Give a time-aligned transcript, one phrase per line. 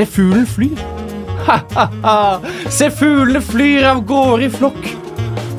[0.00, 0.78] Se fuglen flyr.
[1.44, 2.40] Ha-ha-ha.
[2.72, 4.86] Se fuglene flyr av gårde i flokk.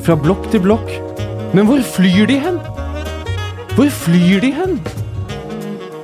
[0.02, 0.88] Fra blokk til blokk.
[1.54, 2.56] Men hvor flyr de hen?
[3.76, 4.74] Hvor flyr de hen?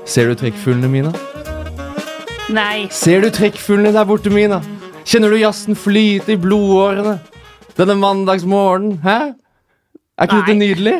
[0.06, 1.10] Ser du trekkfuglene, Mina?
[2.54, 2.86] Nei.
[2.94, 4.60] Ser du trekkfuglene der borte, Mina?
[5.02, 7.16] Kjenner du jazzen flyte i blodårene?
[7.74, 9.18] Denne mandagsmorgenen, hæ?
[10.14, 10.62] Er ikke dette Nei.
[10.62, 10.96] nydelig?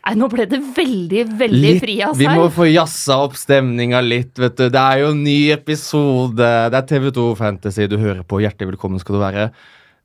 [0.00, 4.56] Nei, nå ble det veldig, veldig frijazz vi må få jazza opp stemninga litt, vet
[4.56, 4.64] du.
[4.72, 6.46] Det er jo en ny episode.
[6.72, 8.40] Det er TV2 Fantasy du hører på.
[8.40, 9.50] Hjertelig velkommen skal du være.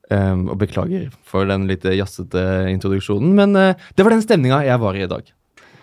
[0.06, 4.78] Um, og beklager for den litt jazzete introduksjonen, men uh, det var den stemninga jeg
[4.78, 5.32] var i i dag.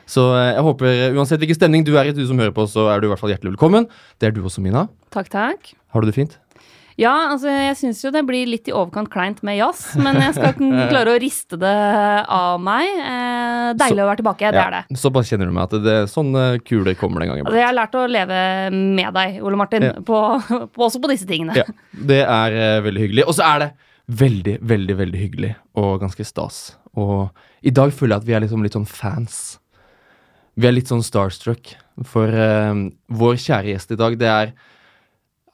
[0.08, 2.86] Så uh, jeg håper, uansett hvilken stemning du er i, du som hører på, så
[2.94, 3.90] er du i hvert fall hjertelig velkommen.
[4.22, 4.86] Det er du også, Mina.
[5.12, 5.74] Takk, takk.
[5.92, 6.38] Har du det fint?
[7.00, 10.36] Ja, altså, jeg syns jo det blir litt i overkant kleint med jazz, men jeg
[10.36, 11.74] skal ikke klare å riste det
[12.38, 12.90] av meg.
[13.02, 14.82] Eh, deilig å være tilbake, det er det.
[15.02, 16.30] Såpass kjenner du meg at det, sånn
[16.68, 17.48] kule kommer den gangen.
[17.48, 18.42] Altså, jeg har lært å leve
[18.76, 19.96] med deg, Ole Martin, Ja.
[20.06, 20.20] på,
[20.76, 21.56] på, også på disse tingene.
[21.58, 21.66] Ja,
[22.14, 23.26] det er eh, veldig hyggelig.
[23.28, 23.72] Og så er det
[24.22, 26.62] veldig, veldig veldig hyggelig og ganske stas.
[27.00, 27.30] Og
[27.66, 29.40] i dag føler jeg at vi er liksom litt sånn fans.
[30.60, 31.74] Vi er litt sånn starstruck.
[32.10, 34.54] For eh, vår kjære gjest i dag, det er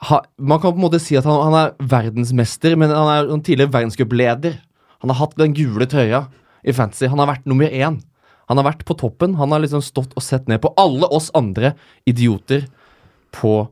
[0.08, 3.32] ha, Man kan på en måte si at han, han er verdensmester, men han er
[3.34, 4.60] en tidligere verdenscupleder.
[5.04, 6.26] Han har hatt den gule trøya
[6.64, 7.08] i fantasy.
[7.12, 8.00] Han har vært nummer én.
[8.50, 9.36] Han har vært på toppen.
[9.40, 11.74] Han har liksom stått og sett ned på alle oss andre
[12.10, 12.66] idioter
[13.36, 13.68] på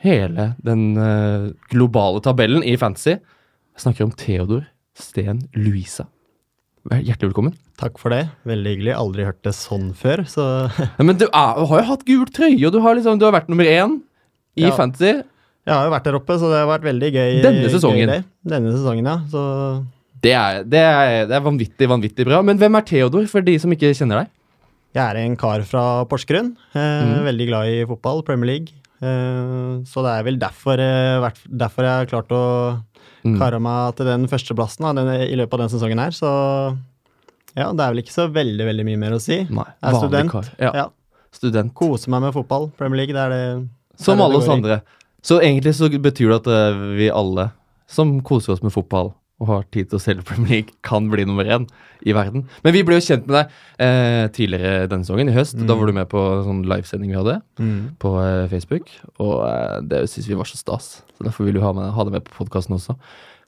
[0.00, 3.18] hele den uh, globale tabellen i fantasy.
[3.76, 4.64] Jeg snakker om Theodor
[4.96, 6.06] Sten Louisa.
[6.90, 7.54] Hjertelig velkommen.
[7.80, 8.22] Takk for det.
[8.48, 8.94] Veldig hyggelig.
[8.96, 10.44] Aldri hørt det sånn før, så
[10.98, 13.50] men du, er, har jo hatt gul trøye, og du har, liksom, du har vært
[13.52, 13.98] nummer én
[14.56, 14.72] i Ja.
[14.76, 15.20] fantasy.
[15.70, 17.38] Jeg har jo vært der oppe, så det har vært veldig gøy.
[17.44, 18.10] Denne sesongen.
[18.10, 19.16] Gøy Denne sesongen, ja.
[19.30, 19.42] Så
[20.20, 22.40] Det er, det, er, det er vanvittig, vanvittig bra.
[22.44, 24.36] Men hvem er Theodor, for de som ikke kjenner deg?
[24.90, 26.48] jeg er en kar fra Porsgrunn.
[26.74, 27.20] Eh, mm.
[27.28, 28.72] Veldig glad i fotball, Premier League.
[28.98, 32.42] Eh, så det er vel derfor, eh, derfor jeg har klart å
[33.22, 33.34] Mm.
[33.38, 36.10] kare meg til den førsteplassen da, den, i løpet av den sesongen her.
[36.16, 36.28] Så
[37.54, 39.42] ja, det er vel ikke så veldig, veldig mye mer å si.
[39.44, 40.30] Nei, Jeg er student.
[40.32, 40.48] kar.
[40.58, 40.86] Ja, Ja.
[41.30, 41.74] Student.
[41.74, 43.12] Kose meg med fotball, Premier League.
[43.14, 43.68] Det er det
[44.02, 44.76] Som det det alle oss andre.
[44.80, 44.80] i.
[45.22, 47.50] Så egentlig så betyr det at eh, vi alle
[47.90, 51.24] som koser oss med fotball og har tid til å selge Premier League, kan bli
[51.24, 51.62] nummer én
[52.04, 52.42] i verden.
[52.62, 55.56] Men vi ble jo kjent med deg eh, tidligere denne sesongen, i høst.
[55.64, 57.96] Da var du med på sånn livesending vi hadde Mm.
[58.02, 58.92] på eh, Facebook.
[59.18, 60.90] Og eh, det syns vi var så stas.
[61.16, 62.98] Så derfor vil vi ha, med, ha det med på podkasten også.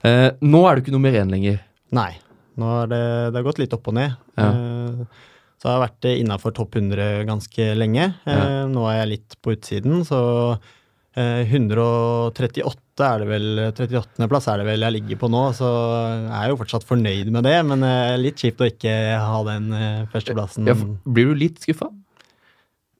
[0.03, 1.61] Eh, nå er du ikke nummer én lenger.
[1.93, 2.09] Nei.
[2.57, 3.03] Nå har det,
[3.33, 4.17] det har gått litt opp og ned.
[4.37, 4.49] Ja.
[4.49, 5.29] Eh,
[5.61, 8.09] Så jeg har vært innafor topp 100 ganske lenge.
[8.25, 8.65] Ja.
[8.67, 10.57] Nå er jeg litt på utsiden, så
[11.15, 14.27] 138 er det vel 38.
[14.31, 15.69] plass er det vel jeg ligger på nå, så
[16.25, 17.55] jeg er jo fortsatt fornøyd med det.
[17.69, 20.69] Men eh, litt kjipt å ikke ha den eh, førsteplassen.
[20.69, 21.89] Ja, blir du litt skuffa?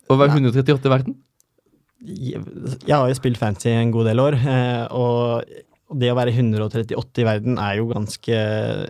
[0.09, 1.17] Å være 138 i verden?
[2.03, 5.45] Jeg har jo spilt fancy en god del år, eh, og
[5.93, 8.37] det å være 138 i verden er jo ganske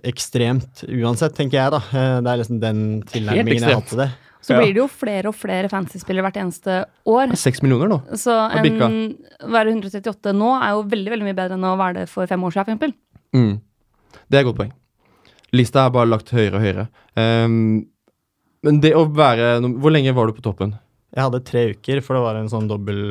[0.08, 1.82] ekstremt uansett, tenker jeg, da.
[1.92, 2.80] Eh, Det er liksom den
[3.12, 4.10] tilnærmingen jeg har hatt til det.
[4.44, 4.60] Så Ja.
[4.60, 7.32] blir det jo flere og flere fantasy-spillere hvert eneste år.
[7.40, 8.00] Seks millioner nå.
[8.20, 12.02] Så en, å være 138 nå er jo veldig veldig mye bedre enn å være
[12.02, 12.98] det for fem år siden, f.eks.
[13.34, 13.54] Mm.
[14.28, 14.74] Det er et godt poeng.
[15.54, 16.88] Lista er bare lagt høyere og høyere.
[17.16, 17.86] Um,
[18.64, 20.76] men det å være Hvor lenge var du på toppen?
[21.14, 23.02] Jeg hadde tre uker, for det var en sånn dobbel...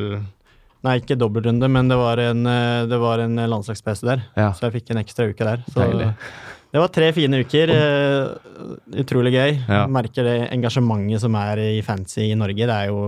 [0.83, 4.25] Nei, ikke dobbeltrunde, men det var en, eh, det var en landslagspause der.
[4.35, 4.49] Ja.
[4.51, 5.61] Så jeg fikk en ekstra uke der.
[5.71, 6.09] Så Deilig.
[6.73, 7.69] Det var tre fine uker.
[7.75, 9.59] eh, utrolig gøy.
[9.69, 9.83] Ja.
[9.93, 12.65] Merker det engasjementet som er i fancy i Norge.
[12.65, 13.03] Det er jo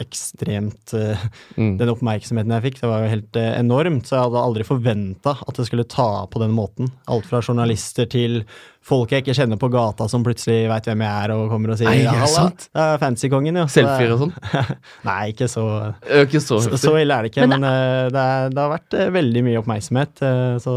[0.00, 1.18] ekstremt eh,
[1.60, 1.74] Mm.
[1.76, 4.06] Den oppmerksomheten jeg fikk, det var jo helt eh, enormt.
[4.08, 6.88] Så jeg hadde aldri forventa at det skulle ta på den måten.
[7.10, 8.40] Alt fra journalister til
[8.86, 11.80] folk jeg ikke kjenner på gata som plutselig veit hvem jeg er og kommer og
[11.82, 12.44] sier Nei, er det «Halla.
[12.56, 13.66] Det er fancy-kongen, ja.
[13.68, 14.34] Så Selfier og sånn?
[15.10, 15.66] Nei, ikke så
[16.08, 17.68] jo ikke så så, så ille er det ikke, Men men,
[18.14, 20.24] det, er, det har vært veldig mye oppmerksomhet,
[20.64, 20.74] så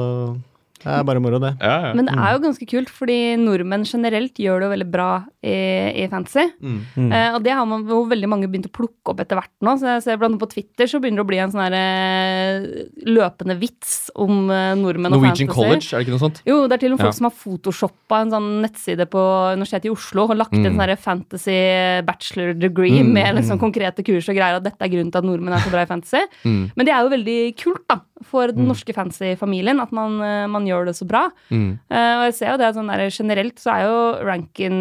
[0.84, 1.54] det er bare moro, det.
[1.62, 1.94] Ja, ja.
[1.96, 5.10] Men det er jo ganske kult, fordi nordmenn generelt gjør det jo veldig bra
[5.44, 5.56] i,
[6.04, 6.46] i fantasy.
[6.62, 6.80] Mm.
[6.98, 7.12] Mm.
[7.12, 9.76] Eh, og det har man jo veldig mange begynt å plukke opp etter hvert nå.
[9.80, 11.78] Så jeg ser blant annet på Twitter så begynner det å bli en sånn her
[11.80, 12.68] eh,
[13.08, 15.62] løpende vits om eh, nordmenn Norwegian og fantasy.
[15.62, 16.42] College, er det ikke noe sånt?
[16.48, 17.18] Jo, det er til og med folk Ja.
[17.20, 20.78] som har photoshoppa en sånn nettside på Universitetet i Oslo og lagt inn Mm.
[20.80, 21.60] sånn fantasy
[22.08, 25.26] bachelor degree Mm, med liksom konkrete kurs og greier, og dette er grunnen til at
[25.26, 26.22] nordmenn er så bra i fantasy.
[26.46, 26.72] Mm.
[26.76, 30.48] Men det er jo veldig kult, da, for den norske fancy familien at man, eh,
[30.48, 31.26] man gjør det så bra.
[31.52, 31.80] Mm.
[31.90, 34.78] Eh, og jeg ser jo det sånn der, generelt så er jo ranken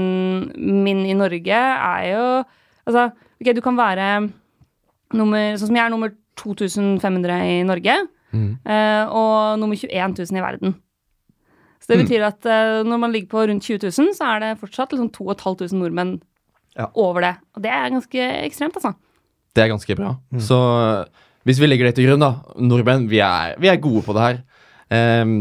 [0.56, 2.26] min i Norge er jo
[2.82, 4.06] Altså, ok, du kan være
[5.14, 6.10] nummer Sånn som jeg er nummer
[6.40, 7.94] 2500 i Norge,
[8.32, 8.58] Mm.
[8.64, 10.74] eh, og nummer 21 000 i verden.
[11.78, 12.06] Så det Mm.
[12.06, 15.10] betyr at uh, når man ligger på rundt 20 000, så er det fortsatt liksom
[15.12, 16.22] 2500 nordmenn
[16.78, 16.86] Ja.
[16.96, 17.36] over det.
[17.54, 18.94] Og det er ganske ekstremt, altså.
[19.54, 20.16] Det er ganske bra.
[20.32, 20.40] Mm.
[20.40, 21.06] Så
[21.48, 22.34] Hvis vi legger det til grunn, da.
[22.60, 24.40] Nordmenn, vi er, vi er gode på det her.
[24.92, 25.36] Um,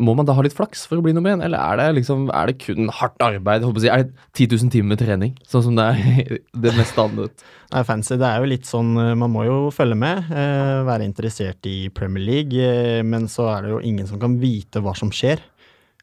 [0.00, 2.28] må man da ha litt flaks for å bli nummer én, eller er det, liksom,
[2.32, 3.66] er det kun hardt arbeid?
[3.76, 6.30] Si, er det 10 000 timer med trening, sånn som det er
[6.64, 7.44] det mest annet?
[7.74, 11.06] Nei, fancy, det er jo litt sånn eh, Man må jo følge med, eh, være
[11.06, 14.96] interessert i Premier League, eh, men så er det jo ingen som kan vite hva
[14.98, 15.42] som skjer.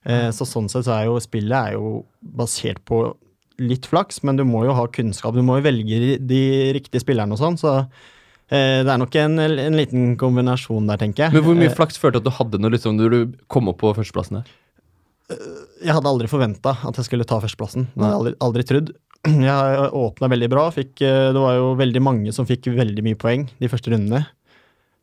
[0.08, 3.02] Eh, så sånn sett så er jo spillet er jo basert på
[3.58, 5.34] litt flaks, men du må jo ha kunnskap.
[5.34, 6.44] Du må jo velge de
[6.78, 7.80] riktige spillerne og sånn, så
[8.50, 11.34] det er nok en, en liten kombinasjon der, tenker jeg.
[11.36, 13.20] Men hvor mye Eh, flaks følte du at du hadde når, liksom, når du
[13.52, 14.48] kom opp på førsteplassen her?
[15.84, 17.90] jeg hadde aldri forventa at jeg skulle ta førsteplassen.
[17.92, 18.94] Det hadde jeg aldri, aldri trodd.
[19.28, 20.68] Jeg åpna veldig bra.
[20.72, 24.22] Fikk, eh, det var jo veldig mange som fikk veldig mye poeng de første rundene.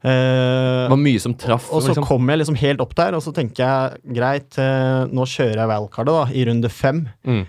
[0.04, 1.66] Eh, Det var mye som traff.
[1.72, 2.06] og så liksom.
[2.08, 5.70] kom jeg liksom helt opp der, og så tenker jeg greit, eh, nå kjører jeg
[5.74, 7.02] wildcardet da, i runde fem.
[7.26, 7.44] Mm.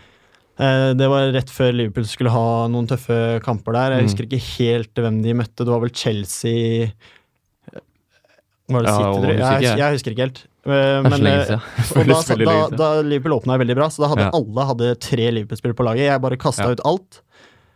[0.58, 3.92] Eh, det var rett før Liverpool skulle ha noen tøffe kamper der.
[3.98, 4.08] Jeg Mm.
[4.08, 5.66] husker ikke helt hvem de møtte.
[5.66, 6.92] Det var vel Chelsea
[8.68, 9.66] Var det Ja, City?
[9.66, 9.78] jeg?
[9.78, 10.40] Jeg, husker ikke helt.
[10.66, 11.60] Eh, men, eh,
[11.94, 14.32] og da, da, da Liverpool åpna veldig bra, så da hadde Ja.
[14.34, 16.08] alle hadde tre Liverpool-spillere på laget.
[16.10, 16.72] Jeg bare kasta Ja.
[16.72, 17.20] ut alt.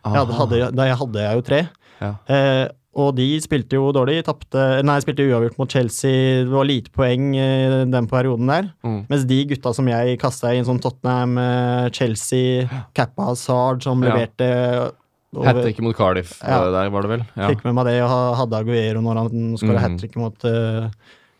[0.04, 1.60] Jeg hadde, hadde, da jeg hadde jeg jo tre.
[2.00, 2.14] Ja.
[2.28, 4.24] Eh, og de spilte jo dårlig.
[4.26, 6.42] Tappte, Nei, spilte uavgjort mot Chelsea.
[6.44, 7.44] Det var lite poeng i
[7.90, 8.72] den perioden der.
[8.82, 9.04] Mm.
[9.08, 14.02] Mens de gutta som jeg kasta i en sånn Tottenham, eh, Chelsea, Kappa Hazard, som
[14.02, 14.10] Ja.
[14.10, 14.92] leverte
[15.32, 16.64] over- Hat trick mot Cardiff, Ja.
[16.70, 17.26] der var det vel?
[17.36, 17.48] Ja.
[17.48, 19.82] Fikk med meg det, og hadde Aguero når han skåra Mm.
[19.86, 20.90] hat trick mot uh,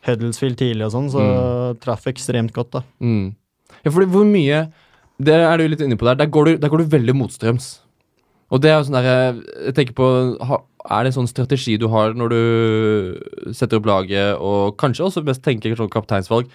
[0.07, 2.83] Huddlesfield tidlig og sånn, så traff ekstremt godt, da.
[3.03, 3.35] Mm.
[3.85, 4.73] ja, fordi hvor mye
[5.21, 6.15] Det er du litt inne på der.
[6.15, 7.81] Der går du, der går du veldig motstrøms.
[8.51, 9.09] Og det er jo sånn der
[9.69, 12.43] Jeg tenker på Er det en sånn strategi du har når du
[13.55, 16.51] setter opp laget, og kanskje også mest tenker sånn kapteinsvalg?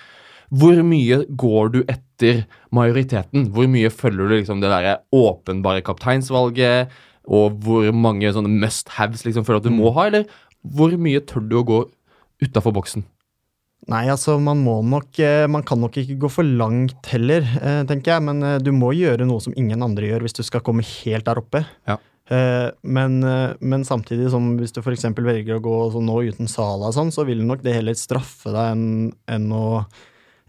[0.53, 2.43] Hvor mye går du etter
[2.75, 3.49] majoriteten?
[3.53, 6.91] Hvor mye følger du liksom det der åpenbare kapteinsvalget?
[7.25, 10.25] Og hvor mange sånne must haves liksom føler at du må ha, eller
[10.75, 11.81] hvor mye tør du å gå
[12.43, 13.05] utafor boksen?
[13.87, 17.83] Nei, altså, man må nok eh, Man kan nok ikke gå for langt heller, eh,
[17.85, 20.63] tenker jeg, men eh, du må gjøre noe som ingen andre gjør hvis du skal
[20.65, 21.61] komme helt der oppe.
[21.87, 21.99] Ja.
[22.81, 23.19] Men,
[23.61, 25.03] men samtidig, som hvis du f.eks.
[25.13, 28.71] velger å gå sånn nå uten Sala sånn, så vil nok det heller straffe deg
[28.71, 29.83] enn enn å-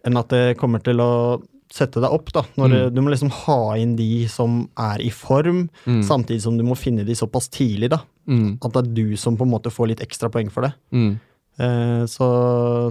[0.07, 2.47] enn at det kommer til å sette deg opp, da.
[2.57, 2.95] Mm.
[2.95, 6.01] Du må liksom ha inn de som er i form, Mm.
[6.07, 8.01] samtidig som du må finne de såpass tidlig, da.
[8.27, 8.57] Mm.
[8.65, 10.73] At det er du som på en måte får litt ekstra poeng for det.
[11.59, 12.27] Eh, så,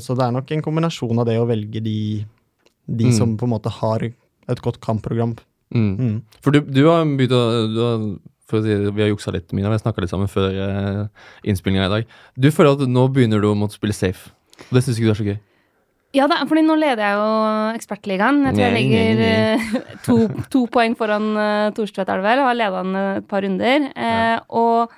[0.02, 1.98] så det er nok en kombinasjon av det å velge de,
[2.86, 3.14] de Mm.
[3.18, 5.36] som på en måte har et godt kampprogram.
[5.74, 5.92] Mm.
[5.98, 6.16] Mm.
[6.42, 8.04] For du, du har begynt å du har,
[8.46, 9.70] for å si, Vi har juksa litt, Mina.
[9.72, 11.02] Vi har snakka litt sammen før eh,
[11.50, 12.06] innspillinga i dag.
[12.38, 14.30] Du føler at nå begynner du å måtte spille safe.
[14.70, 15.40] Og det syns ikke du er så gøy?
[16.16, 17.32] Ja, da, fordi nå leder jeg jo
[17.76, 18.38] Ekspertligaen.
[18.48, 19.32] Jeg tror jeg Nei, ligger nei,
[19.90, 20.16] eh, to,
[20.54, 23.90] to poeng foran uh, Thorstvedt, er det vel, og har leda han et par runder.
[23.92, 24.94] Eh, og,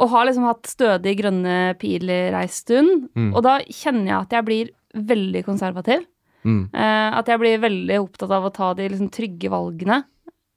[0.00, 3.08] og har liksom hatt stødig grønne piler ei stund.
[3.16, 3.32] Mm.
[3.36, 4.70] Og da kjenner jeg at jeg blir
[5.12, 6.06] veldig konservativ.
[6.44, 6.62] Mm.
[6.74, 10.00] Eh, at jeg blir veldig opptatt av å ta de liksom, trygge valgene.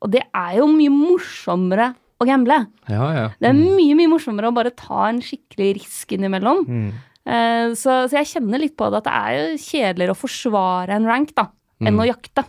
[0.01, 2.62] Og det er jo mye morsommere å gamble.
[2.89, 3.25] Ja, ja.
[3.41, 6.63] Det er mye mye morsommere å bare ta en skikkelig risk innimellom.
[7.25, 10.95] Eh, så, så jeg kjenner litt på det at det er jo kjedeligere å forsvare
[10.95, 11.50] en rank da,
[11.83, 12.01] enn Mm.
[12.03, 12.45] å jakte.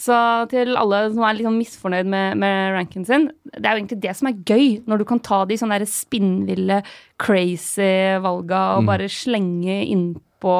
[0.00, 0.04] Mm.
[0.06, 4.00] Så til alle som er liksom misfornøyd med, med ranken sin, det er jo egentlig
[4.00, 6.80] det som er gøy, når du kan ta de sånne spinnville,
[7.20, 8.86] crazy valga og Mm.
[8.88, 10.56] bare slenge innpå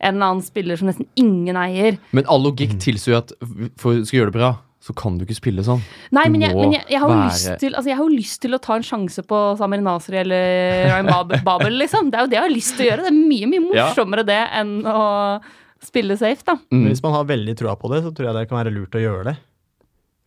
[0.00, 1.98] en eller annen spiller som nesten ingen eier.
[2.12, 3.32] Men all logikk tilsier jo at
[3.78, 4.50] for skal gjøre det bra,
[4.84, 5.80] så kan du ikke spille sånn.
[6.12, 8.16] Nei, Du men, jeg, men jeg, jeg, har være- lyst til, altså jeg har jo
[8.18, 12.10] lyst til å ta en sjanse på Samir Nasri eller Ryan Babel, liksom.
[12.10, 13.06] Det er jo det jeg har lyst til å gjøre.
[13.06, 13.86] Det er mye, mye Ja.
[13.88, 15.40] morsommere det enn å
[15.86, 16.56] spille safe, da.
[16.72, 16.86] Mm.
[16.88, 19.02] hvis man har veldig trua på det, så tror jeg det kan være lurt å
[19.02, 19.36] gjøre det.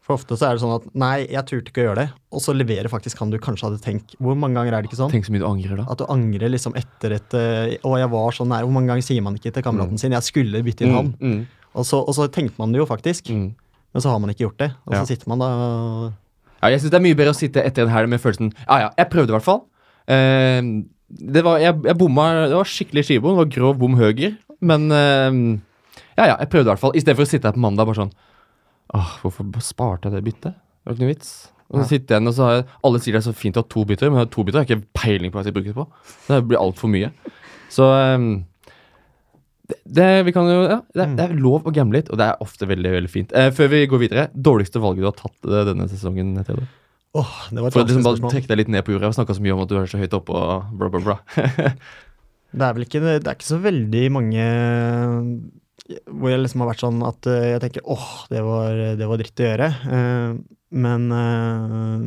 [0.08, 2.40] For ofte så er det sånn at nei, jeg turte ikke å gjøre det, og
[2.40, 4.14] så leverer faktisk han du kanskje hadde tenkt.
[4.24, 5.12] Hvor mange ganger er det ikke sånn?
[5.12, 5.86] Tenk så mye du angrer da.
[5.92, 8.64] At du angrer liksom etter et eh, Å, jeg var så nær.
[8.64, 11.12] Hvor mange ganger sier man ikke til kameraten sin 'jeg skulle bytte inn han'?
[11.20, 11.42] Mm.
[11.76, 13.52] Og så, og så tenkte man det jo faktisk, Mm.
[13.94, 14.72] men så har man ikke gjort det.
[14.88, 15.02] Og Ja.
[15.04, 16.14] så sitter man da
[16.64, 18.80] Ja, jeg syns det er mye bedre å sitte etter en helg med følelsen Ja
[18.80, 19.62] ja, jeg prøvde i hvert fall.
[20.08, 23.36] Uh, det var, jeg, jeg bomma Det var skikkelig skivebom.
[23.36, 24.38] Det var grov bom høger.
[24.62, 25.42] Men eh,
[26.18, 26.96] ja ja, jeg prøvde i hvert fall.
[26.98, 28.14] I stedet for å sitte her på mandag bare sånn
[28.96, 30.54] Åh, hvorfor sparte jeg det byttet?
[30.56, 31.32] Det var ikke noe vits.
[31.68, 31.88] Og så Ja.
[31.90, 33.68] sitter jeg igjen, og så har jeg, Alle sier det er så fint å ha
[33.68, 35.76] to bytter, men to bytter har jeg ikke peiling på hva jeg skal bruke det
[35.76, 35.88] på.
[36.30, 37.10] Det blir altfor mye.
[37.68, 37.84] Så
[38.16, 38.46] um,
[39.68, 42.22] det, det, vi kan jo, ja, det, er, det er lov å gamble litt, og
[42.22, 43.36] det er ofte veldig veldig fint.
[43.36, 46.32] Eh, før vi går videre, dårligste valget du har tatt eh, denne sesongen?
[46.48, 46.70] Theodor?
[47.20, 49.10] Åh, det var et For å liksom bare trekke deg litt ned på jorda.
[49.10, 51.04] Vi har snakka så mye om at du er så høyt oppe og bla, bla,
[51.04, 51.18] bla.
[52.58, 54.46] Det er vel ikke, det er ikke så veldig mange
[55.88, 59.22] hvor jeg liksom har vært sånn at eh, jeg tenker åh, det var, det var
[59.22, 59.68] dritt å gjøre.
[59.98, 60.34] Eh,
[60.84, 62.02] men eh,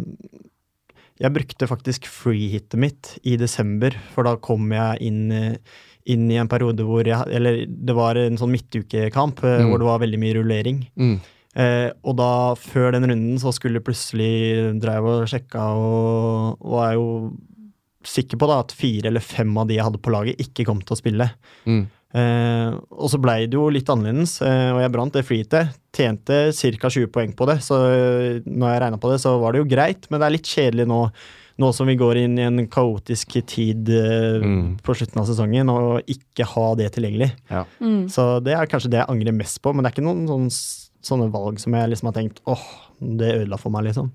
[1.20, 5.56] jeg brukte faktisk freehitet mitt i desember, for da kom jeg inn,
[6.08, 9.68] inn i en periode hvor jeg Eller det var en sånn midtukekamp Mm.
[9.70, 10.82] hvor det var veldig mye rullering.
[10.96, 11.16] Mm.
[11.60, 16.92] Eh, og da, før den runden, så skulle plutselig drive og sjekka og, og er
[16.94, 17.06] jo
[18.06, 20.78] sikker på da at fire eller fem av de jeg hadde på laget, ikke kom
[20.80, 21.26] til å spille.
[21.68, 21.82] Mm.
[22.10, 25.76] Eh, og så blei det jo litt annerledes, eh, og jeg brant det freeheatet.
[25.94, 26.38] Tjente
[26.80, 26.88] ca.
[26.90, 29.68] 20 poeng på det, så eh, når jeg regna på det, så var det jo
[29.70, 31.04] greit, men det er litt kjedelig nå.
[31.60, 34.78] Nå som vi går inn i en kaotisk tid eh, Mm.
[34.80, 37.34] på slutten av sesongen, og ikke ha det tilgjengelig.
[37.84, 38.06] Mm.
[38.08, 40.54] Så det er kanskje det jeg angrer mest på, men det er ikke noen sånne,
[41.04, 42.64] sånne valg som jeg liksom har tenkt åh,
[43.00, 44.08] det ødela for meg, liksom.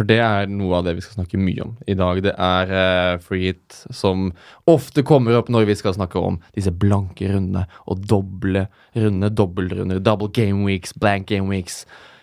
[0.00, 2.22] For det er noe av det vi skal snakke mye om i dag.
[2.24, 4.30] Det er uh, free hit som
[4.64, 8.62] ofte kommer opp når vi skal snakke om disse blanke rundene og doble
[8.96, 11.82] rundene, dobbeltrunder, double game weeks, blank game weeks.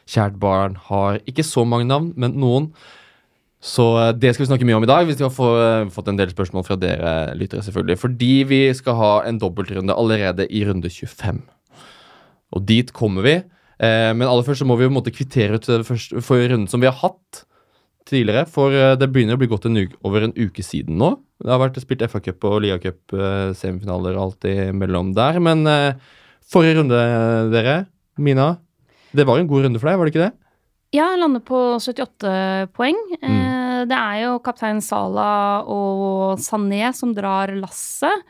[0.10, 2.72] Kjært barn har ikke så mange navn, men noen.
[3.62, 5.06] Så eh, det skal vi snakke mye om i dag.
[5.06, 8.00] Vi har få eh, fått en del spørsmål fra dere lyttere, selvfølgelig.
[8.02, 11.44] Fordi vi skal ha en dobbeltrunde allerede i runde 25.
[12.58, 13.36] Og dit kommer vi.
[13.78, 15.70] Eh, men aller først så må vi jo på kvittere ut
[16.26, 17.44] for runden som vi har hatt
[18.08, 18.46] tidligere.
[18.50, 21.14] For eh, det begynner å bli gått en uke, over en uke siden nå.
[21.44, 23.14] Det har vært spilt FA-cup og Liga Cup,
[23.60, 25.38] semifinaler og alt imellom der.
[25.44, 26.18] Men eh,
[26.50, 27.78] forrige runde, eh, dere,
[28.18, 28.56] Mina.
[29.14, 30.34] Det var en god runde for deg, var det ikke det?
[30.96, 32.98] Ja, jeg lander på 78 poeng.
[33.20, 33.90] Mm.
[33.92, 38.24] det er jo kaptein Salah og Sané som drar lasset.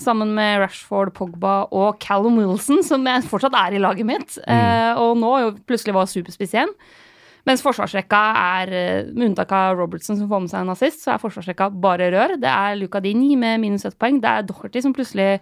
[0.00, 4.38] Sammen med Rashford, Pogba og Callum Wilson, som fortsatt er i laget mitt.
[4.46, 5.02] Mm.
[5.02, 6.72] og nå jo plutselig var superspiss igjen.
[7.46, 8.20] Mens forsvarsrekka
[8.62, 11.70] er, eh, med unntak av Robertson som får med seg en nazist, så er forsvarsrekka
[11.80, 12.34] bare rør.
[12.42, 14.20] Det er Luca Dini med minus ett poeng.
[14.20, 15.40] Det er Docherty som plutselig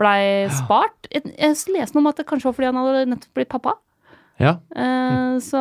[0.00, 1.08] blei spart.
[1.12, 3.76] Jeg, jeg leste noe om at det kanskje var fordi han hadde nettopp blitt pappa.
[4.40, 4.56] Ja.
[4.74, 5.60] Eh, så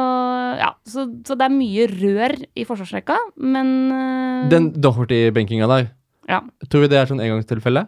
[0.58, 5.92] ja, så, så det er mye rør i forsvarsrekka, men uh, Den Doherty-benkinga der,
[6.30, 6.40] Ja.
[6.70, 7.88] tror vi det er sånn engangstilfelle?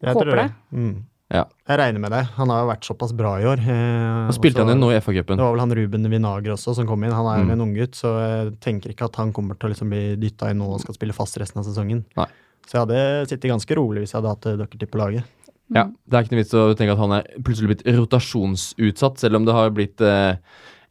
[0.00, 0.50] Jeg Håper tror det.
[0.72, 0.94] Mm.
[1.30, 1.44] Ja.
[1.70, 2.24] Jeg regner med det.
[2.36, 3.60] Han har jo vært såpass bra i år.
[3.62, 5.38] Han spilte og han jo nå i FA-cupen.
[5.38, 7.14] Det var vel han Ruben Vinager også som kom inn.
[7.14, 7.52] Han er jo Mm.
[7.54, 10.58] en unggutt, så jeg tenker ikke at han kommer til å liksom bli dytta inn
[10.58, 12.04] nå og skal spille fast resten av sesongen.
[12.16, 12.26] Nei.
[12.66, 15.24] Så jeg hadde sittet ganske rolig hvis jeg hadde hatt eh, Doherty på laget.
[15.70, 19.36] Ja, Det er ikke noe vits å tenke at han er plutselig blitt rotasjonsutsatt, selv
[19.36, 20.36] om det har blitt eh,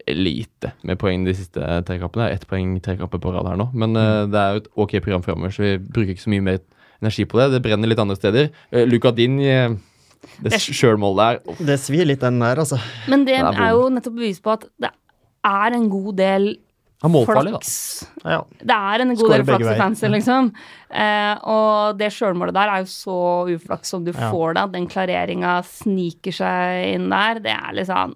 [0.07, 3.69] lite med poeng de siste tre er ett poeng tre kamper på rad her nå,
[3.73, 6.47] men eh, det er jo et ok program framover, så vi bruker ikke så mye
[6.47, 6.59] mer
[7.01, 7.51] energi på det.
[7.53, 8.49] Det brenner litt andre steder.
[8.73, 9.69] Uh, Luka Din, eh,
[10.43, 12.79] det sjølmålet der Det svir litt, den der, altså.
[13.07, 14.91] Men det er er jo nettopp bevis på at det
[15.47, 16.49] er en god del
[17.01, 17.59] Han målfarlig, da.
[17.59, 18.07] flaks.
[18.27, 18.41] Ja.
[18.59, 20.49] Det er en god Skårer del flaks i fancy, liksom.
[20.91, 23.19] Eh, og det sjølmålet der er jo så
[23.55, 24.31] uflaks som du Ja.
[24.33, 24.63] får det.
[24.63, 27.39] At den klareringa sniker seg inn der.
[27.39, 28.15] Det er liksom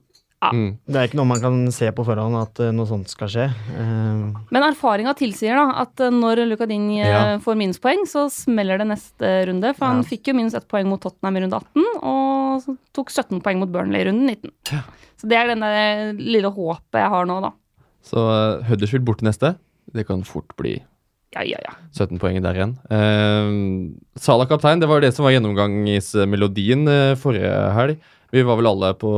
[0.52, 0.70] Mm.
[0.84, 3.48] Det er ikke noe man kan se på forhånd at eh, noe sånt skal skje.
[3.78, 4.34] Uh.
[4.54, 7.22] Men erfaringa tilsier da at eh, når Lucadin Ja.
[7.44, 9.74] får minuspoeng, så smeller det neste runde.
[9.78, 13.40] For han fikk jo minus ett poeng mot Tottenham i runde 18, og tok 17
[13.46, 14.84] poeng mot Burnley i runde 19.
[15.24, 17.54] Så det er det lille håpet jeg har nå, da.
[18.04, 19.56] Så uh, Huddersfield borte neste.
[19.94, 20.78] Det kan fort bli
[21.34, 21.72] Ja, ja, ja.
[21.96, 22.76] 17 poeng der igjen.
[22.92, 28.04] Uh, Salah kaptein, det var det som var gjennomgangsmelodien uh, forrige helg.
[28.34, 29.10] Vi var vel alle på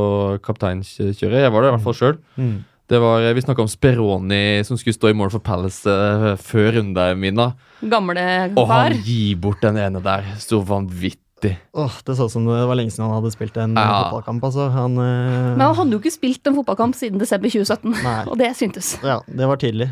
[0.43, 1.41] kapteinskjøret.
[1.45, 2.17] Jeg var det i hvert fall sjøl.
[2.38, 2.55] mm.
[2.86, 6.75] Det var, Vi snakka om Speroni som skulle stå i mål for Palace eh, før
[6.75, 7.48] runde, mina.
[7.81, 10.27] Gamle Og han gir bort den ene der.
[10.38, 11.55] Så vanvittig.
[11.74, 14.03] Åh, det så ut som det var lenge siden han hadde spilt en eh, Ja.
[14.03, 14.67] fotballkamp, altså.
[14.69, 15.55] Han uh...
[15.57, 18.19] Men han hadde jo ikke spilt en fotballkamp siden desember 2017, Nei.
[18.29, 18.91] og det syntes.
[19.01, 19.89] Ja, det var tidlig.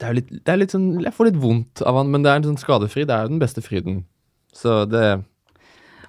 [0.00, 2.32] Det er, litt, det er litt sånn, Jeg får litt vondt av han, men det
[2.32, 3.04] er en sånn skadefri.
[3.04, 4.00] Det er jo den beste fryden.
[4.56, 5.04] Så det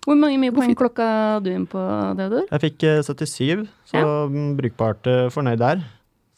[0.01, 1.07] Hvor mange mye poeng klokka
[1.45, 1.81] du inn på,
[2.17, 2.47] Theodor?
[2.49, 4.13] Jeg fikk eh, 77, så Ja.
[4.57, 5.83] brukbart eh, fornøyd der.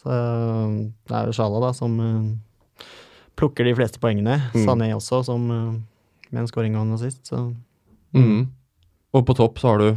[0.03, 0.73] Så eh,
[1.07, 2.85] det er jo Sjala da som eh,
[3.39, 4.35] plukker de fleste poengene.
[4.53, 4.65] Mm.
[4.67, 5.69] Sané også, som eh,
[6.33, 7.23] med en scoring og noe sist.
[7.31, 7.39] Så
[8.17, 8.47] mm.
[9.13, 9.89] Og på topp så har du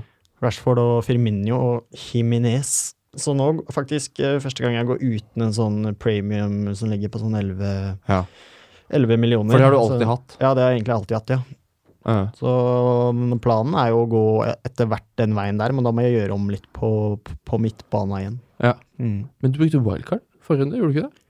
[0.45, 2.93] Rashford og Firmino og Jiminez.
[3.17, 7.19] Så nå faktisk eh, første gang jeg går uten en sånn premium som ligger på
[7.25, 8.23] sånn 11, Ja.
[8.95, 9.51] 11 millioner.
[9.51, 10.37] For det har du Så- alltid hatt.
[10.39, 11.41] Ja, det har jeg egentlig alltid hatt, ja.
[12.39, 12.51] Så
[13.43, 16.37] planen er jo å gå etter hvert den veien der, men da må jeg gjøre
[16.37, 16.91] om litt på,
[17.49, 18.39] på midtbana igjen.
[18.63, 18.77] Ja.
[19.03, 19.27] Mm.
[19.43, 21.25] Men du brukte wildcard forrige runde, gjorde du ikke det?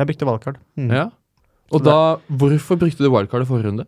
[0.00, 0.60] Jeg brukte wildcard.
[0.80, 0.92] Mm.
[0.96, 1.06] Ja.
[1.70, 3.86] Og da, hvorfor brukte du wildcard i forrige runde?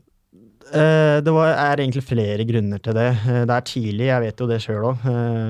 [0.72, 3.08] Eh, det var, er egentlig flere grunner til det.
[3.28, 5.06] Eh, det er tidlig, jeg vet jo det sjøl òg.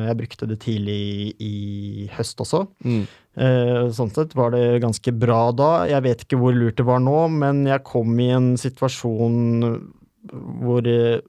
[0.09, 1.03] jeg brukte det tidlig
[1.39, 2.65] i, høst også.
[2.83, 3.03] Mm.
[3.33, 5.73] Eh, sånn sett var det ganske bra da.
[5.91, 9.39] Jeg vet ikke hvor lurt det var nå, men jeg kom i en situasjon
[10.31, 11.21] hvor eh,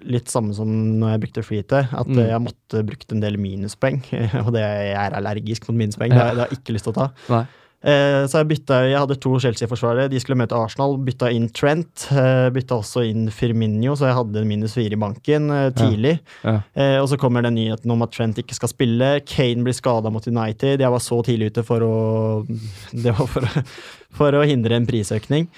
[0.00, 2.18] Litt samme som når jeg brukte freehitet, at Mm.
[2.22, 3.98] eh, jeg måtte brukt en del minuspoeng.
[4.46, 6.30] Og det jeg er allergisk mot minuspoeng, Ja.
[6.32, 7.08] det har jeg ikke lyst til å ta.
[7.28, 7.42] Nei.
[7.82, 10.08] Eh, så jeg bytta Jeg hadde to Chelsea-forsvarere.
[10.08, 10.96] De skulle møte Arsenal.
[11.04, 12.06] Bytta inn Trent.
[12.12, 16.18] Eh, bytta også inn Firminio, så jeg hadde minus fire i banken eh, tidlig.
[16.44, 16.62] Ja.
[16.76, 17.02] Ja.
[17.02, 19.20] og så kommer den nyheten om at Trent ikke skal spille.
[19.28, 20.80] Kane blir skada mot United.
[20.80, 22.46] Jeg var så tidlig ute for å
[23.04, 23.44] Det var for,
[24.16, 25.48] for å hindre en prisøkning.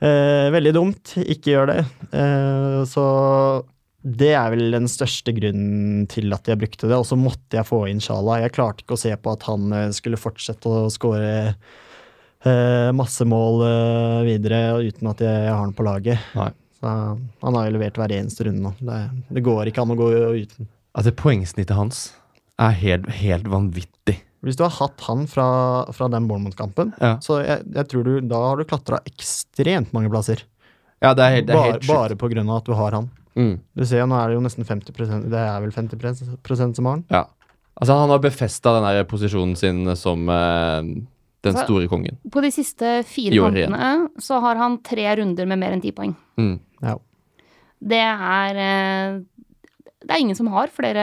[0.00, 1.14] Eh, veldig dumt.
[1.22, 1.80] Ikke gjør det.
[2.16, 3.04] Eh, så
[4.02, 6.98] det er vel den største grunnen til at jeg brukte det.
[6.98, 8.40] Og så måtte jeg få inn Sjala.
[8.42, 13.26] Jeg klarte ikke å se på at han eh, skulle fortsette å skåre eh, masse
[13.28, 16.32] mål eh, videre uten at jeg, jeg har han på laget.
[16.38, 16.50] Nei.
[16.82, 18.74] Så han har jo levert hver eneste runde nå.
[18.82, 18.98] Det,
[19.38, 20.66] det går ikke an å gå uten.
[20.98, 22.08] Altså, poengsnittet hans
[22.60, 24.18] er helt, helt vanvittig.
[24.42, 25.46] Hvis du har hatt han fra,
[25.94, 27.16] fra den Bournemouth-kampen, Ja.
[27.22, 30.42] så jeg, jeg tror du, da har du klatra ekstremt mange plasser.
[31.02, 32.92] Ja, det er helt, det er bare, helt bare på grunn av at du har
[32.98, 33.06] han.
[33.38, 33.54] Mm.
[33.78, 36.98] Du ser jo, nå er det jo nesten 50% Det er vel 50% som har
[36.98, 37.04] han.
[37.10, 37.22] Ja.
[37.80, 40.82] Altså, han har befesta den der posisjonen sin som eh,
[41.42, 42.18] den Så- store kongen.
[42.30, 46.12] På de siste fire kampene så har han tre runder med mer enn ti poeng.
[46.38, 46.58] Mm.
[46.82, 46.98] Ja.
[47.82, 49.20] Det er eh,
[50.02, 51.02] Det er ingen som har flere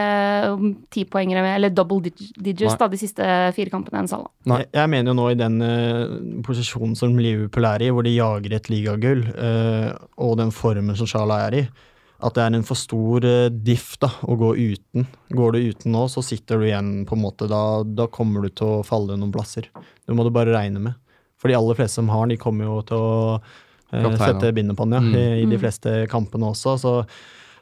[0.53, 4.29] um, tipoengere eller double digits, da, de siste fire kampene enn Salah.
[4.49, 4.61] Nei.
[4.75, 8.55] Jeg, mener jo nå i den uh, posisjonen som Liverpool er i, hvor de jager
[8.59, 11.63] et ligagull, uh, og den formen som Salah er i,
[12.19, 15.07] at det er en for stor uh, diff da, å gå uten.
[15.31, 18.49] Går du uten nå, så sitter du igjen på en måte Da, da kommer du
[18.51, 19.69] til å falle noen plasser.
[20.03, 20.97] Det må du bare regne med.
[21.39, 23.39] For de aller fleste som har den, de kommer jo til å
[24.19, 25.15] sette bindet på den ja, Mm.
[25.15, 25.61] i, i de Mm.
[25.63, 26.75] fleste kampene også.
[26.77, 26.91] Så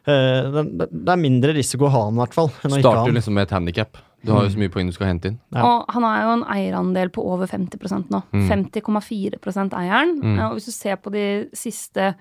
[0.08, 2.52] det, det er mindre risiko å ha han, i hvert fall.
[2.64, 4.00] enn å ikke ha Starter liksom med et handikap.
[4.26, 5.38] Du har jo så mye poeng du skal hente inn.
[5.56, 5.64] Ja.
[5.68, 8.24] Og han har jo en eierandel på over 50 nå.
[8.34, 8.48] Mm.
[8.50, 10.16] 50,4 eieren.
[10.24, 10.40] Mm.
[10.40, 12.16] Eh, Og hvis du ser på de siste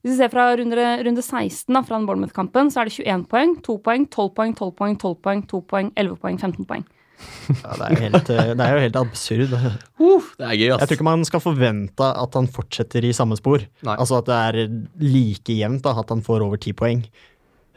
[0.00, 3.50] Hvis du ser fra runde, runde 16 da, fra Bournemouth-kampen, så er det 21 poeng,
[3.60, 6.86] 2 poeng, 12 poeng, 12 poeng, 12 poeng, 2 poeng, 11 poeng, 15 poeng.
[7.64, 9.50] Ja, det, er helt, eh, det er jo helt absurd.
[10.38, 13.64] det er gøy, Jeg tror ikke man skal forvente at han fortsetter i samme spor.
[13.86, 13.96] Nei.
[13.96, 14.60] Altså at det er
[15.02, 17.02] like jevnt, da, at han får over ti poeng.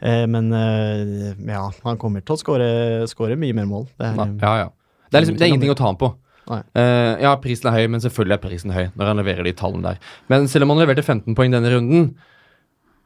[0.04, 2.68] Eh, men eh, ja, han kommer til å skåre,
[3.10, 3.88] skåre mye mer mål.
[3.98, 4.68] Det er, Ja, ja.
[5.10, 6.10] Det er, liksom, det er ingenting å ta han på.
[6.50, 9.94] Eh, ja, prisen er høy, men selvfølgelig er prisen høy når han leverer de tallene
[9.94, 10.14] der.
[10.32, 12.10] Men selv om han leverte 15 poeng denne runden,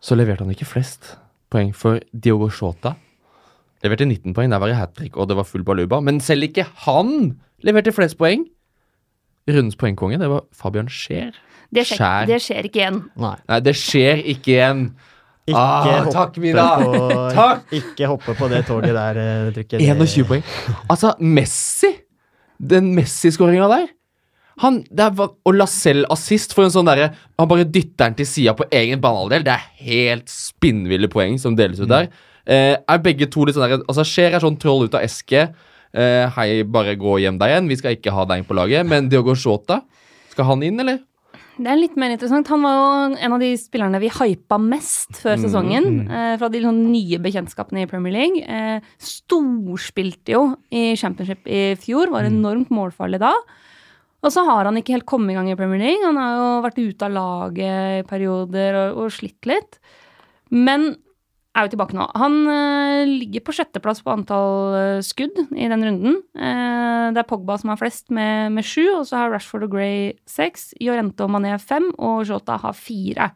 [0.02, 1.14] så leverte han ikke flest
[1.52, 2.96] poeng for Diogo Shota.
[3.84, 6.00] Leverte 19 poeng, der var det hat trick, og det var full baluba.
[6.02, 8.46] Men selv ikke han leverte flest poeng.
[9.48, 11.32] Rundens poengkonge, det var Fabian Scheer.
[11.72, 12.26] Det skjer, Skjær.
[12.28, 12.98] det skjer ikke igjen.
[13.20, 13.36] nei.
[13.48, 14.82] Nei, det skjer ikke igjen.
[15.48, 16.64] Ikke, Ah, hoppe takk, Mina.
[16.82, 17.70] På, Takk.
[17.72, 19.20] ikke hoppe på det toget der,
[19.56, 19.80] Trykket.
[19.86, 20.42] 21 poeng.
[20.92, 21.94] Altså, Messi
[22.60, 23.86] Den Messi-skåringa der
[24.58, 28.16] han, det er, va- Og Lacelle assist for en sånn derre Han bare dytter den
[28.18, 29.44] til sida på egen banehalvdel.
[29.46, 32.08] Det er helt spinnville poeng som deles ut der.
[32.10, 35.50] Eh, er begge to litt sånn der Altså, Skjer er sånn troll ut av eske.
[35.92, 37.68] Eh, hei, bare gå hjem deg igjen.
[37.68, 38.86] Vi skal ikke ha deg inn på laget.
[38.88, 39.82] Men Diogo Shota,
[40.32, 41.02] skal han inn, eller?
[41.58, 42.46] Det er litt mer interessant.
[42.52, 45.86] Han var jo en av de spillerne vi hypa mest før Mm, sesongen.
[46.08, 48.44] Eh, fra de sånn nye bekjentskapene i Premier League.
[48.46, 53.32] Eh, storspilte jo i championship i fjor, var enormt målfarlig da.
[54.22, 56.04] Og så har han ikke helt kommet i gang i Premier League.
[56.04, 59.78] Han har jo vært ute av laget i perioder og, og slitt litt.
[60.50, 60.96] Men
[61.58, 62.06] er jo tilbake nå.
[62.18, 66.18] Han eh, ligger på sjetteplass på antall eh, skudd i den runden.
[66.38, 69.72] Eh, det er Pogba som har flest, med, med sju, og så har Rashford og
[69.76, 70.70] Gray seks.
[70.82, 73.30] Jorente og Mané fem, og Jota har fire.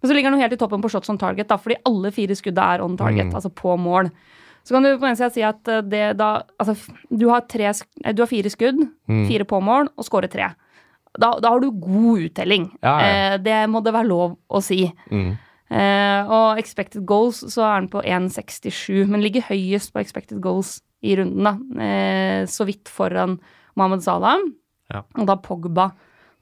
[0.00, 2.10] Men så ligger han jo helt i toppen på shots on target, da, fordi alle
[2.12, 3.34] fire skudda er on target, Mm.
[3.38, 4.10] altså på mål.
[4.64, 6.74] Så kan du på en side si at det da Altså,
[7.12, 7.72] du har, tre,
[8.12, 9.26] du har fire skudd, Mm.
[9.28, 10.50] fire på mål, og scorer tre.
[11.14, 12.70] Da, da har du god uttelling.
[12.82, 13.08] Ja, ja.
[13.34, 14.92] Eh, det må det være lov å si.
[15.12, 15.36] Mm.
[15.70, 20.80] Eh, og expected goals så er den på 1,67, men ligger høyest på expected goals
[21.02, 21.54] i runden, da.
[21.84, 23.38] Eh, så vidt foran
[23.76, 24.38] Mohammed Salah.
[24.92, 25.02] Ja.
[25.18, 25.90] Og da Pogba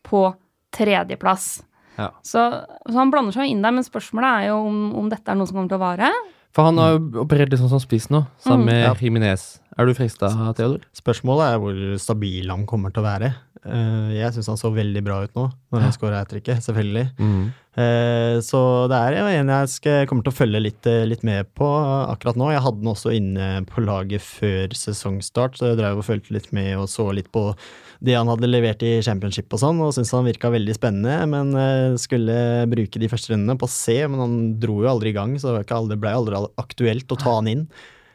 [0.04, 0.34] på
[0.74, 1.62] tredjeplass.
[1.98, 2.10] Ja.
[2.24, 2.40] Så,
[2.88, 5.46] så han blander seg inn der, men spørsmålet er jo om, om dette er noe
[5.48, 6.12] som kommer til å vare.
[6.52, 8.70] For han har jo operert litt sånn som spiss nå, sammen Mm.
[8.72, 8.94] med Ja.
[9.00, 9.44] Jimenez.
[9.78, 10.82] Er du frista, Theodor?
[10.92, 13.30] Spørsmålet er hvor stabil han kommer til å være.
[13.62, 17.04] Eh, jeg syns han så veldig bra ut nå, når han skåra hat tricket, selvfølgelig.
[17.14, 17.44] Mm.
[17.78, 21.46] Eh, så det er en jeg skal, kommer til å følge litt, eh, litt med
[21.58, 21.68] på
[22.10, 22.50] akkurat nå.
[22.50, 26.50] Jeg hadde den også inne på laget før sesongstart, så jeg drev og fulgte litt
[26.56, 27.52] med og så litt på
[28.02, 31.22] det han hadde levert i championship og sånn, og syntes han virka veldig spennende.
[31.30, 31.54] Men
[32.02, 35.38] skulle bruke de første rundene på å se, men han dro jo aldri i gang,
[35.38, 37.68] så det ble aldri aktuelt å ta han inn.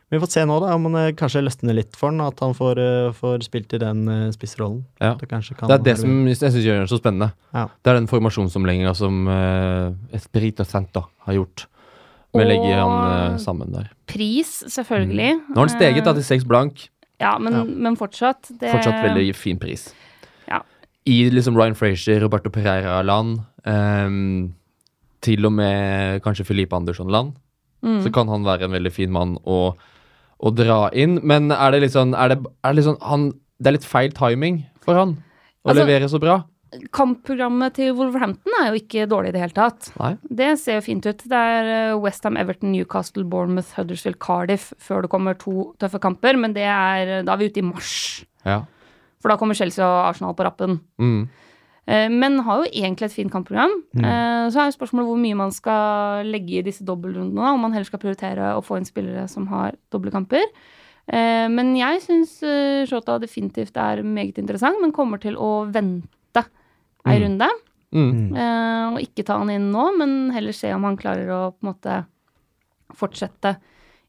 [0.10, 2.54] Vi får se nå, da, om han eh, kanskje løsner litt for han, at han
[2.56, 4.86] får, eh, får spilt i den eh, spissrollen.
[5.04, 5.16] Ja.
[5.20, 7.34] Det, kan Det er det som jeg syns gjør den så spennende.
[7.52, 7.66] Ja.
[7.84, 11.66] Det er den formasjonsomlegginga som uh, Espirito Santa har gjort.
[12.36, 13.90] Med å legge han uh, sammen der.
[14.08, 15.34] Pris, selvfølgelig.
[15.50, 16.86] Nå har han steget da til seks blank.
[17.20, 17.64] Ja, men, Ja.
[17.66, 18.48] men fortsatt.
[18.48, 19.90] Det, Fortsatt veldig fin pris.
[20.48, 20.62] Ja,
[21.08, 24.54] i liksom Ryan Frazier, Roberto Pereira-land, um,
[25.24, 27.36] til og med kanskje Filipe Andersson-land,
[27.78, 28.00] Mm.
[28.02, 29.76] så kan han være en veldig fin mann å,
[30.40, 31.20] å dra inn.
[31.24, 33.86] Men er det litt sånn, er det, er det litt sånn han, Det er litt
[33.90, 35.16] feil timing for han
[35.66, 36.44] å Altså- levere så bra?
[36.92, 39.88] Kampprogrammet til Wolverhampton er jo ikke dårlig i det hele tatt.
[40.00, 40.18] Nei.
[40.30, 41.18] Det ser jo fint ut.
[41.24, 46.54] Det er Westham, Everton, Newcastle, Bournemouth, Huddersfield, Cardiff før det kommer to tøffe kamper, men
[46.54, 48.26] det er, da er vi ute i mars.
[48.46, 48.62] Ja.
[49.22, 50.80] For da kommer Chelsea og Arsenal på rappen.
[51.00, 51.30] Mm.
[51.88, 53.72] Eh, Men har jo egentlig et fint kampprogram.
[53.96, 54.52] Mm.
[54.52, 57.54] Så er jo spørsmålet hvor mye man skal legge i disse dobbeltrundene.
[57.54, 60.44] Om man heller skal prioritere å få inn spillere som har doble kamper.
[61.08, 62.42] Eh, Men jeg syns
[62.90, 66.44] Shota definitivt er meget interessant, men kommer til å vente
[67.08, 67.24] ei Mm.
[67.24, 67.50] runde.
[67.94, 68.36] Mm.
[68.36, 71.64] Eh, Og ikke ta han inn nå, men heller se om han klarer å på
[71.64, 72.06] en måte
[72.96, 73.56] fortsette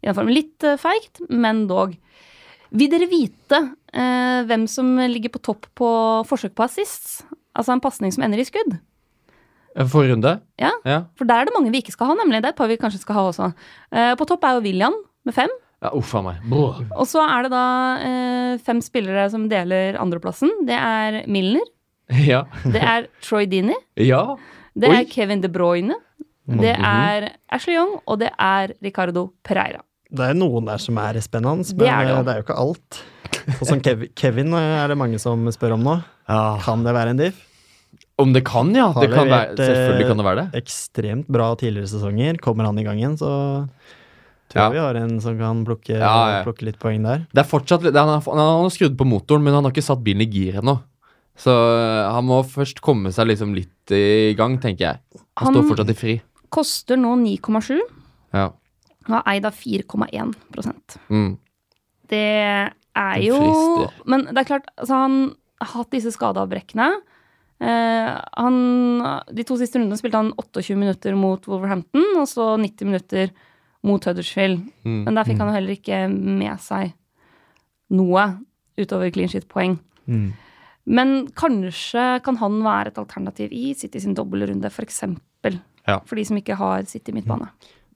[0.02, 0.34] i den formen.
[0.34, 1.96] Litt eh, feigt, men dog.
[2.70, 3.60] Vil dere vite
[3.94, 5.88] eh, hvem som ligger på topp på
[6.28, 7.22] forsøk på assists?
[7.58, 8.76] Altså en pasning som ender i skudd?
[9.90, 10.32] Forrige runde?
[10.58, 10.70] Ja.
[10.88, 11.00] ja.
[11.18, 12.40] For der er det mange vi ikke skal ha, nemlig.
[12.42, 13.48] Det er et par vi kanskje skal ha også.
[13.94, 14.96] Eh, på topp er jo William
[15.28, 15.52] med fem.
[15.84, 16.40] Ja, Uff a meg.
[16.50, 16.64] Brå.
[16.98, 17.64] Og så er det da
[18.02, 20.50] eh, fem spillere som deler andreplassen.
[20.66, 21.66] Det er Milner,
[22.32, 22.40] Ja.
[22.64, 24.22] det er Troy Dini, ja.
[24.74, 24.96] det Oi.
[25.02, 25.94] er Kevin De Bruyne,
[26.48, 26.84] det Mhm.
[26.88, 29.82] er Ashley Young, og det er Ricardo Pereira.
[30.10, 32.22] Det er noen der som er spennende, men Det er det eh, jo.
[32.24, 33.02] det er jo ikke alt.
[33.60, 33.80] Og som
[34.16, 35.98] Kevin eh, er det mange som spør om nå.
[36.64, 37.44] Kan det være en diff?
[38.18, 38.88] Om det kan, ja.
[38.92, 40.62] Det kan være, eh, selvfølgelig kan det være det.
[40.64, 42.38] Ekstremt bra tidligere sesonger.
[42.42, 43.28] Kommer han i gang igjen, så
[44.50, 44.64] tror Ja.
[44.64, 46.42] jeg vi har en som kan plukke, Ja, ja.
[46.44, 47.26] plukke litt poeng der.
[47.32, 49.84] Det er fortsatt litt- han, har, han har skrudd på motoren, men han har ikke
[49.86, 50.80] satt bilen i gir ennå.
[51.38, 54.98] Så øh, han må først komme seg liksom litt i gang, tenker jeg.
[55.38, 56.20] Han, Han- står fortsatt i fri.
[56.50, 57.78] Koster nå 9,7
[58.34, 58.46] Ja.
[59.08, 60.34] og er eid av 4,1
[61.08, 61.38] Mm.
[62.08, 63.86] Det er jo.
[64.06, 66.88] Men det er klart, altså han har hatt disse skadeavbrekkene.
[67.60, 68.58] Eh, han,
[69.34, 73.32] de to siste rundene spilte han 28 minutter mot Wolverhampton, og så 90 minutter
[73.86, 74.60] mot Huddersfield.
[74.84, 75.00] Mm.
[75.06, 76.92] Men der fikk han jo heller ikke med seg
[77.94, 78.26] noe
[78.78, 79.78] utover clean shit-poeng.
[80.06, 80.28] Mm.
[80.88, 85.02] Men kanskje kan han være et alternativ i City sin dobbeltrunde, f.eks.
[85.42, 85.98] For, Ja.
[86.04, 87.48] for de som ikke har City midtbane.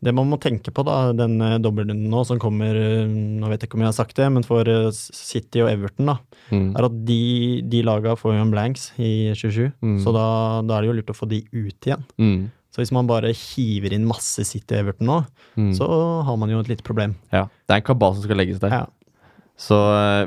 [0.03, 3.61] Det man må tenke på, da, den eh, dobbeltrunden nå som kommer eh, Nå vet
[3.63, 6.19] jeg ikke om jeg har sagt det, men for eh, City og Everton, da,
[6.53, 6.73] Mm.
[6.77, 9.71] er at de, de laga får jo en blanks i 27.
[9.81, 9.95] Mm.
[10.05, 10.25] Så da,
[10.69, 12.03] da er det jo lurt å få de ut igjen.
[12.21, 12.51] Mm.
[12.75, 15.21] Så hvis man bare hiver inn masse City og Everton nå,
[15.57, 15.71] Mm.
[15.79, 15.87] så
[16.27, 17.15] har man jo et lite problem.
[17.33, 17.47] Ja.
[17.69, 18.71] Det er en kabal som skal legges der.
[18.75, 18.87] Ja.
[19.57, 19.77] Så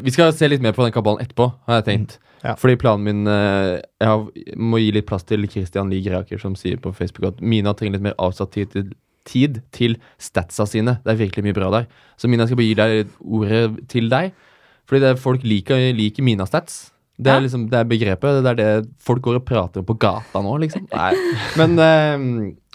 [0.05, 2.17] vi skal se litt mer på den kabalen etterpå, har jeg tenkt.
[2.45, 2.53] Ja.
[2.61, 6.93] Fordi planen min Jeg må gi litt plass til Christian Lie Greaker, som sier på
[6.95, 8.91] Facebook at Mina trenger litt mer avsatt tid til,
[9.27, 10.97] tid til statsa sine.
[11.03, 11.87] Det er virkelig mye bra der.
[12.19, 14.35] Så Mina skal bare gi deg ordet til deg.
[14.85, 16.91] Fordi det er, folk liker, liker Mina-stats.
[17.15, 18.43] Det er liksom, det er begrepet.
[18.43, 18.69] Det er det
[19.01, 20.85] folk går og prater om på gata nå, liksom.
[20.91, 21.11] Nei.
[21.59, 22.29] Men øh,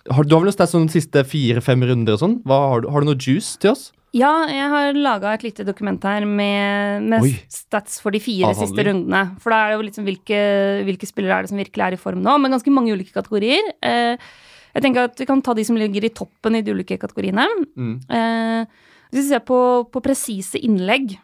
[0.08, 2.36] har, du har vel noe stats om de siste fire-fem runder og sånn?
[2.48, 3.90] Har, har du noe juice til oss?
[4.16, 8.72] Ja, jeg har laga et lite dokument her med, med stats for de fire Avhandling.
[8.72, 9.20] siste rundene.
[9.42, 10.40] For da er det jo liksom hvilke,
[10.88, 13.70] hvilke spillere er det som virkelig er i form nå, med ganske mange ulike kategorier.
[13.86, 14.32] Eh,
[14.80, 17.46] jeg tenker at Vi kan ta de som ligger i toppen i de ulike kategoriene.
[17.76, 17.96] Mm.
[18.08, 19.60] Eh, hvis vi ser på,
[19.92, 21.14] på presise innlegg,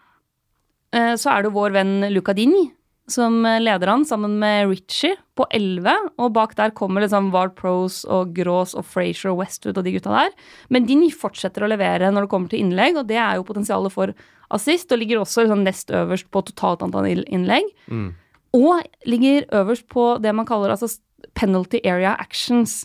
[0.93, 2.67] eh, så er det vår venn Luca Dini
[3.07, 6.09] som leder han, sammen med Ritchie, på 11.
[6.19, 9.95] Og bak der kommer liksom Ward Prose og Gross og Frazier og Westwood og de
[9.95, 10.35] gutta der.
[10.75, 13.95] Men Dini fortsetter å levere når det kommer til innlegg, og det er jo potensialet
[13.95, 14.15] for
[14.55, 14.91] assist.
[14.91, 17.71] Og ligger også liksom nest øverst på totalt antall innlegg.
[17.87, 18.11] Mm.
[18.59, 20.91] Og ligger øverst på det man kaller altså
[21.39, 22.85] penalty area actions.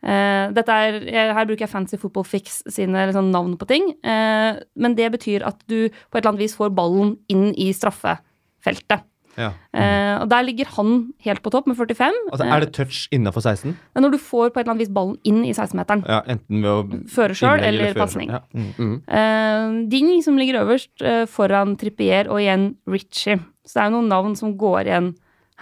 [0.00, 0.96] Dette er,
[1.36, 3.92] her bruker jeg Fancy Football Fix sine liksom, navn på ting.
[4.00, 7.70] Uh, men det betyr at du på et eller annet vis får ballen inn i
[7.76, 9.04] straffefeltet.
[9.38, 9.52] Ja.
[9.70, 12.16] Uh, og der ligger han helt på topp med 45.
[12.32, 13.76] Altså, er det touch innafor 16?
[13.76, 16.02] Det er når du får på et eller annet vis ballen inn i 16-meteren.
[16.08, 18.32] Ja, enten ved å Føre sjøl eller, eller pasning.
[18.34, 18.42] Ja.
[18.56, 18.96] Mm.
[19.06, 23.38] Eh, Ding som ligger øverst foran Trippier og igjen Ritchie.
[23.64, 25.12] Så det er jo noen navn som går igjen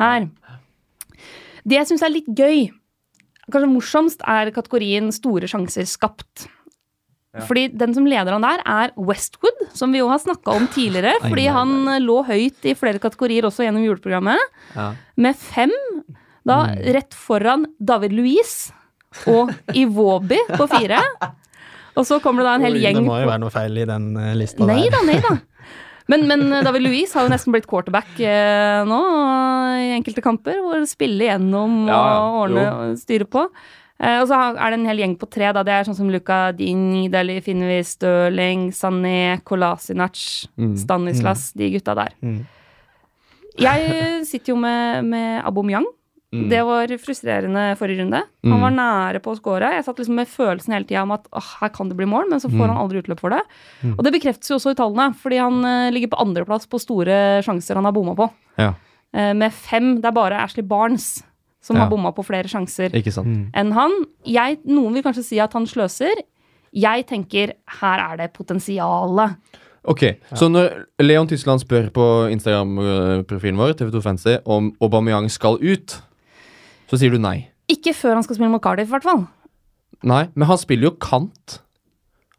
[0.00, 0.30] her.
[1.68, 2.68] Det jeg syns er litt gøy,
[3.52, 6.48] kanskje morsomst, er kategorien store sjanser skapt.
[7.46, 11.12] Fordi den som leder han der, er Westwood, som vi jo har snakka om tidligere.
[11.22, 14.56] Fordi han eh, lå høyt i flere kategorier også gjennom juleprogrammet.
[14.74, 14.88] Ja.
[15.20, 15.74] Med fem,
[16.48, 16.62] da
[16.96, 18.72] rett foran David Louise
[19.28, 21.02] og Iwobi på fire.
[21.98, 23.84] Og så kommer det da en hel gjeng Det må jo være noe feil i
[23.88, 24.92] den eh, lista Nei der.
[24.94, 25.32] da, nei da.
[26.08, 29.00] Men, men eh, David Louise har jo nesten blitt quarterback eh, nå
[29.82, 32.72] i enkelte kamper, hvor det spiller gjennom Ja, og ordne jo.
[32.92, 33.42] og styre på.
[33.98, 35.50] Eh, og så er det en hel gjeng på tre.
[35.52, 40.76] da, Det er sånn som Luca Dini, Deli Finnevi, Stirling, Sané, Kolasinac, Mm.
[40.80, 42.14] Stanislas, de gutta der.
[42.22, 42.40] Mm.
[43.58, 45.86] Jeg sitter jo med, med Aubameyang.
[46.34, 46.48] Mm.
[46.50, 48.18] Det var frustrerende forrige runde.
[48.44, 48.60] Han Mm.
[48.60, 49.60] var nære på å score.
[49.72, 52.28] Jeg satt liksom med følelsen hele tida om at åh, her kan det bli mål,
[52.28, 52.68] men så får Mm.
[52.68, 53.40] han aldri utløp for det.
[53.96, 57.40] Og det bekreftes jo også i tallene, fordi han uh, ligger på andreplass på store
[57.42, 58.30] sjanser han har bomma på.
[58.58, 58.74] Ja,
[59.16, 60.02] Uh, med fem.
[60.02, 61.22] Det er bare Ashley Barnes
[61.62, 61.84] som Ja.
[61.84, 62.90] har bomma på flere sjanser.
[62.92, 63.50] Mm.
[63.54, 64.04] enn han.
[64.26, 66.12] Jeg, noen vil kanskje si at han sløser.
[66.74, 69.36] Jeg tenker her er det potensialet.
[69.86, 76.02] Ok, Så når Leon Tyskland spør på Instagram-profilen vår, TV2 Fancy, om Aubameyang skal ut,
[76.88, 77.48] så sier du nei.
[77.68, 79.26] Ikke før han skal spille mot Cardiff, i hvert fall.
[80.08, 81.58] Nei, men han spiller jo kant.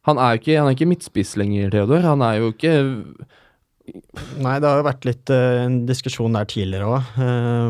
[0.07, 2.01] Han er jo ikke, han er ikke midtspiss lenger, Theodor.
[2.07, 2.73] Han er jo ikke
[4.37, 7.07] Nei, det har jo vært litt uh, en diskusjon der tidligere òg,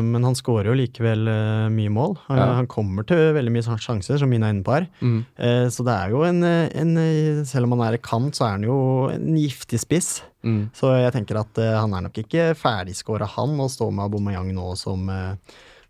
[0.04, 2.12] men han skårer jo likevel uh, mye mål.
[2.26, 2.48] Han, Ja.
[2.58, 4.86] han kommer til veldig mye sjanser, som Mina er inne på her.
[5.00, 8.02] mm, Eh, så det er jo en, eh, en eh, Selv om han er i
[8.04, 10.10] kant, så er han jo en giftig spiss.
[10.44, 10.70] mm.
[10.76, 14.52] Så jeg tenker at eh, han er nok ikke ferdigskåra, han, og står med Aubameyang
[14.52, 15.34] nå som, eh,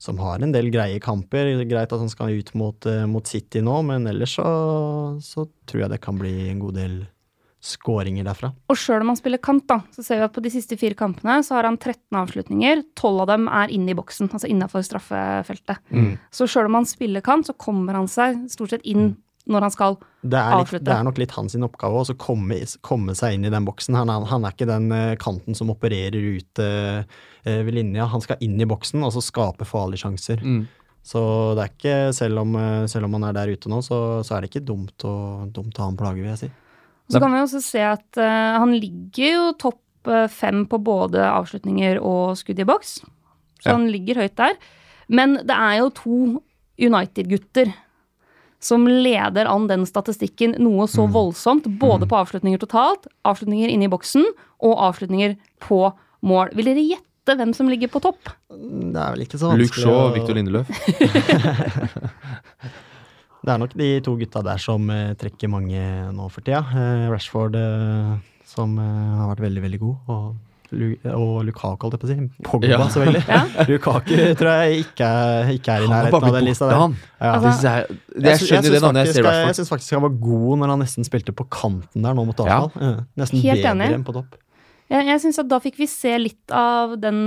[0.00, 1.52] som har en del greie kamper.
[1.68, 4.50] Greit at han skal ut mot, eh, mot City nå, men ellers så,
[5.20, 7.00] så tror jeg det kan bli en god del
[7.60, 8.54] skåringer derfra.
[8.72, 10.96] Og sjøl om han spiller kant, da, så ser vi at på de siste fire
[10.96, 12.84] kampene så har han 13 avslutninger.
[12.96, 15.82] 12 av dem er inne i boksen, altså innafor straffefeltet.
[15.92, 16.14] Mm.
[16.32, 19.12] Så sjøl om han spiller kant, så kommer han seg stort sett inn
[19.48, 19.96] når han skal.
[20.20, 23.52] Det er, litt, det er nok litt hans oppgave å komme, komme seg inn i
[23.52, 23.96] den boksen.
[23.96, 27.00] Han er, han er ikke den eh, kanten som opererer ut eh,
[27.44, 28.08] eh, ved linja.
[28.12, 30.44] Han skal inn i boksen og så skape farlige sjanser.
[30.44, 30.64] Mm.
[31.10, 31.20] Så
[31.56, 32.58] det er ikke, selv om,
[32.92, 35.14] selv om han er der ute nå, så, så er det ikke dumt å,
[35.48, 36.50] dumt å ha en plage, vil jeg si.
[37.10, 41.98] Så kan vi også se at uh, han ligger jo topp fem på både avslutninger
[42.04, 42.92] og skudd i boks.
[43.60, 43.74] Så Ja.
[43.74, 44.54] han ligger høyt der.
[45.08, 46.18] Men det er jo to
[46.80, 47.72] United-gutter
[48.60, 53.92] som leder an den statistikken noe så voldsomt, både på avslutninger totalt, avslutninger inne i
[53.92, 54.24] boksen
[54.60, 55.80] og avslutninger på
[56.28, 56.52] mål.
[56.58, 58.22] Vil dere gjette hvem som ligger på topp?
[58.50, 60.68] Det er vel ikke så Luke vanskelig Shaw og Victor Lindeløf.
[63.40, 65.80] Det er nok de to gutta der som eh, trekker mange
[66.12, 66.60] nå for tida.
[66.76, 69.96] Eh, Rashford, eh, som har vært veldig, veldig god.
[70.12, 70.34] Og,
[70.72, 72.42] Lu og Lukaku, holdt jeg på å si.
[72.46, 72.78] Pogba, Ja.
[72.86, 73.22] selvfølgelig.
[73.28, 73.40] Ja.
[73.70, 75.08] Lukaku tror jeg ikke
[75.56, 76.76] ikke er i nærheten av den lista der.
[76.84, 76.94] han.
[77.20, 77.32] Ja.
[77.36, 80.60] Altså, jeg, jeg skjønner jo det navnet jeg ser jeg, syns faktisk han var god
[80.62, 82.70] når han nesten spilte på kanten der nå mot Arsenal.
[82.78, 82.92] Ja.
[83.18, 83.90] Nesten Helt bedre enig.
[83.98, 84.38] enn på topp.
[84.90, 87.18] Jeg, jeg synes at Da fikk vi se litt av den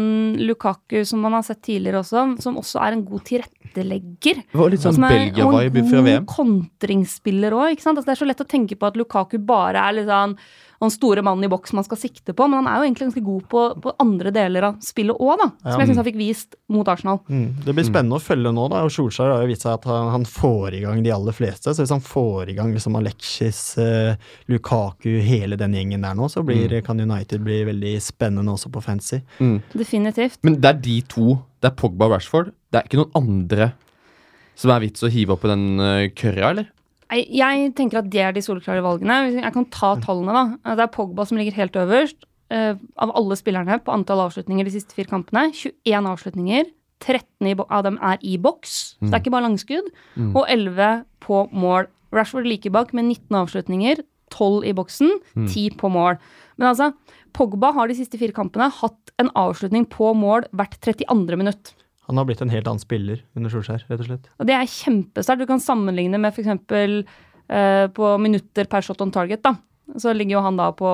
[0.43, 4.41] Lukaku som man har sett tidligere også, som også er en god tilrettelegger.
[4.51, 6.03] Det var litt sånn Belgia-vibe fra VM.
[6.03, 7.77] og en god kontringsspiller òg.
[7.79, 10.35] Altså, det er så lett å tenke på at Lukaku bare er litt sånn
[10.83, 13.23] han store mannen i boks man skal sikte på, men han er jo egentlig ganske
[13.25, 15.47] god på, på andre deler av spillet òg, da.
[15.63, 15.77] Som Ja.
[15.79, 17.21] jeg syns han fikk vist mot Arsenal.
[17.29, 17.45] Mm.
[17.65, 18.83] Det blir spennende å følge nå, da.
[18.83, 21.71] og Solskjær har jo vist seg at han, han får i gang de aller fleste.
[21.73, 24.15] Så hvis han får i gang liksom Alexis, eh,
[24.51, 28.83] Lukaku, hele den gjengen der nå, så blir, kan United bli veldig spennende også på
[28.83, 29.21] fancy.
[29.39, 29.57] Mm.
[29.73, 30.39] Definitivt.
[30.43, 31.39] Men det er de to.
[31.63, 32.51] Det er Pogba og Rashford.
[32.71, 33.71] Det er ikke noen andre
[34.59, 36.67] som er vits å hive opp på den uh, kørja, eller?
[37.13, 39.17] Jeg, tenker at det er de soleklare valgene.
[39.37, 40.75] Jeg kan ta tallene, da.
[40.77, 42.25] Det er Pogba som ligger helt øverst.
[42.53, 45.47] uh, av alle spillerne på antall avslutninger de siste fire kampene.
[45.55, 46.69] 21 avslutninger.
[47.03, 49.89] 13 av dem er i boks, så det er ikke bare langskudd.
[50.15, 50.31] Mm.
[50.39, 51.89] Og 11 på mål.
[52.13, 54.03] Rashford like bak med 19 avslutninger.
[54.33, 56.17] 12 i boksen, 10 på mål.
[56.57, 56.91] Men altså,
[57.33, 61.37] Pogba har de siste fire kampene hatt en avslutning på mål hvert 32.
[61.37, 61.73] minutt.
[62.07, 64.25] Han har blitt en helt annen spiller under Solskjær, rett og slett.
[64.39, 65.39] Og det er kjempesterkt.
[65.39, 66.49] Du kan sammenligne med f.eks.
[67.53, 69.55] Uh, på minutter per shot on target, da.
[69.99, 70.87] Så ligger jo han da på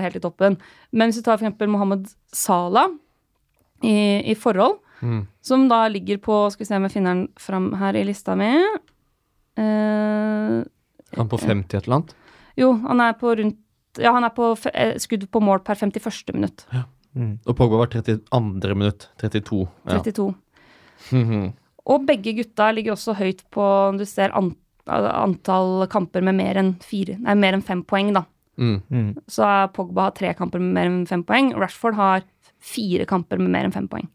[0.00, 0.56] helt i toppen.
[0.92, 1.58] Men hvis du tar f.eks.
[1.70, 2.88] Mohammed Salah
[3.82, 5.26] i, i forhold, Mm.
[5.44, 8.32] som da ligger på Skal vi se om jeg finner den fram her i lista
[8.34, 8.46] mi.
[9.60, 10.62] uh,
[11.18, 12.14] Han på 50 et eller annet?
[12.56, 13.58] jo, han er på rundt
[14.00, 16.32] Ja, han er på f eh, skudd på mål per 51.
[16.34, 16.64] minutt.
[17.16, 17.38] Mm.
[17.46, 18.74] Og Pogba var 32.
[18.76, 19.06] minutt.
[19.20, 19.62] 32.
[19.88, 20.00] Ja.
[20.02, 20.34] 32.
[21.86, 23.64] Og begge gutta ligger også høyt på
[23.98, 24.54] Du ser an,
[24.86, 28.24] antall kamper med mer enn fire Nei, mer enn fem poeng, da.
[28.58, 28.78] mm.
[28.90, 29.10] Mm.
[29.30, 31.52] Så Pogba har tre kamper med mer enn fem poeng.
[31.58, 32.24] Rashford har
[32.62, 34.08] fire kamper med mer enn fem poeng.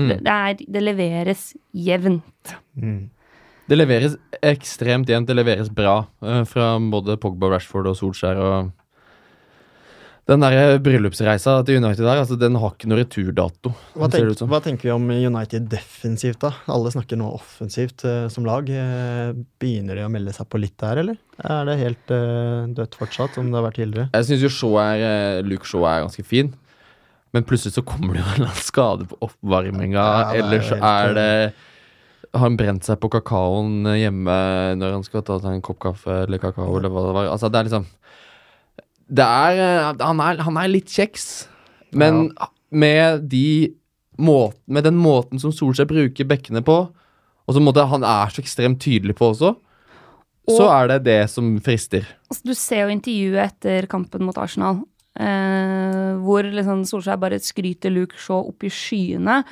[0.00, 0.08] Mm.
[0.08, 1.42] Det, det, er, det leveres
[1.76, 2.54] jevnt.
[2.80, 3.10] Mm.
[3.68, 5.28] Det leveres ekstremt jevnt.
[5.28, 8.40] Det leveres bra eh, fra både Pogba, Rashford og Solskjær.
[8.40, 8.72] og
[10.30, 13.72] Den der bryllupsreisa til United der, altså, den har ikke noe returdato.
[13.98, 16.52] Hva, tenk, hva tenker vi om United defensivt, da?
[16.70, 18.70] Alle snakker nå offensivt eh, som lag.
[18.70, 21.18] Eh, begynner de å melde seg på litt der, eller?
[21.42, 24.12] Er det helt eh, dødt fortsatt, som det har vært tidligere?
[24.14, 26.52] Jeg syns jo Shaw er, eh, Luke Shaw er ganske fin.
[27.34, 30.66] Men plutselig så kommer det jo en eller annen skade på oppvarminga, Ja, er eller
[30.68, 31.28] så er det
[32.32, 34.36] Har han brent seg på kakaoen hjemme
[34.78, 37.30] når han skal ta seg en kopp kaffe eller kakao, eller hva det var?
[37.34, 37.88] Altså, det er liksom
[39.12, 41.46] Det er eh, Han er, han er litt kjeks,
[41.92, 42.30] men
[42.72, 43.74] med de
[44.16, 46.78] måten, med den måten som Solskjær bruker bekkene på,
[47.42, 49.52] og som han er så ekstremt tydelig på også,
[50.48, 52.06] så er det det som frister.
[52.30, 54.80] Altså, du ser jo intervjuet etter kampen mot Arsenal,
[55.20, 59.42] eh, hvor liksom Solskjær bare skryter Luke Shaw opp i skyene.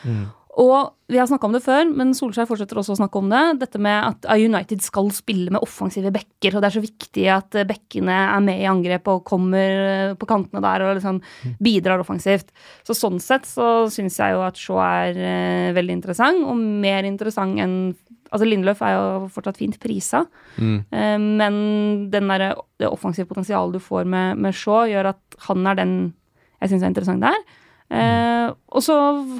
[0.60, 3.40] Og vi har snakka om det før, men Solskjær fortsetter også å snakke om det.
[3.62, 7.56] Dette med at United skal spille med offensive backer, og det er så viktig at
[7.70, 11.22] bekkene er med i angrep og kommer eh, på kantene der og liksom
[11.64, 12.52] bidrar offensivt.
[12.84, 17.08] Så sånn sett så syns jeg jo at Shaw er eh, veldig interessant, og mer
[17.08, 17.80] interessant enn
[18.30, 20.20] Altså Lindløf er jo fortsatt fint prisa,
[20.54, 20.84] Mm.
[20.94, 21.54] eh, men
[22.12, 25.94] den der, det offensive potensialet du får med, med Shaw, gjør at han er den
[26.60, 27.40] jeg syns er interessant der.
[27.90, 28.96] Eh, og så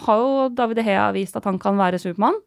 [0.07, 2.39] har jo David De Hea vist at han kan være Supermann.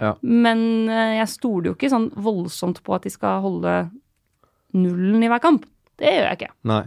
[0.00, 0.14] Ja.
[0.24, 3.74] Men eh, jeg stoler jo ikke sånn voldsomt på at de skal holde
[4.76, 5.66] nullen i hver kamp.
[6.00, 6.52] Det gjør jeg ikke.
[6.70, 6.82] Nei.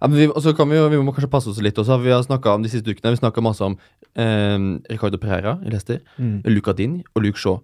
[0.00, 1.96] Ja, men vi, og så kan vi, jo, vi må kanskje passe oss litt også.
[2.02, 3.76] Vi har om de siste ukene Vi snakka masse om
[4.20, 4.56] eh,
[4.90, 6.42] Ricardo Pereira i Leicester, Mm.
[6.52, 7.60] Luca Din og Luke Shaw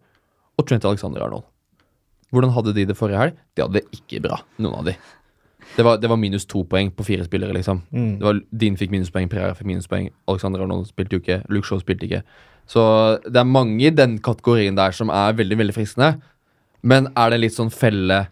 [0.58, 1.44] og Trent Alexander Arnold.
[2.30, 3.38] Hvordan hadde de det forrige helg?
[3.56, 4.94] De hadde det ikke bra, noen av de.
[5.76, 7.82] Det var, det var minus to poeng på fire spillere, liksom.
[7.94, 8.12] Mm.
[8.18, 11.80] Det var, Din fikk minuspoeng, Pereira fikk minuspoeng, Alexander Arnold spilte jo ikke, Luke Shaw
[11.82, 12.24] spilte ikke.
[12.70, 12.82] Så
[13.26, 16.12] det er mange i den kategorien der som er veldig, veldig fristende.
[16.82, 18.24] Men er det litt sånn felle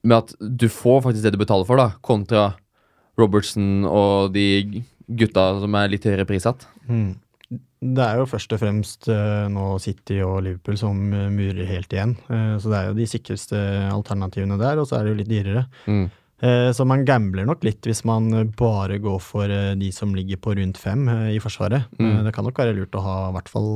[0.00, 2.52] med at du får faktisk det du betaler for, da, kontra
[3.20, 6.64] Robertson og de gutta som er litt høyere prissatt?
[6.88, 7.18] Mm.
[7.80, 11.94] Det er jo først og fremst uh, nå City og Liverpool som eh, murer helt
[11.94, 12.12] igjen.
[12.28, 15.30] Uh, så det er jo de sikreste alternativene der, og så er det jo litt
[15.30, 15.64] dyrere.
[15.88, 16.04] Mm.
[16.42, 20.38] Eh, så man gambler nok litt hvis man bare går for eh, de som ligger
[20.40, 21.84] på rundt fem eh, i Forsvaret.
[22.00, 22.22] Mm.
[22.24, 23.68] Det kan nok være lurt å ha i hvert fall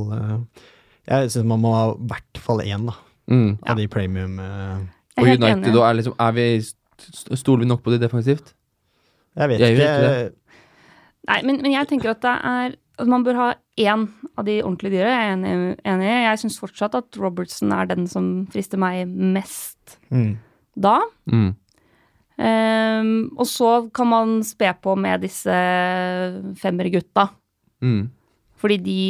[1.05, 2.95] Jeg syns man må ha i hvert fall én da,
[3.27, 3.57] Mm.
[3.65, 6.43] av de premium Og United, da, er, liksom, er vi
[7.35, 8.51] Stoler vi nok på de defensivt?
[9.35, 9.87] Jeg vet Jeg ikke.
[9.89, 10.33] ikke
[11.27, 13.47] Nei, men, men jeg tenker at det er at man bør ha
[13.81, 14.05] én
[14.37, 15.09] av de ordentlig dyre.
[15.09, 15.55] Jeg er enig.
[15.83, 16.05] enig.
[16.07, 20.37] Jeg syns fortsatt at Robertson er den som frister meg mest Mm.
[20.79, 21.01] da.
[21.27, 21.55] Mm.
[22.37, 25.55] Ehm, og så kan man spe på med disse
[26.59, 27.29] femmergutta.
[27.83, 28.05] Mm.
[28.59, 29.01] Fordi de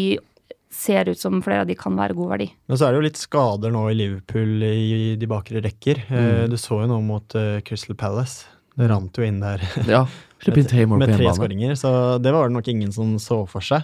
[0.75, 2.49] ser ut som flere av de kan være god verdi.
[2.67, 6.03] Men så er det jo litt skader nå i Liverpool i de bakre rekker.
[6.09, 6.49] Eh, Mm.
[6.51, 8.45] Du så jo nå mot eh, Crystal Palace.
[8.75, 10.05] Det rant jo inn der Ja.
[10.45, 13.81] Inn med tre skåringer, så det var det nok ingen som så for seg.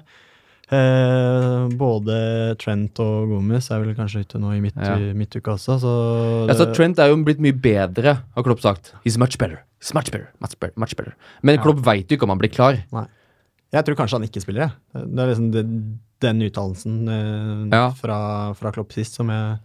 [0.72, 2.16] Eh, både
[2.62, 4.96] Trent og Gomez er vel kanskje ute nå i midt, Ja.
[5.14, 5.94] midtuka også, så
[6.48, 8.94] Ja, så Trent er jo blitt mye bedre, har Klopp sagt.
[9.04, 9.64] He's much better.
[9.82, 10.30] He's much better.
[10.40, 10.74] Much better.
[10.78, 11.14] Much better.
[11.44, 11.62] Men Ja.
[11.64, 12.80] Klopp veit jo ikke om han blir klar.
[12.92, 13.06] Nei.
[13.74, 14.72] jeg tror kanskje han ikke spiller, jeg.
[15.16, 15.66] Det er liksom det,
[16.22, 17.90] den uttalelsen eh, Ja.
[17.92, 19.60] fra, fra Klopp sist som jeg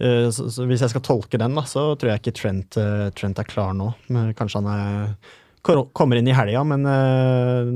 [0.00, 3.10] eh, så, så Hvis jeg skal tolke den, da, så tror jeg ikke Trent, eh,
[3.10, 3.94] Trent er klar nå.
[4.08, 5.16] Men kanskje han er
[5.62, 7.68] kommer inn i helga, men eh,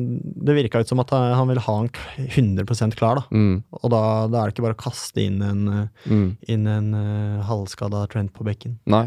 [0.46, 1.88] det virka ut som at han vil ha han
[2.27, 3.20] 100% klar.
[3.20, 3.25] da.
[3.31, 3.61] Mm.
[3.83, 4.01] Og da,
[4.33, 6.37] da er det ikke bare å kaste inn en, eh, Mm.
[6.49, 8.79] inn en uh, halvskada Trent på bekken.
[8.87, 9.07] Nei.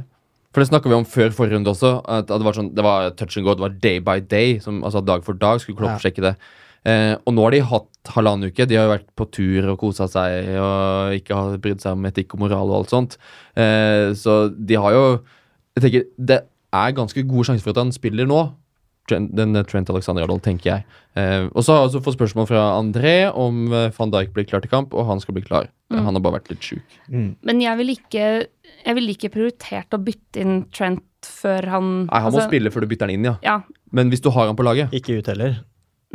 [0.53, 1.91] For det snakka vi om før forrige runde også.
[2.09, 3.53] At det var, sånn, det var touch and go.
[3.53, 4.57] Det var day by day.
[4.63, 6.09] Som, altså Dag for dag skulle Klopp Ja.
[6.09, 6.35] sjekke det.
[6.87, 8.65] Eh, og nå har de hatt halvannen uke.
[8.65, 12.07] De har jo vært på tur og kosa seg og ikke har brydd seg om
[12.09, 13.17] etikk og moral og alt sånt.
[13.59, 15.03] Eh, så de har jo
[15.77, 16.39] Jeg tenker Det
[16.73, 18.39] er ganske gode sjanser for at han spiller nå.
[19.09, 20.85] Den Trent Alexander Arnold, tenker jeg.
[21.17, 24.45] Eh, og så har jeg også fått spørsmål fra André om eh, van Dijk blir
[24.49, 25.69] klar til kamp, og han skal bli klar.
[25.89, 26.03] Mm.
[26.05, 26.97] Han har bare vært litt sjuk.
[27.09, 27.31] Mm.
[27.49, 28.27] Men jeg ville ikke,
[28.99, 32.85] vil ikke prioritert å bytte inn Trent før han Nei, Han må altså, spille før
[32.85, 33.35] du bytter han inn, ja.
[33.43, 33.57] Ja,
[33.91, 35.57] Men hvis du har han på laget Ikke ut heller.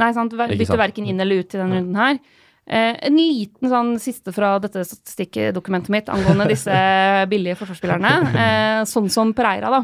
[0.00, 0.32] Nei, sant.
[0.32, 2.18] Ver- Ikke Bytte verken inn eller ut i denne runden her.
[2.64, 6.72] Eh, en liten sånn siste fra dette statistikkdokumentet mitt angående disse
[7.32, 8.12] billige forsvarsspillerne.
[8.32, 9.82] Eh, sånn som Pereira, da.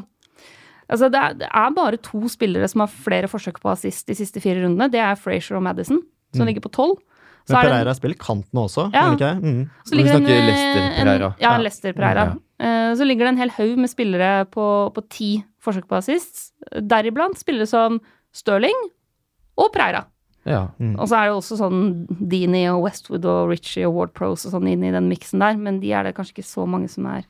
[0.91, 4.14] Altså, det, er, det er bare to spillere som har flere forsøk på assist de
[4.18, 4.91] siste fire rundene.
[4.91, 6.01] Det er Frazier og Madison,
[6.34, 6.49] som Mm.
[6.51, 6.99] ligger på tolv.
[7.47, 9.14] Så Men er det- Pereira spiller kant nå også, Ja.
[9.14, 9.30] ikke?
[9.41, 9.70] Mm.
[9.86, 11.34] Så ligger snakker en, Leicester eh, Pereira.
[11.41, 11.59] Ja, Ja.
[11.59, 12.36] Leicester Pereira.
[12.61, 16.53] Eh, Så ligger det en hel haug med spillere på, på ti forsøk på assist.
[16.74, 18.01] Deriblant spillere som
[18.32, 18.76] Stirling
[19.57, 20.05] og Pereira.
[20.45, 20.68] Ja.
[20.80, 20.99] Mm.
[20.99, 24.53] Og så er det også sånn Dini og Westwood og Richie og Ward Pros og
[24.53, 27.07] sånn inn i den miksen der, men de er det kanskje ikke så mange som
[27.07, 27.24] er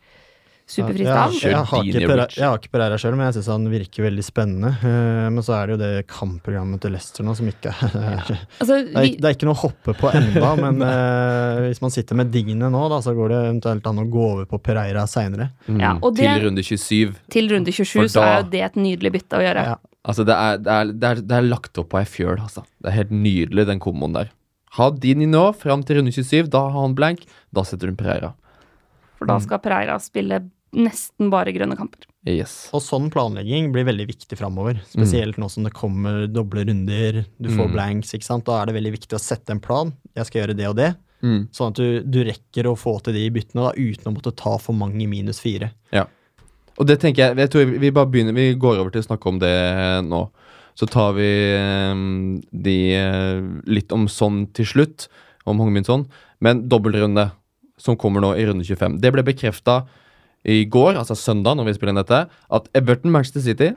[0.70, 3.48] superfriste Ja, jeg, jeg, har ikke Pereira, jeg har ikke Pereira sjøl, men jeg syns
[3.52, 4.70] han virker veldig spennende.
[4.86, 8.78] Eh, men så er det jo det kampprogrammet til Leicester nå som ikke er Altså,
[8.78, 11.94] det, er, ikke- det er ikke noe å hoppe på enda, men uh, hvis man
[11.94, 15.06] sitter med Digne nå, da, så går det eventuelt an å gå over på Pereira
[15.10, 15.50] seinere.
[15.68, 15.80] Mm.
[15.82, 15.92] Ja,
[16.22, 17.14] Til runde 27.
[17.36, 19.64] til runde 27 da, så er jo det et nydelig bytte å gjøre.
[19.74, 19.78] Ja.
[20.08, 22.62] Altså, det er, det, er, det, er, det er lagt opp på ei fjøl, altså.
[22.80, 24.30] Det er helt nydelig, den komboen der.
[24.78, 26.46] Ha Dini nå, fram til runde 27.
[26.54, 27.24] Da har han blank.
[27.52, 28.30] Da setter hun Pereira.
[29.18, 29.42] For da Mm.
[29.44, 30.38] skal Pereira spille
[30.76, 32.06] nesten bare grønne kamper.
[32.28, 32.68] Yes.
[32.76, 34.80] Og sånn planlegging blir veldig viktig framover.
[34.86, 37.72] Spesielt nå som det kommer doble runder, du får Mm.
[37.72, 38.44] blanks, ikke sant.
[38.44, 39.92] Da er det veldig viktig å sette en plan.
[40.14, 40.90] Jeg skal gjøre det og det.
[41.22, 41.48] Mm.
[41.52, 44.56] Sånn at du, du rekker å få til de byttene da, uten å måtte ta
[44.58, 45.72] for mange minus fire.
[46.80, 49.08] Og det tenker jeg, jeg tror vi, vi bare begynner, vi går over til å
[49.10, 50.30] snakke om det nå.
[50.78, 51.94] Så tar vi eh,
[52.52, 55.08] de eh, litt om sånn til slutt,
[55.44, 56.06] om Hongmin sånn.
[56.40, 57.32] Men dobbeltrunde,
[57.76, 58.96] som kommer nå i runde 25.
[59.02, 59.82] Det ble bekrefta
[60.44, 63.70] i går, altså søndag, når vi spiller inn dette, at Everton-Manchester City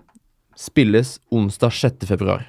[0.55, 2.07] spilles onsdag 6.
[2.07, 2.47] februar.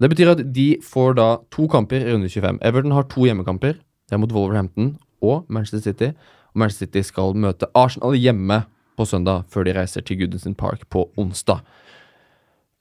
[0.00, 2.58] Det betyr at de får da to kamper i runde 25.
[2.64, 3.76] Everton har to hjemmekamper.
[4.08, 6.10] Det er mot Wolverhampton og Manchester City.
[6.50, 8.62] Og Manchester City skal møte Arsenal hjemme
[8.96, 11.60] på søndag, før de reiser til Goodison Park på onsdag.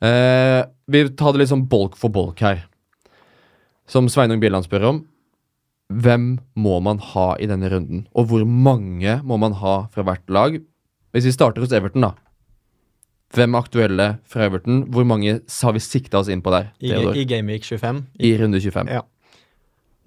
[0.01, 2.63] Eh, vi tar det litt sånn bolk for bolk her.
[3.89, 5.03] Som Sveinung Bjelland spør om.
[5.89, 6.25] Hvem
[6.61, 8.03] må man ha i denne runden?
[8.13, 10.59] Og hvor mange må man ha fra hvert lag?
[11.15, 12.11] Hvis vi starter hos Everton, da.
[13.33, 14.83] Hvem er aktuelle fra Everton?
[14.93, 16.69] Hvor mange har vi sikta oss inn på der?
[16.81, 18.03] I, i Gameweek 25.
[18.21, 18.91] I runde 25.
[18.93, 19.01] Ja.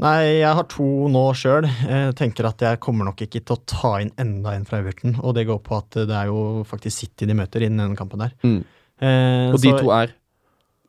[0.02, 1.66] Nei, jeg har to nå sjøl.
[2.18, 5.18] Tenker at jeg kommer nok ikke til å ta inn enda en fra Everton.
[5.22, 8.22] Og det går på at det er jo faktisk City de møter innen denne kampen
[8.24, 8.34] der.
[8.46, 8.58] Mm.
[9.02, 10.14] Eh, Og de to er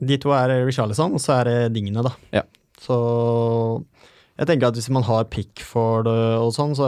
[0.03, 2.13] De to er Richarlison, og så er det Dingene, da.
[2.33, 2.45] Ja.
[2.81, 2.97] Så
[4.39, 6.87] jeg tenker at hvis man har pick for det og sånn, så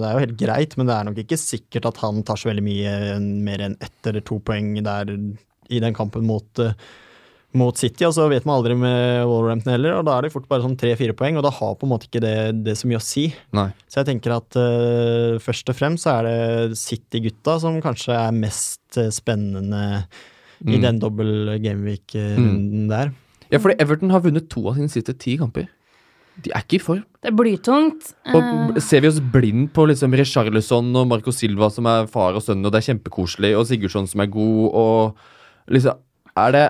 [0.00, 2.50] det er jo helt greit, men det er nok ikke sikkert at han tar så
[2.50, 5.14] veldig mye mer enn ett eller to poeng der
[5.72, 6.74] i den kampen mot, eh,
[7.56, 8.04] mot City.
[8.04, 10.76] Og så vet man aldri med Wolverhampton heller, og da er det fort bare sånn
[10.76, 12.34] tre-fire poeng, og da har på en måte ikke det,
[12.66, 13.24] det så mye å si.
[13.56, 13.70] Nei.
[13.88, 18.36] Så jeg tenker at uh, først og fremst så er det City-gutta som kanskje er
[18.36, 20.04] mest spennende
[20.62, 20.82] i Mm.
[20.84, 23.08] den dobbel gameweek-runden der.
[23.50, 25.66] Ja, fordi Everton har vunnet to av sine siste ti kamper.
[26.40, 27.02] De er ikke i form.
[27.22, 28.14] Det er blytungt.
[28.32, 28.38] Og
[28.76, 32.42] Eh, ser vi oss blind på liksom Richarlison og Marco Silva som er far og
[32.42, 35.14] sønn, og det er kjempekoselig, og Sigurdsson som er god, og
[35.70, 35.98] liksom
[36.34, 36.64] Er det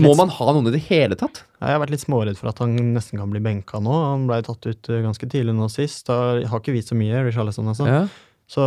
[0.00, 1.42] Må man ha noen i det hele tatt?
[1.60, 3.90] jeg har vært litt småredd for at han nesten kan bli benka nå.
[3.90, 6.06] Han ble tatt ut eh, ganske tidlig nå sist.
[6.06, 7.86] Da har ikke vist så mye, Richarlison, altså.
[7.86, 8.06] Ja.
[8.48, 8.64] Så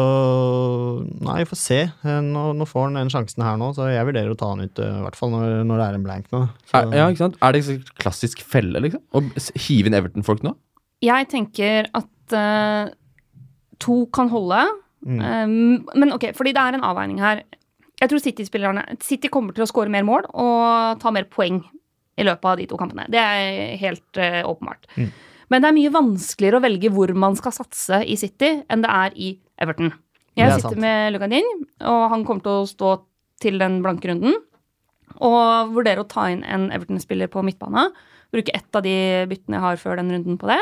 [1.26, 1.80] nei, vi får se.
[1.90, 4.62] Eh, Nå, nå får han den sjansen her nå, så jeg vurderer å ta han
[4.62, 6.42] ut, eh, i hvert fall når, når det er en blank nå.
[6.70, 7.40] Så, Er, ja, ikke sant?
[7.42, 9.02] Er det en klassisk felle, liksom?
[9.18, 9.24] Å
[9.66, 10.54] hive inn Everton-folk nå?
[11.02, 12.94] Jeg tenker at uh,
[13.82, 14.62] to kan holde.
[15.02, 15.18] Mm.
[15.18, 17.42] Um, men ok, fordi det er en avveining her.
[18.02, 21.58] Jeg tror City-spillerne City kommer til å skåre mer mål og ta mer poeng
[22.22, 23.08] i løpet av de to kampene.
[23.10, 24.86] Det er helt uh, åpenbart.
[24.94, 25.10] Mm.
[25.52, 28.92] Men det er mye vanskeligere å velge hvor man skal satse i City, enn det
[28.92, 29.92] er i Everton.
[30.40, 30.84] Jeg er sitter sant.
[30.84, 31.50] med Luganin,
[31.84, 32.94] og han kommer til å stå
[33.44, 34.38] til den blanke runden.
[35.20, 37.90] Og vurdere å ta inn en Everton-spiller på midtbane.
[38.32, 38.96] Bruke ett av de
[39.28, 40.62] byttene jeg har før den runden på det.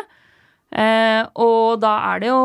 [0.74, 2.42] Eh, og da er det jo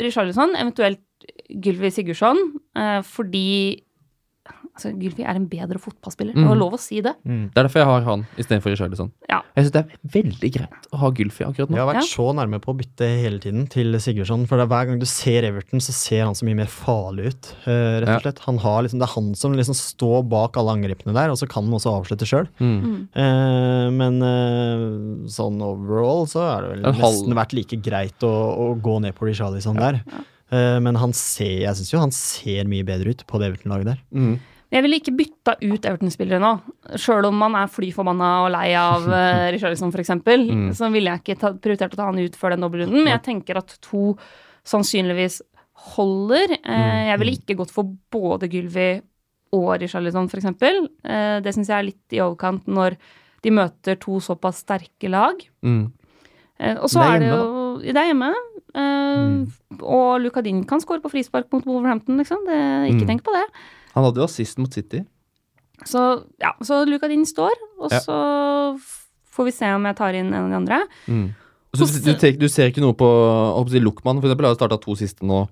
[0.00, 1.04] Richarlison, eventuelt
[1.50, 2.40] Gylvi Sigurdsson,
[2.76, 3.82] eh, fordi
[4.80, 6.32] altså, Gylvi er en bedre fotballspiller.
[6.34, 6.48] Det Mm.
[6.48, 7.12] var lov å si det.
[7.28, 7.52] Mm.
[7.52, 9.10] Det er derfor jeg har han istedenfor Richarlison.
[9.28, 9.42] Ja.
[9.54, 11.76] Jeg syns det er veldig greit å ha Gylfi akkurat nå.
[11.76, 12.16] Jeg har vært Ja.
[12.16, 14.46] så nærme på å bytte hele tiden til Sigurdsson.
[14.48, 17.26] For det er hver gang du ser Everton, så ser han så mye mer farlig
[17.28, 17.54] ut.
[17.66, 18.38] eh, rett og slett.
[18.46, 21.46] Han har liksom, det er han som liksom står bak alle angrepene der, og så
[21.48, 22.48] kan han også avslutte sjøl.
[22.58, 23.08] Mm.
[23.14, 28.30] Eh, men eh, sånn overall så er det vel halv- nesten vært like greit å,
[28.30, 30.02] å gå ned på Richarlison der.
[30.06, 30.24] Ja.
[30.80, 33.98] men han ser, jeg syns jo han ser mye bedre ut på det Everton-laget der.
[34.12, 34.40] Mm.
[34.70, 36.50] Jeg ville ikke bytta ut Everton-spillere nå.
[37.00, 40.68] Sjøl om man er fly forbanna og lei av uh, Richarlison f.eks., Mm.
[40.78, 43.02] så ville jeg ikke ta, prioritert å ta han ut før den dobbeltrunden.
[43.02, 44.16] Men jeg tenker at to
[44.64, 45.40] sannsynligvis
[45.96, 46.52] holder.
[46.60, 47.06] Eh, Mm.
[47.10, 49.00] jeg ville ikke gått for både Gylvi
[49.52, 50.44] og Richarlison f.eks.
[50.46, 52.94] Uh, det syns jeg er litt i overkant når
[53.42, 55.40] de møter to såpass sterke lag.
[55.64, 55.88] Mm.
[56.60, 58.30] Uh, og så Det er er det jo Det er hjemme.
[58.70, 62.44] Eh, Og Lucadin kan score på frispark mot Wolverhampton, liksom.
[62.46, 62.58] Det,
[62.92, 63.08] ikke Mm.
[63.08, 63.46] tenk på det.
[63.94, 65.02] Han hadde jo assist mot City.
[65.88, 66.00] Så
[66.42, 68.00] ja, så Luka Din står, og Ja.
[68.04, 68.16] så
[69.32, 70.80] får vi se om jeg tar inn en av de andre.
[71.08, 71.28] Mm.
[71.76, 73.08] Så du, du, du ser ikke noe på
[73.70, 75.44] si, Luckman, for eksempel, har starta to siste nå.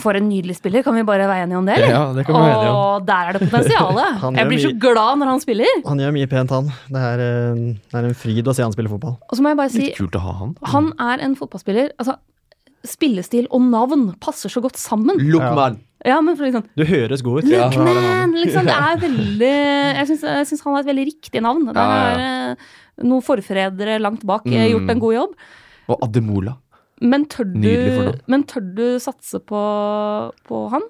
[0.00, 1.90] For en nydelig spiller, kan vi bare være enige om det, eller?
[1.92, 2.78] Ja, det kan vi være enige om.
[2.78, 4.22] Og der er det potensialet!
[4.38, 5.82] Jeg blir så glad når han spiller.
[5.84, 6.70] Han gjør mye pent, han.
[6.88, 7.58] Det er, eh,
[7.92, 9.18] det er en fryd å se han spille fotball.
[9.28, 10.54] Og så må jeg bare si, Litt kult å ha han.
[10.72, 11.92] han er en fotballspiller.
[12.00, 12.16] Altså,
[12.84, 15.18] spillestil og navn passer så godt sammen.
[15.20, 15.80] Lookman.
[16.04, 17.50] Ja, men for liksom Du høres god ut.
[17.50, 18.40] Ja, har navnet.
[18.44, 19.52] Liksom, det er veldig
[19.96, 21.64] Jeg syns, han har et veldig riktig navn.
[21.70, 22.66] Det Ja, ja, er eh,
[23.08, 24.58] noen forfedre langt bak mm.
[24.74, 25.04] gjort en Mm.
[25.06, 25.32] god jobb.
[25.88, 26.56] Og Ademola.
[27.00, 29.60] Men tør du, men tør du satse på,
[30.46, 30.84] på han?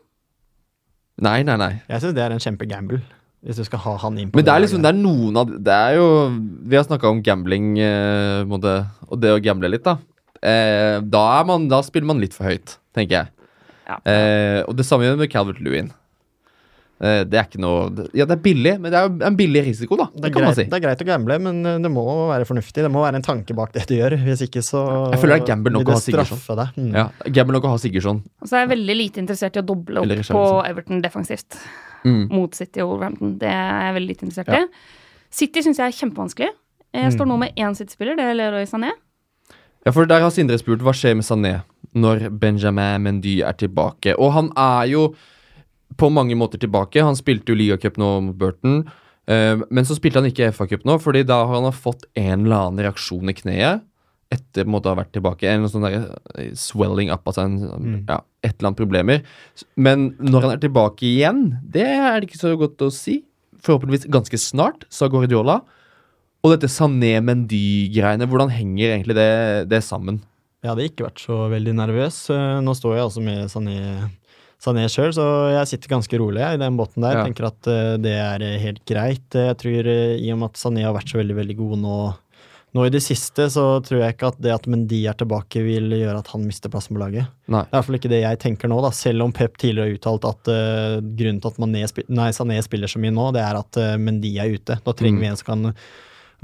[1.24, 1.72] Nei, nei, nei.
[1.88, 2.98] Jeg syns det er en kjempegamble,
[3.46, 5.50] hvis du skal ha han inn på Men det er liksom, det er noen av
[5.62, 6.06] Det er jo
[6.66, 8.74] Vi har snakka om gambling, eh, måte,
[9.08, 9.96] og det å gamble litt, da.
[10.44, 13.28] Eh, da, er man, da spiller man litt for høyt, tenker jeg.
[13.88, 13.98] Ja.
[14.08, 15.90] Eh, og det samme gjør med Calvert Lewin.
[17.04, 19.64] Eh, Det er ikke noe Ja, det er billig, men det er jo en billig
[19.66, 20.06] risiko, da.
[20.14, 20.64] Det Det er, greit, man si.
[20.70, 22.84] det er greit å gamble, men eh, det må være fornuftig.
[22.86, 24.14] Det må være en tanke bak det du gjør.
[24.24, 26.38] Hvis ikke så Jeg føler det er gamble nok å ha Sigurdsson.
[26.78, 26.92] Mm.
[26.94, 27.08] Ja,
[27.40, 28.22] Gamble nok å ha Sigurdsson.
[28.40, 31.58] Og så er jeg veldig lite interessert i å doble opp på Everton defensivt
[32.04, 32.28] Mm.
[32.30, 33.38] mot City og Wolverhampton.
[33.40, 34.60] Det er jeg veldig lite interessert Ja.
[34.60, 34.66] i.
[35.30, 36.50] City syns jeg er kjempevanskelig.
[36.94, 38.92] Jeg står nå med én City-spiller, det er Leroy Sané.
[39.84, 41.54] Ja, for der har Sindre spurt hva skjer med Sané
[41.94, 44.16] når Benjamin Mendy er tilbake.
[44.16, 45.06] Og han er jo
[46.00, 47.04] på mange måter tilbake.
[47.04, 48.84] Han spilte jo ligacup nå mot Burton.
[49.28, 52.56] eh, men så spilte han ikke FA-cup nå, fordi da har han fått en eller
[52.56, 53.84] annen reaksjon i kneet.
[54.32, 55.46] Etter å ha vært tilbake.
[55.46, 56.00] En sånn der
[56.34, 59.22] eh, swelling up, altså en, ja, et eller annet problemer.
[59.76, 63.20] Men når han er tilbake igjen, det er det ikke så godt å si.
[63.62, 65.60] Forhåpentligvis ganske snart, sa Guardiola.
[66.44, 69.30] Og dette Sané-Mendy-greiene, hvordan henger egentlig det,
[69.70, 70.18] det sammen?
[70.64, 72.18] Jeg hadde ikke vært så veldig nervøs.
[72.32, 73.78] Eh, Nå står jeg altså med Sané,
[74.64, 75.24] Sané sjøl, så
[75.54, 77.16] jeg sitter ganske rolig jeg, i den båten der.
[77.20, 77.24] Ja.
[77.28, 79.24] Tenker at eh, det er eh, helt greit.
[79.36, 81.96] Jeg tror i og med at Sané har vært så veldig, veldig god nå,
[82.76, 85.92] nå i det siste, så tror jeg ikke at det at Mendy er tilbake, vil
[85.96, 87.28] gjøre at han mister plassen på laget.
[87.48, 87.60] Nei.
[87.64, 88.92] Det er i hvert fall ikke det jeg tenker nå, da.
[89.00, 92.04] Selv om Pep tidligere har uttalt at uh, grunnen til at Mané spi
[92.36, 94.80] Sané spiller så mye nå, det er at uh, Mendy er ute.
[94.84, 95.22] Da trenger Mm.
[95.24, 95.76] vi en som kan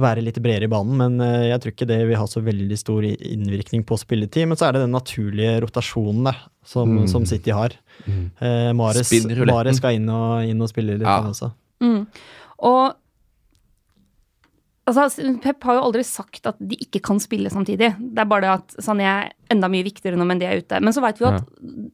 [0.01, 2.79] være litt bredere i banen, men eh, jeg tror ikke det vil ha så veldig
[2.81, 4.49] stor innvirkning på spilletid.
[4.51, 6.35] Men så er det den naturlige rotasjonen da,
[6.65, 7.07] som, Mm.
[7.09, 7.77] som City har.
[8.07, 8.31] Mm.
[8.41, 9.13] Eh, Mares,
[9.47, 11.21] Mares skal inn og, inn og spille litt, Ja.
[11.21, 11.53] han også.
[11.81, 12.07] Mm.
[12.69, 12.95] Og
[14.91, 15.07] altså,
[15.43, 17.93] Pep har jo aldri sagt at de ikke kan spille samtidig.
[17.99, 20.81] Det er bare det at Sané er enda mye viktigere når Mendy er ute.
[20.83, 21.45] Men så vet vi jo at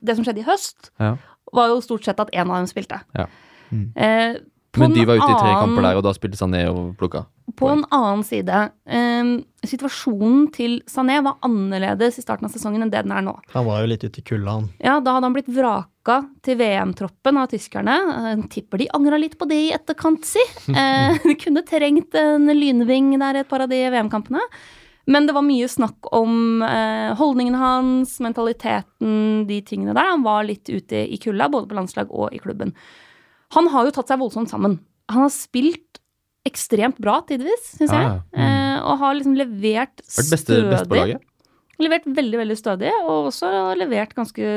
[0.06, 1.16] det som skjedde i høst, Ja.
[1.52, 3.00] var jo stort sett at én av dem spilte.
[3.14, 3.26] Ja.
[3.72, 3.92] Mm.
[3.96, 4.38] Eh,
[4.80, 7.24] Men de var ute i tre kamper der, og da spilte Sané og plukka.
[7.56, 12.92] På en annen side, Um, situasjonen til Sané var annerledes i starten av sesongen enn
[12.92, 13.34] det den er nå.
[13.50, 14.68] Han var jo litt ute i kulda, han.
[14.78, 17.96] Ja, Da hadde han blitt vraka til VM-troppen av tyskerne.
[18.14, 20.42] Uh, tipper de angra litt på det i etterkant, si.
[20.70, 24.44] Uh, de kunne trengt en lynving der et par av de VM-kampene.
[25.06, 30.08] Men det var mye snakk om eh, holdningen hans, mentaliteten, de tingene der.
[30.10, 32.72] Han var litt ute i kulda, både på landslag og i klubben.
[33.54, 34.80] Han har jo tatt seg voldsomt sammen.
[35.12, 36.00] Han har spilt
[36.46, 38.02] ekstremt bra tidvis, syns jeg.
[38.06, 38.18] ja.
[38.34, 38.42] Mm.
[38.42, 40.30] Eh, og har liksom levert stødig.
[40.30, 41.24] beste, beste på laget.
[41.82, 44.50] Levert veldig, veldig stødig, og også levert ganske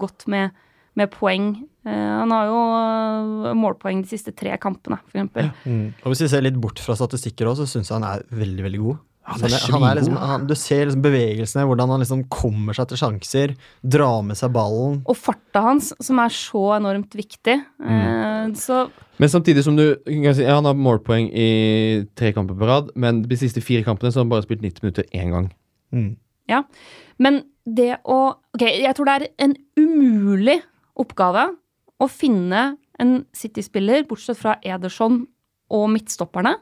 [0.00, 0.54] godt med,
[0.98, 1.50] med poeng.
[1.84, 5.50] Eh, han har jo eh, målpoeng de siste tre kampene, for eksempel.
[5.66, 5.88] Mm.
[6.02, 8.66] Og hvis vi ser litt bort fra statistikker òg, så syns jeg han er veldig,
[8.68, 9.02] veldig god.
[9.22, 12.88] Han er han er liksom, han, du ser liksom bevegelsene, hvordan han liksom kommer seg
[12.90, 13.52] til sjanser,
[13.94, 14.98] drar med seg ballen.
[15.06, 17.54] Og farta hans, som er så enormt viktig.
[17.54, 18.82] Eh, så
[19.22, 21.48] Men samtidig som du si, ja, Han har målpoeng i
[22.18, 24.82] tre kamper på rad, men de siste fire kampene så har han bare spilt 90
[24.82, 25.48] minutter én gang.
[25.92, 26.16] Mm.
[27.22, 30.58] Men det å Ok, jeg tror det er en umulig
[31.00, 31.46] oppgave
[32.02, 35.22] å finne en City-spiller, bortsett fra Ederson
[35.72, 36.52] og midtstopperne,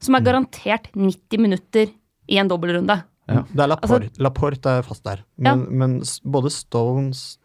[0.00, 1.86] som er garantert 90 minutter
[2.28, 3.04] i en dobbeltrunde.
[3.28, 3.42] Ja.
[3.48, 5.24] Det er Laporte, Laporte er fast der.
[5.38, 5.54] Ja.
[5.56, 7.38] Men, men både Stones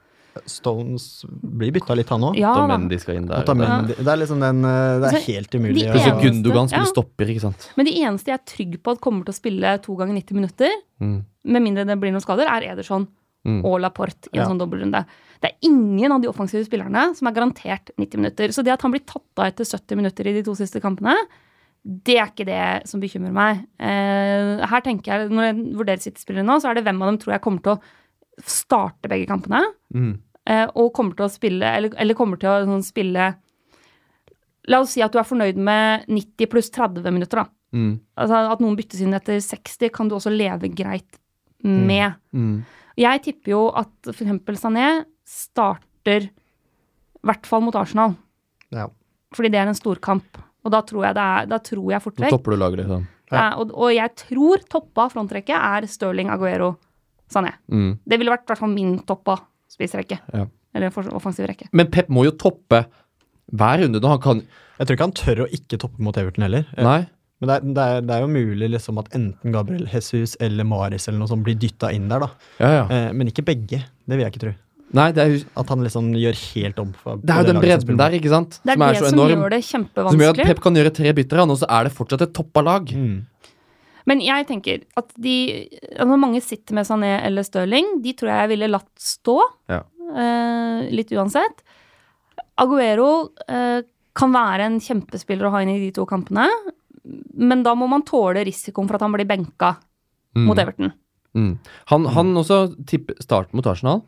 [0.45, 2.37] Stones blir bytta litt, han òg.
[2.39, 2.51] Ja.
[2.53, 3.41] Otamendi skal inn der.
[3.43, 5.75] Otamendi- Det er liksom den eh, Det er Altså, helt umulig.
[5.75, 6.91] de eneste- Gundogan spiller ja.
[6.93, 7.69] stopper, ikke sant.
[7.75, 10.33] Men de eneste jeg er trygg på at kommer til å spille to ganger 90
[10.35, 10.69] minutter,
[11.01, 11.25] Mm.
[11.45, 13.07] med mindre det blir noen skader, er Ederson
[13.45, 13.63] Mm.
[13.65, 14.47] og Laporte i en Ja.
[14.47, 15.05] sånn dobbeltrunde.
[15.41, 18.47] Det er ingen av de offensive spillerne som er garantert 90 minutter.
[18.51, 21.15] Så det at han blir tatt av etter 70 minutter i de to siste kampene,
[21.89, 23.63] det er ikke det som bekymrer meg.
[23.81, 27.19] Eh, her tenker jeg, Når jeg vurderer City-spillere nå, så er det hvem av dem
[27.21, 29.63] tror jeg kommer til å starte begge kampene.
[29.95, 30.11] Mm.
[30.45, 33.31] eh, og kommer til å spille Eller, eller kommer til å sånn, spille
[34.69, 37.49] La oss si at du er fornøyd med 90 pluss 30 minutter, da.
[37.73, 37.95] Mm.
[38.21, 41.17] Altså At noen byttes inn etter 60, kan du også leve greit
[41.63, 42.19] med.
[42.31, 42.61] Mm.
[42.99, 44.61] Jeg tipper jo at f.eks.
[44.61, 44.85] Sané
[45.27, 48.13] starter i hvert fall mot Arsenal.
[48.71, 48.85] Ja.
[49.35, 50.39] Fordi det er en storkamp.
[50.65, 52.33] Og da tror jeg, det er, da tror jeg fort vekk.
[52.35, 53.07] topper du laget, liksom.
[53.29, 53.43] Ja.
[53.61, 56.73] Og, og jeg tror toppa frontrekket er Stirling, Aguero,
[57.31, 57.53] Sané.
[57.69, 57.91] Mm.
[58.09, 59.37] Det ville vært i hvert fall min toppa
[59.69, 60.17] spissrekke.
[60.33, 60.47] Ja.
[60.75, 61.69] Eller offensiv rekke.
[61.73, 62.83] Men Pep må jo toppe
[63.49, 64.01] hver runde.
[64.05, 64.43] Han kan
[64.79, 66.67] Jeg tror ikke han tør å ikke toppe mot Everton heller.
[66.77, 66.99] Eh, Nei.
[67.39, 70.67] Men det er, det, er, det er jo mulig liksom at enten Gabriel Jesus eller
[70.67, 72.29] Maris eller noe sånt blir dytta inn der, da.
[72.59, 72.81] Ja, ja.
[72.91, 73.79] Eh, men ikke begge.
[73.79, 74.53] Det vil jeg ikke tro.
[74.97, 76.93] Nei, det er jo At han liksom gjør helt om.
[76.97, 78.59] For, det er jo den bredden der, ikke sant?
[78.65, 79.33] Det er som er det så som enorm.
[79.43, 80.45] gjør det Som gjør at kjempevanskelig.
[80.49, 82.89] Pep kan gjøre tre bytter, og så er det fortsatt et toppa lag.
[82.89, 83.19] Mm.
[84.09, 85.35] Men jeg tenker at de
[85.99, 89.37] Når mange sitter med Sané eller Stirling, de tror jeg ville latt stå.
[89.69, 89.83] Ja.
[90.17, 91.61] eh, litt uansett.
[92.59, 93.81] Aguero eh,
[94.17, 96.47] kan være en kjempespiller å ha inn i de to kampene.
[97.39, 99.75] Men da må man tåle risikoen for at han blir benka
[100.35, 100.43] Mm.
[100.45, 100.91] mot Everton.
[101.33, 101.55] Mm.
[101.89, 104.03] Han, han også tipper start mot Arsenal.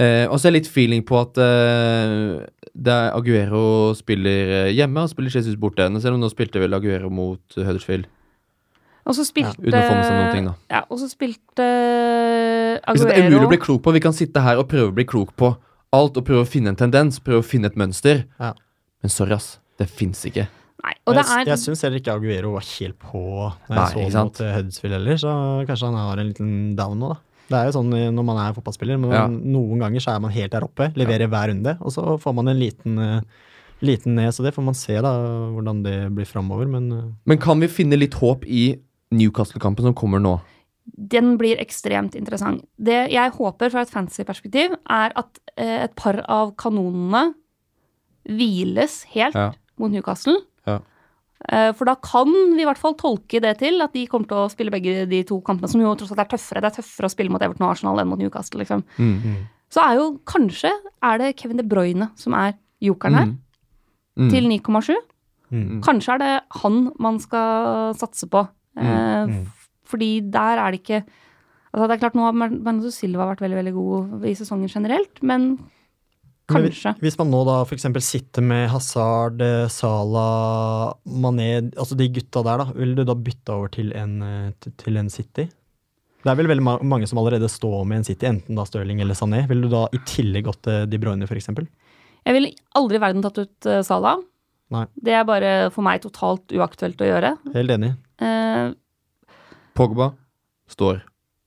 [0.00, 4.70] Eh, og så er det litt feeling på at eh, det er Aguero spiller eh,
[4.72, 5.84] hjemme og spiller Jesus borte.
[6.00, 8.08] Selv om nå spilte vel Aguero mot Huddersfield.
[9.08, 10.54] Og så spilte Uten å få med seg noen ting, da.
[10.70, 13.94] Ja, og så spilte Aguero Hvis det er umulig å bli klok på.
[13.96, 15.54] Vi kan sitte her og prøve å bli klok på
[15.96, 18.24] alt og prøve å finne en tendens, prøve å finne et mønster.
[18.40, 18.54] Ja.
[19.02, 19.56] Men sorry, ass.
[19.80, 20.46] Det fins ikke.
[20.80, 23.80] Nei, og det jeg er jeg syns heller ikke Aguero var helt på når Nei,
[23.80, 25.32] jeg så ikke mot Huddersfield heller, så
[25.68, 27.18] kanskje han har en liten down nå, da.
[27.50, 29.26] Det er jo sånn eh, når man er fotballspiller, men Ja.
[29.26, 32.48] noen ganger så er man helt der oppe, leverer hver runde, og så får man
[32.48, 33.20] en liten, eh,
[33.82, 35.10] liten ned, så det får man se da,
[35.50, 38.78] hvordan det blir framover, men eh, Men kan vi finne litt håp i
[39.12, 40.40] Newcastle-kampen som kommer nå?
[40.96, 42.64] Den blir ekstremt interessant.
[42.78, 47.34] Det jeg håper fra et fancy perspektiv, er at et par av kanonene
[48.28, 49.52] hviles helt Ja.
[49.78, 50.36] mot Newcastle.
[51.48, 54.36] Eh, for da kan vi i hvert fall tolke det til at de kommer til
[54.42, 56.60] å spille begge de to kampene, som jo tross alt er tøffere.
[56.60, 58.84] Det er tøffere å spille mot Everton og Arsenal enn mot Newcastle, liksom.
[58.98, 59.46] Mm.
[59.72, 60.72] Så er jo kanskje
[61.02, 63.38] er det Kevin De Bruyne som er jokeren her, Mm.
[64.18, 64.30] Mm.
[64.30, 64.96] til 9,7.
[65.52, 65.80] mm.
[65.82, 68.42] Kanskje er det han man skal satse på.
[68.76, 69.46] Eh, mm.
[69.86, 71.04] Fordi der er det ikke
[71.72, 74.66] Altså det er klart Nå har Bern- Bernardo Silva vært veldig veldig god i sesongen
[74.68, 75.56] generelt, men
[76.50, 76.92] Men kanskje.
[77.02, 77.86] Hvis man nå da f.eks.
[78.04, 83.56] sitter med Hazard, Sala, Salah, Mané, altså de gutta der, da, vil du da bytte
[83.56, 85.48] over til en, eh, til en City?
[86.20, 89.16] Det er vel veldig mange som allerede står med en City, enten da Stirling eller
[89.16, 89.46] Sané.
[89.48, 91.48] Vil du da i tillegg gått til De Bruyne, f.eks.?
[92.20, 94.20] Jeg ville aldri i verden tatt ut uh, Salah.
[94.70, 94.84] Nei.
[94.94, 97.32] Det er bare for meg totalt uaktuelt å gjøre.
[97.56, 97.94] Helt enig.
[98.22, 98.74] Eh,
[99.74, 100.12] Pogba
[100.70, 101.00] står.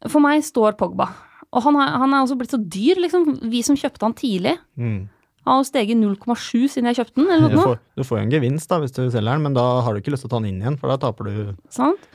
[0.09, 1.07] for meg står Pogba.
[1.53, 3.27] Og han, har, han er også blitt så dyr, liksom.
[3.51, 4.55] Vi som kjøpte han tidlig.
[4.79, 5.03] Mm.
[5.43, 7.65] Han har steget 0,7 siden jeg kjøpte den, eller Du, noe.
[7.73, 9.99] får, du får jo en gevinst da hvis du selger den, men da har du
[9.99, 11.33] ikke lyst til å ta den inn igjen, for da taper du
[11.73, 12.05] Sant?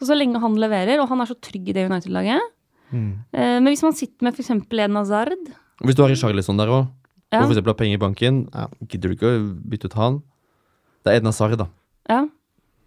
[0.00, 2.40] Så så lenge han leverer, og han er så trygg i det United-laget
[2.94, 3.10] mm.
[3.34, 4.50] eh, Men hvis man sitter med f.eks.
[4.54, 5.34] en Hazard
[5.84, 6.86] Hvis du har Richarlison der òg,
[7.28, 8.68] ja, og for eksempel har penger i banken, Ja.
[8.88, 10.20] gidder du ikke å bytte ut han?
[11.04, 11.68] Det er Edna Sarr, da.
[12.08, 12.24] ja.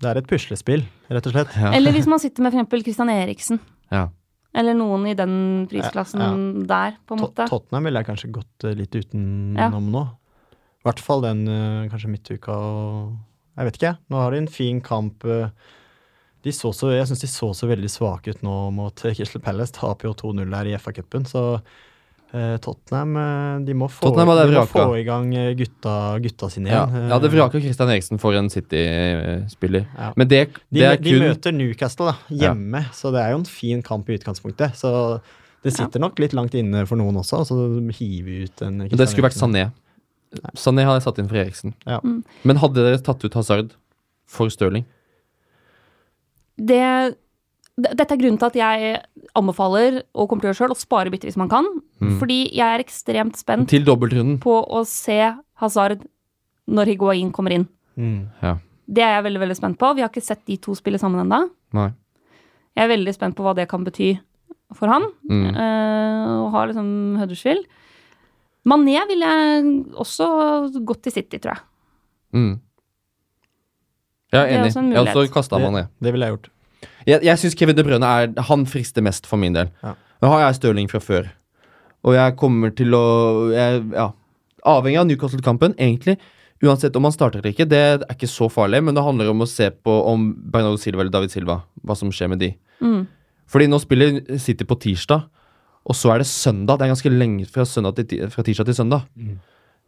[0.01, 0.81] Det er et puslespill,
[1.13, 1.51] rett og slett.
[1.53, 1.75] Ja.
[1.77, 2.81] Eller hvis man sitter med f.eks.
[2.87, 3.59] Christian Eriksen.
[3.93, 4.07] Ja.
[4.53, 5.33] Eller noen i den
[5.71, 7.45] prisklassen der, på en Tot- måte.
[7.49, 9.69] Tottenham ville jeg kanskje gått eh, litt utenom Ja.
[9.69, 10.01] nå.
[10.81, 13.13] I hvert fall den eh, kanskje midtuka og
[13.57, 13.93] Jeg vet ikke.
[14.09, 15.23] Nå har de en fin kamp.
[15.25, 15.49] eh.
[16.43, 19.71] De så så, jeg syns de så så veldig svake ut nå mot Crystal Palace.
[19.75, 21.61] Taper jo 2-0 her i FA-cupen, så
[22.63, 26.71] Tottenham eh, de må få, Tottenham de må få i gang eh, gutta, gutta sine
[26.71, 27.09] igjen.
[27.11, 29.83] ja det vraker Christian Eriksen for en City-spiller.
[29.97, 30.13] Ja.
[30.15, 33.41] Men det, De, det er de kun møter Newcastle da, hjemme, så det er jo
[33.41, 34.79] en fin kamp i utgangspunktet.
[34.79, 34.93] Så
[35.61, 37.57] det sitter nok litt langt inne for noen også, så
[37.99, 39.67] hive ut en Det skulle vært Sané.
[40.55, 41.75] Sané hadde jeg satt inn for Eriksen.
[41.83, 41.99] Ja.
[42.05, 42.21] Mm.
[42.47, 43.75] Men hadde dere tatt ut Hazard
[44.31, 44.87] for Stirling?
[46.55, 47.15] Det,
[47.79, 49.01] dette er grunnen til at jeg
[49.37, 51.67] anbefaler, og kommer til å gjøre sjøl, å spare bytte hvis man kan.
[52.01, 52.17] Mm.
[52.19, 54.39] Fordi jeg er ekstremt spent Til dobbeltrunden.
[54.43, 55.19] på å se
[55.61, 56.03] Hazard
[56.67, 57.67] når Higuain kommer inn.
[57.97, 58.29] Mm.
[58.43, 58.57] Ja.
[58.91, 59.93] Det er jeg veldig veldig spent på.
[59.95, 61.45] Vi har ikke sett de to spille sammen ennå.
[62.75, 64.13] Jeg er veldig spent på hva det kan bety
[64.75, 65.07] for han.
[65.29, 65.47] Mm.
[65.55, 67.65] Uh, å ha liksom Huddersfield.
[68.67, 70.27] Mané ville jeg også
[70.85, 71.63] gått til City, tror jeg.
[72.35, 72.51] Mm.
[74.31, 74.69] Jeg er Det er enig.
[74.69, 75.87] også en Jeg har også kasta Mané.
[75.87, 76.49] Det, det ville jeg gjort.
[77.07, 79.71] Jeg, jeg syns Kevin De Bruyne er Han frister mest for min del.
[79.83, 79.95] Ja.
[80.21, 81.31] Nå har jeg Stirling fra før,
[82.05, 83.05] og jeg kommer til å
[83.53, 84.11] jeg, Ja.
[84.61, 86.19] Avhengig av Newcastle-kampen, egentlig.
[86.61, 89.41] Uansett om han starter eller ikke, det er ikke så farlig, men det handler om
[89.41, 92.51] å se på om Bernardo Silva eller David Silva, hva som skjer med de.
[92.77, 93.07] Mm.
[93.49, 95.25] Fordi nå spiller City på tirsdag,
[95.81, 96.77] og så er det søndag.
[96.77, 99.09] Det er ganske lenge fra, søndag til, fra tirsdag til søndag.
[99.17, 99.39] Mm.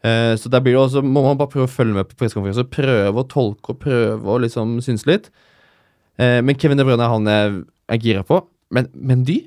[0.03, 2.65] Uh, så der blir det også, må man bare prøve å følge med på pressekonferanser.
[2.73, 5.29] Prøve å tolke og prøve å liksom synes litt.
[6.21, 8.41] Eh, men Kevin De Bruyne er han jeg er gira på.
[8.73, 9.39] Men de?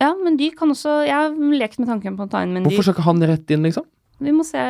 [0.00, 2.70] Ja, men de kan også Jeg har lekt med tanken på å ta inn Mendy.
[2.70, 3.84] Hvorfor skal ikke han rett inn, liksom?
[4.20, 4.60] Vi må se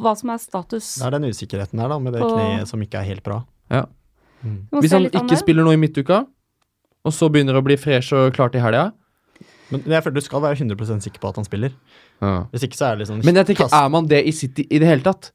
[0.00, 0.92] hva som er status.
[1.00, 2.30] Det er den usikkerheten der, da, med det på...
[2.34, 3.40] kneet som ikke er helt bra.
[3.70, 3.84] Ja.
[4.40, 4.60] Mm.
[4.78, 5.40] Hvis han ikke det.
[5.42, 6.22] spiller noe i midtuka,
[7.04, 8.90] og så begynner å bli fresh og klar til helga
[9.72, 11.74] Men jeg føler du skal være 100% sikker på at han spiller.
[12.20, 12.46] ja.
[12.52, 14.80] Hvis ikke så er det liksom Men jeg tenker, er man det i City i
[14.80, 15.32] det hele tatt?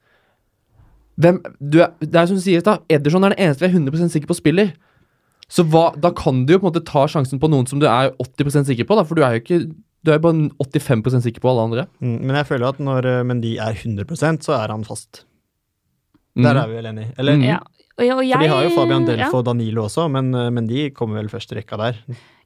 [1.17, 2.77] Hvem, du er, det er som du sier, da.
[2.91, 4.73] Ederson er den eneste vi er 100% sikker på spiller.
[5.47, 7.85] Så hva, da kan du jo på en måte ta sjansen på noen som du
[7.87, 9.59] er 80% sikker på, da, for du er jo ikke
[10.05, 11.83] Du er bare 85% sikker på alle andre.
[11.99, 15.23] Mm, Men jeg føler at når eh, Mendy er 100% så er han fast.
[16.35, 16.57] Der Mhm.
[16.61, 17.13] er vi vel enige.
[17.17, 17.43] Eller, Mm.
[17.47, 17.59] Ja.
[17.95, 19.39] Og, og jeg, For de har jo Fabian Delfo ja.
[19.39, 22.01] og Danilo også, men, eh, men de kommer vel først i rekka der.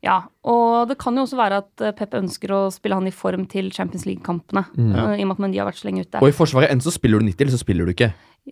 [0.06, 3.16] Ja, og det kan jo også være at eh, Pep ønsker å spille han i
[3.16, 4.68] form til Champions League-kampene.
[4.78, 4.94] Mm.
[4.94, 6.22] eh, I og med at Mendy har vært så lenge ute.
[6.22, 8.12] Og i Forsvaret, enten så spiller du 90, eller så spiller du ikke.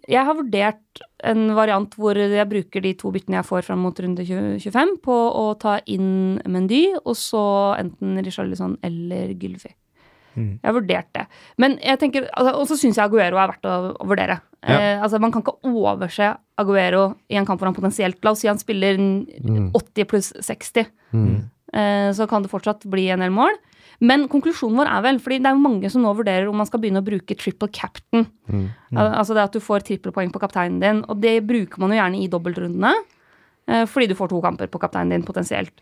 [0.10, 4.02] Jeg har vurdert en variant hvor jeg bruker de to byttene jeg får fram mot
[4.04, 7.44] runde 25 på å ta inn Mendy, og så
[7.78, 9.72] enten Richarlison eller Gylfi.
[10.38, 10.50] Mm.
[10.62, 11.24] Jeg har vurdert det.
[11.58, 14.36] Men jeg tenker, altså, Og så syns jeg Aguero er verdt å, å vurdere.
[14.62, 14.78] Ja.
[14.78, 16.28] Eh, altså Man kan ikke overse
[16.62, 19.72] Aguero i en kamp hvor han potensielt La oss si han spiller Mm.
[19.74, 20.86] 80 pluss 60.
[21.14, 21.50] Mm.
[21.74, 23.58] Eh, så kan det fortsatt bli en del mål.
[24.00, 26.68] Men konklusjonen vår er vel, fordi det er jo mange som nå vurderer om man
[26.70, 28.28] skal begynne å bruke triple captain.
[28.48, 28.68] Mm.
[28.94, 28.98] mm.
[29.02, 31.00] altså det at du får trippelpoeng på kapteinen din.
[31.10, 32.94] Og det bruker man jo gjerne i dobbeltrundene.
[33.68, 35.74] eh, fordi du får to kamper på kapteinen din potensielt.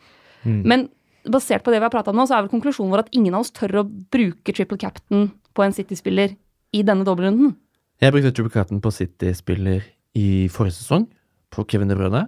[0.45, 0.61] Mm.
[0.65, 0.89] Men
[1.31, 3.33] basert på det vi har prata om nå, så er vel konklusjonen vår at ingen
[3.37, 6.35] av oss tør å bruke triple captain på en City-spiller
[6.75, 7.55] i denne dobbeltrunden.
[8.03, 9.83] Jeg brukte triple captain på City-spiller
[10.19, 11.07] i forrige sesong,
[11.51, 12.25] på Kevin De Bruyne.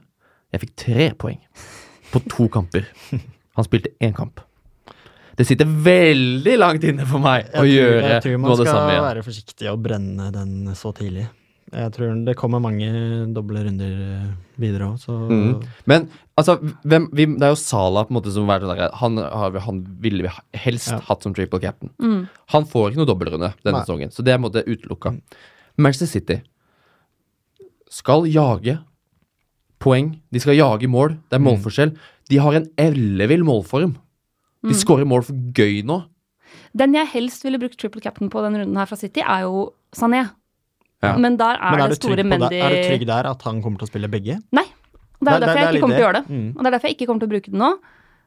[0.53, 1.39] Jeg fikk tre poeng
[2.13, 2.85] på to kamper.
[3.57, 4.39] Han spilte én kamp.
[5.37, 8.51] Det sitter veldig langt inne for meg å Jeg tror- gjøre jeg tror noe man
[8.51, 9.03] av det skal samme igjen.
[9.05, 11.27] være forsiktig og brenne den så tidlig.
[11.73, 12.87] Jeg tror det kommer mange
[13.35, 15.63] doble runder eh, videre òg, så Mm.
[15.85, 16.55] Men altså,
[16.85, 19.59] hvem, vi, det er jo Sala på en måte som sånn der, han, har vi-
[19.65, 20.99] han ville vi helst Ja.
[20.99, 21.89] hatt som triple captain.
[21.99, 22.29] Mm.
[22.55, 23.83] Han får ikke noe dobbeltrunde denne Nei.
[23.85, 25.19] sesongen, så det er på en måte utelukka.
[25.77, 26.41] Manchester City
[27.89, 28.79] skal jage
[29.79, 30.19] poeng.
[30.31, 31.17] De skal jage mål.
[31.29, 31.47] Det er Mm.
[31.59, 31.97] målforskjell.
[32.29, 33.95] De har en ellevill målform.
[34.63, 36.05] De skårer mål for gøy nå.
[36.75, 39.73] Den jeg helst ville brukt triple captain på denne runden her fra City, er jo
[39.93, 40.29] Sané.
[41.03, 41.13] Ja.
[41.17, 42.23] Men der er, Men er det store?
[42.25, 44.39] Mendy er du trygg der at han kommer til å spille begge?
[44.51, 44.65] Nei.
[45.17, 46.27] Det er Det- det- derfor er jeg ikke kommer til å gjøre det.
[46.29, 46.49] Mm.
[46.49, 47.71] Og det er derfor jeg ikke kommer til å bruke det nå.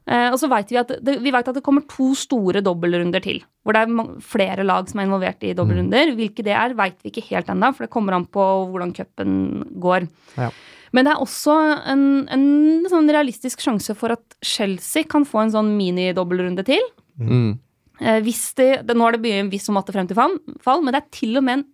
[0.09, 3.23] Eh, og så vet vi at det, vi vet at det kommer to store dobbeltrunder
[3.23, 3.43] til.
[3.65, 6.15] Hvor det er flere lag som er involvert i dobbeltrunder.
[6.17, 8.43] Hvilke det er, vet vi ikke helt ennå, for det kommer an på
[8.73, 10.09] hvordan cupen går.
[10.37, 10.51] Ja.
[10.93, 15.53] Men det er også en, en sånn realistisk sjanse for at Chelsea kan få en
[15.55, 16.83] sånn mini-dobbeltrunde til.
[17.21, 17.59] Mm.
[18.01, 20.39] Eh, hvis det, det, nå er det mye hvis og om matte frem til fall,
[20.65, 21.65] fall, men det er til og med en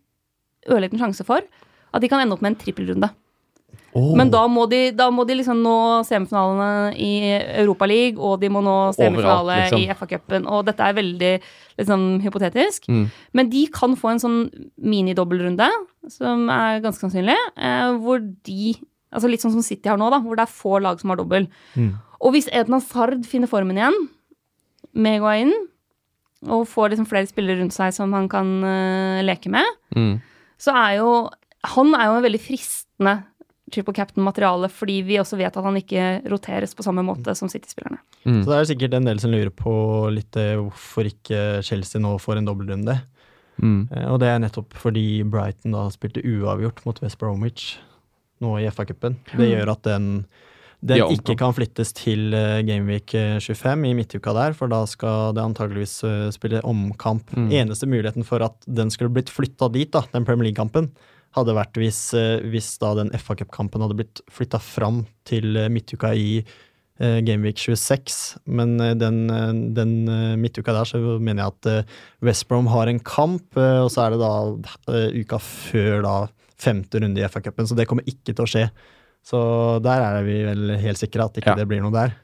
[0.72, 1.44] ørliten sjanse for
[1.94, 3.08] at de kan ende opp med en trippelrunde.
[3.96, 4.10] Oh.
[4.18, 7.12] Men da må, de, da må de liksom nå semifinalene i
[7.62, 9.80] Europaligaen, og de må nå semifinale liksom.
[9.80, 10.48] i FA-cupen.
[10.52, 11.30] Og dette er veldig
[11.80, 12.90] liksom, hypotetisk.
[12.92, 13.06] Mm.
[13.38, 14.36] Men de kan få en sånn
[14.76, 15.70] minidobbelrunde,
[16.12, 18.76] som er ganske sannsynlig, eh, hvor de
[19.16, 21.16] Altså litt sånn som City har nå, da, hvor det er få lag som har
[21.16, 21.46] dobbel.
[21.78, 21.92] Mm.
[22.26, 23.94] Og hvis Edna Sard finner formen igjen,
[24.92, 25.54] med Guain,
[26.52, 29.64] og får liksom flere spillere rundt seg som han kan uh, leke med,
[29.96, 30.18] Mm.
[30.58, 31.10] Så er jo
[31.66, 33.16] Han er jo en veldig fristende
[33.74, 37.98] triple captain-materiale, fordi vi også vet at han ikke roteres på samme måte som City-spillerne.
[38.22, 38.44] Mm.
[38.44, 39.72] Så det er sikkert en del som lurer på
[40.14, 42.94] litt eh, hvorfor ikke Chelsea nå får en dobbeltrunde.
[43.58, 43.88] Mm.
[43.90, 47.72] Eh, Og det er nettopp fordi Brighton da spilte uavgjort mot West Bromwich
[48.44, 49.18] nå i FA-cupen.
[49.34, 50.08] Det gjør at den,
[50.84, 54.82] den Ja, ikke kan flyttes til eh, Gameweek eh, 25 i midtuka der, for da
[54.90, 57.32] skal det antageligvis eh, spille omkamp.
[57.32, 57.48] Mm.
[57.62, 60.90] Eneste muligheten for at den skulle blitt flytta dit, da, den Premier League-kampen,
[61.36, 66.12] hadde vært hvis, eh, hvis da den FA-cup-kampen hadde blitt flytta fram til eh, midtuka
[66.16, 68.38] i eh, Gameweek 26.
[68.46, 71.96] Men eh, den, eh, den eh, midtuka der, så mener jeg at eh,
[72.28, 74.34] West Brom har en kamp, eh, og så er det da
[74.92, 76.16] eh, uka før da
[76.56, 78.68] femte runde i FA-cupen, så det kommer ikke til å skje.
[79.26, 79.38] Så
[79.82, 81.54] der er vi vel helt sikre at ikke Ja.
[81.58, 82.14] det blir noe der.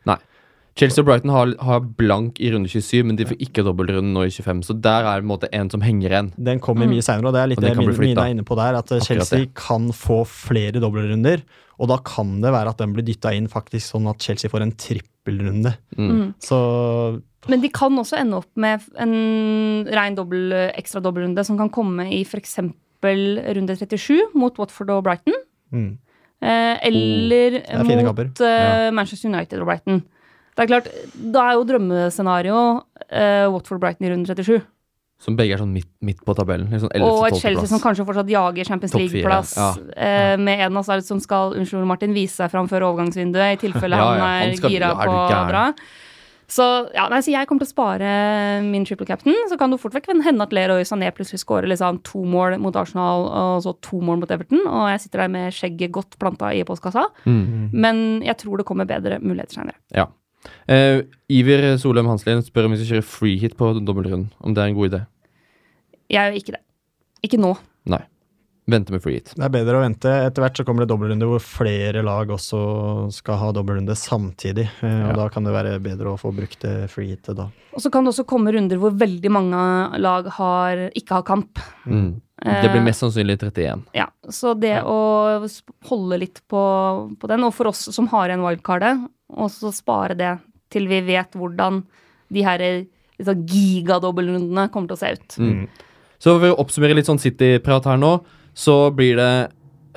[0.75, 4.23] Chelsea og Brighton har, har blank i runde 27, men de får ikke dobbeltrunde nå
[4.25, 4.63] i 25.
[4.65, 6.31] Så der er det en måte en som henger igjen.
[6.41, 6.95] Den kommer Mm.
[6.95, 8.97] mye seinere, og det er litt det Min- Mina er inne på der, at eh,
[8.97, 9.55] Akkurat Chelsea det.
[9.55, 11.43] kan få flere dobbeltrunder,
[11.79, 14.63] og da kan det være at den blir dytta inn faktisk sånn at Chelsea får
[14.63, 15.75] en trippelrunde.
[15.99, 16.09] Mm.
[16.09, 16.35] Mm.
[16.41, 21.69] Så Men de kan også ende opp med en rein dobbel, ekstra dobbeltrunde som kan
[21.69, 22.57] komme i f.eks.
[23.03, 25.35] runde 37 mot Watford og Brighton.
[25.73, 25.99] mm.
[26.43, 30.03] Eh, eller er mot eh, Manchester United og Brighton.
[30.53, 32.57] Det er klart, Da er jo drømmescenario
[33.09, 34.61] eh, Watford-Brighton i runde 37.
[35.23, 36.67] Som begge er sånn midt, midt på tabellen.
[36.73, 37.07] Liksom 11.
[37.07, 37.71] Og et Chelsea plass.
[37.71, 39.53] som kanskje fortsatt jager Champions League-plass.
[39.57, 39.69] ja.
[39.95, 44.01] eh, med Eden Hazard som skal unnskyld Martin, vise seg fram før overgangsvinduet, i tilfelle
[44.01, 45.65] Ja, han er han skal- gira ja, på bra.
[46.53, 48.09] Så, ja, nei, så jeg kommer til å spare
[48.67, 49.37] min triple captain.
[49.49, 52.77] Så kan det fort vekk hende at Leroy Sané plutselig skårer liksom to mål mot
[52.77, 54.61] Arsenal og så to mål mot Everton.
[54.69, 57.07] Og jeg sitter der med skjegget godt planta i postkassa.
[57.25, 57.71] Mm.
[57.73, 59.79] Men jeg tror det kommer bedre muligheter senere.
[59.97, 60.11] Ja.
[60.69, 64.29] Eh, Iver Solheim Hanslien spør om vi skal kjøre free hit på dobbeltrunden.
[64.43, 65.03] Om det er en god idé.
[66.13, 66.65] Jeg gjør ikke det.
[67.25, 67.55] Ikke nå.
[67.89, 68.03] Nei.
[68.71, 69.33] Vente med free hit.
[69.35, 70.07] det er bedre å vente.
[70.29, 72.61] Etter hvert så kommer det dobbeltrunde hvor flere lag også
[73.11, 74.69] skal ha dobbeltrunde samtidig.
[74.83, 75.17] Eh, og Ja.
[75.19, 77.49] da kan det være bedre å få brukt det freehitet da.
[77.75, 81.59] Og så kan det også komme runder hvor veldig mange lag har, ikke har kamp.
[81.87, 82.21] Mm.
[82.43, 83.83] Det blir mest sannsynlig 31.
[83.95, 85.43] Ja, så det å
[85.89, 86.63] holde litt på,
[87.19, 90.39] på den, og for oss som har igjen wildcardet, og så spare det
[90.71, 91.83] til vi vet hvordan
[92.33, 92.59] de her
[93.19, 95.37] liksom, gigadobbeltrundene kommer til å se ut.
[95.39, 95.69] Mm.
[96.23, 98.13] Så for å oppsummere litt sånn City-prat her nå,
[98.55, 99.33] så blir det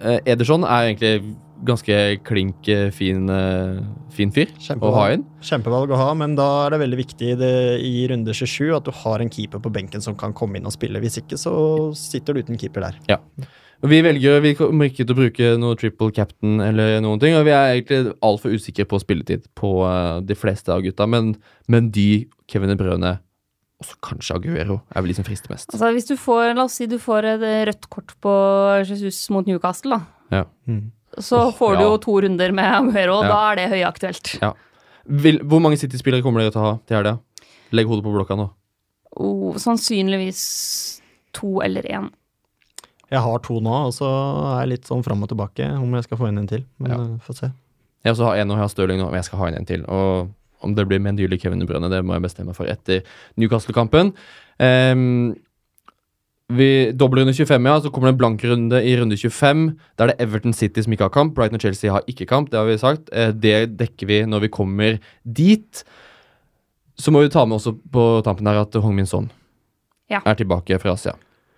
[0.02, 1.36] eh, Ederson er egentlig
[1.66, 1.98] ganske
[2.28, 3.82] klink eh, fin, eh,
[4.14, 5.26] fin fyr å ha inn.
[5.44, 7.54] Kjempevalg å ha, men da er det veldig viktig i, det,
[7.84, 10.76] i runde 27 at du har en keeper på benken som kan komme inn og
[10.76, 11.02] spille.
[11.04, 11.56] Hvis ikke så
[11.98, 13.00] sitter du uten keeper der.
[13.12, 13.22] Ja.
[13.86, 17.36] Vi velger, vi kommer ikke til å bruke noe triple captain eller noen ting.
[17.38, 19.74] Og vi er egentlig altfor usikre på spilletid på
[20.26, 21.06] de fleste av gutta.
[21.12, 21.34] Men,
[21.70, 22.80] men de, Kevin De
[23.76, 25.70] Brøne, også kanskje Aguero, er vel de som frister mest.
[25.74, 28.32] Altså, hvis du får, la oss si du får et rødt kort på
[28.88, 30.02] Jesus mot Newcastle, da.
[30.32, 30.44] Ja.
[31.20, 31.90] Så oh, får du ja.
[31.90, 33.30] jo to runder med Aguero, og Ja.
[33.30, 34.54] da er det høyaktuelt.
[35.08, 37.20] Vil, hvor mange City-spillere kommer dere til å ha til helga?
[37.72, 38.50] Legg hodet på blokka nå.
[39.18, 41.02] Oh, sannsynligvis
[41.34, 42.10] to eller én.
[43.12, 46.04] Jeg har to nå, og så er jeg litt sånn fram og tilbake om jeg
[46.08, 46.66] skal få inn en til.
[46.80, 46.98] Men Ja.
[46.98, 47.52] eh, få se.
[48.04, 49.66] Jeg også har en og jeg har Stirling nå, men jeg skal ha inn en
[49.66, 49.86] til.
[49.86, 50.30] Og
[50.66, 52.70] om det blir med en dyrlig Kevin De Bruyne, det må jeg bestemme meg for
[52.72, 53.06] etter
[53.40, 54.12] Newcastle-kampen.
[54.60, 55.36] Um,
[56.54, 57.80] vi Dobbeltrunde 25, ja.
[57.82, 59.64] Så kommer det en blank runde i runde 25.
[59.98, 61.34] Da er det Everton City som ikke har kamp.
[61.38, 63.10] Brighton og Chelsea har ikke kamp, det har vi sagt.
[63.14, 65.82] Eh, det dekker vi når vi kommer dit.
[67.02, 69.32] Så må vi ta med også på tampen her at Hong Min Son
[70.12, 70.20] Ja.
[70.26, 71.16] er tilbake fra Asia.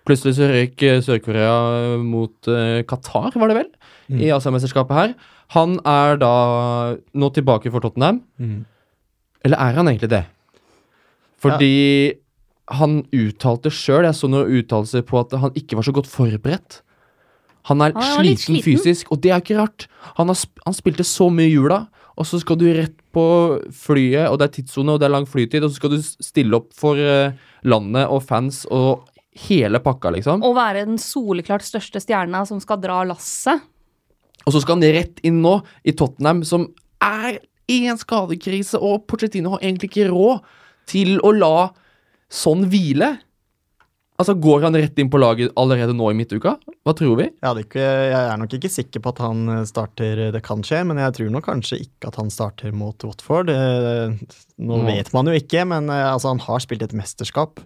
[0.08, 3.68] Plutselig så røyk eh, Sør-Korea mot eh, Qatar, var det vel?
[4.08, 4.22] Mm.
[4.24, 5.12] I Asiamesterskapet her.
[5.52, 6.32] Han er da
[7.12, 8.22] nå tilbake for Tottenham.
[8.40, 8.64] Mm.
[9.46, 10.24] Eller er han egentlig det?
[11.38, 11.74] Fordi
[12.78, 16.80] han uttalte sjøl, jeg så noen uttalelser på at han ikke var så godt forberedt.
[17.68, 18.64] Han er Han er sliten, sliten.
[18.64, 19.86] fysisk, og det er ikke rart.
[20.18, 21.86] Han, har, han spilte så mye i jula,
[22.18, 23.24] og så skal du rett på
[23.72, 26.58] flyet, og det er tidssone, og det er lang flytid, og så skal du stille
[26.58, 27.36] opp for eh,
[27.68, 29.06] landet og fans og
[29.48, 30.42] hele pakka, liksom.
[30.42, 33.62] Og være den soleklart største stjerna som skal dra lasset.
[34.46, 36.66] Og så skal han rett inn nå i Tottenham, som
[37.04, 37.38] er
[37.68, 40.44] i en skadekrise, og Pochettino har egentlig ikke råd
[40.88, 41.70] til å la
[42.32, 43.16] sånn hvile.
[44.18, 46.56] Altså, Går han rett inn på laget allerede nå i midtuka?
[46.82, 47.28] Hva tror vi?
[47.30, 50.80] Jeg, ikke, jeg er nok ikke sikker på at han eh, starter, det kan skje,
[50.88, 53.52] men jeg tror nok kanskje ikke at han starter mot Watford.
[53.52, 54.88] Nå mm.
[54.88, 57.62] vet man jo ikke, men eh, altså, han har spilt et mesterskap.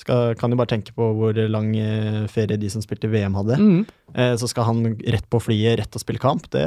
[0.00, 3.58] Skal, kan jo bare tenke på hvor lang eh, ferie de som spilte VM hadde.
[3.60, 3.82] Mm.
[4.14, 6.48] Eh, så skal han rett på flyet, rett og spille kamp.
[6.54, 6.64] Det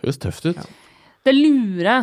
[0.00, 0.58] Høres tøft ut.
[1.24, 1.96] Det lure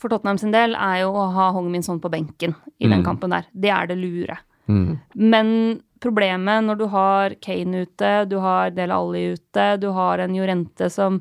[0.00, 3.04] for Tottenham sin del er jo å ha Hongmin sånn på benken i den Mm.
[3.06, 3.44] kampen der.
[3.54, 4.38] Det er det lure.
[4.68, 4.98] Mm.
[5.14, 10.34] Men problemet når du har Kane ute, du har Del Alli ute, du har en
[10.34, 11.20] Jorente som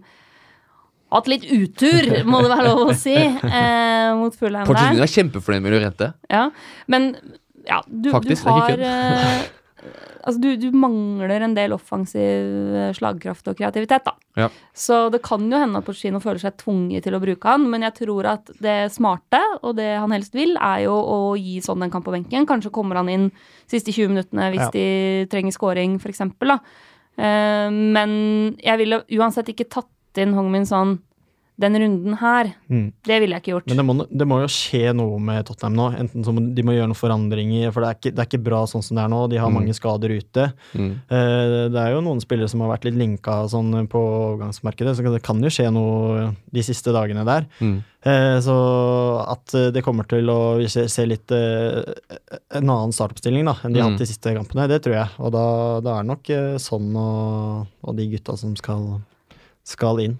[1.12, 3.14] har hatt litt utur, må det være lov å si,
[3.60, 4.74] eh, mot Fulheim der.
[4.96, 5.02] der.
[5.04, 6.14] er kjempefornøyd med Jorente.
[6.32, 6.50] Ja.
[6.88, 7.16] Men
[7.68, 8.78] ja, du, Faktisk, du har
[10.24, 12.20] Altså, du, du mangler en del offensiv
[12.78, 14.14] eh, slagkraft og kreativitet, da.
[14.38, 14.48] Ja.
[14.74, 17.82] Så det kan jo hende at Pochettino føler seg tvunget til å bruke han, men
[17.88, 21.84] jeg tror at det smarte, og det han helst vil, er jo å gi sånn
[21.84, 22.48] en kamp på benken.
[22.50, 23.30] Kanskje kommer han inn
[23.72, 24.72] siste 20 minuttene hvis Ja.
[24.76, 24.88] de
[25.32, 26.56] trenger scoring, for eksempel.
[27.18, 31.00] Eh, men jeg ville uansett ikke tatt inn Hong Min Son
[31.62, 32.50] den runden her.
[32.70, 32.88] Mm.
[33.08, 33.68] Det ville jeg ikke gjort.
[33.72, 35.86] Men det må, det må jo skje noe med Tottenham nå.
[36.02, 38.44] Enten så må de må gjøre noen forandringer, for det er ikke, det er ikke
[38.50, 39.22] bra sånn som det er nå.
[39.32, 39.56] De har Mm.
[39.60, 40.50] mange skader ute.
[40.76, 40.92] Mm.
[41.10, 45.14] Eh, Det er jo noen spillere som har vært litt linka sånn på overgangsmarkedet, så
[45.14, 47.46] det kan jo skje noe de siste dagene der.
[47.62, 47.84] Mm.
[48.04, 48.56] Eh, Så
[49.30, 51.84] at eh, det kommer til å se, ser, ser litt eh,
[52.58, 53.94] en annen startoppstilling da, enn de har Mm.
[53.94, 55.10] hatt de siste kampene, det tror jeg.
[55.20, 55.46] Og da,
[55.82, 59.02] da er det nok eh, sånn og, og de gutta som skal,
[59.64, 60.18] skal inn.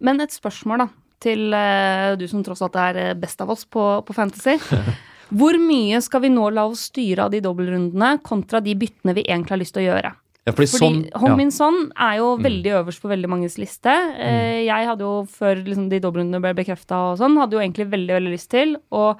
[0.00, 0.88] Men et spørsmål, da,
[1.22, 4.56] til eh, du som tross alt er eh, best av oss på, på Fantasy.
[5.38, 9.22] Hvor mye skal vi nå la oss styre av de dobbeltrundene kontra de byttene vi
[9.28, 10.10] egentlig har lyst til å gjøre?
[10.48, 12.08] Ja, fordi, Fordi sånn ja.
[12.08, 12.42] Er jo Mm.
[12.48, 13.92] veldig øverst på veldig manges liste.
[13.92, 14.64] Mm.
[14.66, 18.16] jeg hadde jo, før liksom, de dobbeltrundene ble bekrefta og sånn, hadde jo egentlig veldig
[18.16, 19.16] veldig lyst til å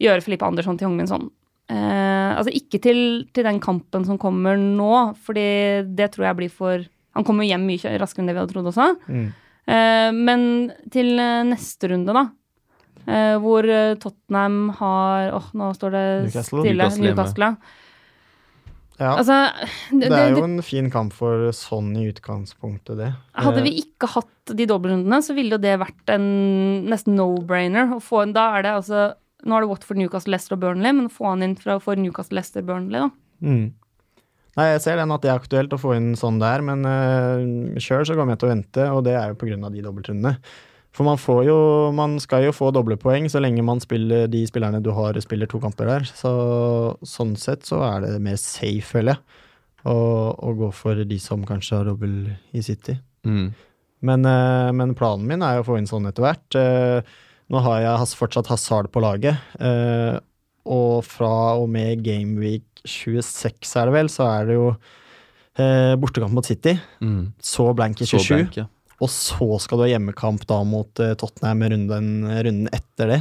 [0.00, 1.30] gjøre Filippe Andersson til Hong
[1.64, 2.98] Eh, altså ikke til,
[3.32, 5.44] til den kampen som kommer nå, fordi
[5.96, 8.52] det tror jeg blir for Han kommer jo hjem mye raskere enn det vi hadde
[8.52, 8.86] trodd også.
[9.08, 9.28] Eh,
[9.66, 12.26] men til eh, neste runde, da.
[13.06, 16.60] eh, hvor eh, Tottenham har Åh, nå står det Newcastle.
[16.64, 16.90] stille.
[17.00, 17.56] Newcastle
[18.94, 19.16] ja.
[19.18, 19.36] Altså,
[19.90, 23.08] det, det er jo en fin kamp for sånn i utgangspunktet, det.
[23.34, 26.28] Hadde Eh, vi ikke hatt de dobbeltrundene, så ville jo det vært en
[26.86, 27.90] nesten no-brainer.
[27.96, 30.92] å få en- Da er det altså Nå er det Watford, Newcastle, Leicester og Burnley,
[30.92, 33.10] men få han inn fra, for Newcastle, Leicester, Burnley, da.
[33.42, 33.72] Mm.
[34.54, 37.80] Nei, jeg ser den at det er aktuelt å få inn sånn der, men uh,
[37.82, 40.36] sjøl så kommer jeg til å vente, og det er jo av de dobbeltrundene.
[40.94, 41.56] For man får jo
[41.90, 45.50] Man skal jo få doble poeng så lenge man spiller de spillerne du har, spiller
[45.50, 46.06] to kamper der.
[46.06, 46.30] Så
[47.02, 49.42] sånn sett så er det mer safe, føler jeg,
[49.90, 49.96] å,
[50.38, 52.14] å gå for de som kanskje har dobbel
[52.54, 52.94] i City.
[53.26, 53.48] Mm.
[54.04, 56.46] Men, uh, men planen min er jo å få inn sånn etter hvert.
[56.54, 57.16] Uh,
[57.50, 60.22] nå har jeg fortsatt Hazard på laget, uh,
[60.64, 64.68] og fra og med Gameweek 26 er det vel, så er det jo
[65.58, 66.76] eh, bortekamp mot City.
[67.00, 67.32] Mm.
[67.40, 68.68] Så blank i 27, blank, ja.
[69.00, 73.20] og så skal du ha hjemmekamp da mot eh, Tottenham runden, runden etter det.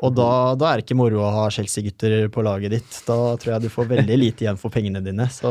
[0.00, 2.98] Og da, da er det ikke moro å ha Chelsea-gutter på laget ditt.
[3.08, 5.26] Da tror jeg du får veldig lite igjen for pengene dine.
[5.32, 5.50] Så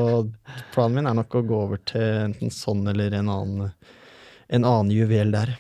[0.74, 3.74] planen min er nok å gå over til enten sånn eller en annen,
[4.48, 5.54] en annen juvel der.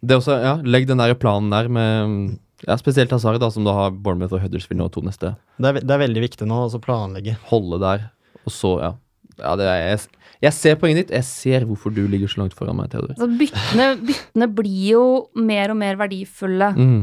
[0.00, 2.36] Det også, ja, Legg den der planen der med
[2.66, 5.34] ja, spesielt Hazard, da, som da har Bournemouth og Huddersfield nå to neste.
[5.58, 7.36] Det er, det er veldig viktig nå å planlegge.
[7.50, 8.08] Holde der,
[8.44, 8.94] og så, ja.
[9.38, 11.14] ja det er, jeg, jeg ser poenget ditt.
[11.20, 13.14] Jeg ser hvorfor du ligger så langt foran meg, Theodor.
[13.14, 15.04] Altså, byttene, byttene blir jo
[15.38, 16.98] mer og mer verdifulle Mm.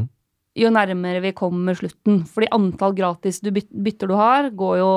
[0.55, 2.21] jo nærmere vi kommer slutten.
[2.31, 4.91] Fordi antall gratis du byt, bytter du har, går jo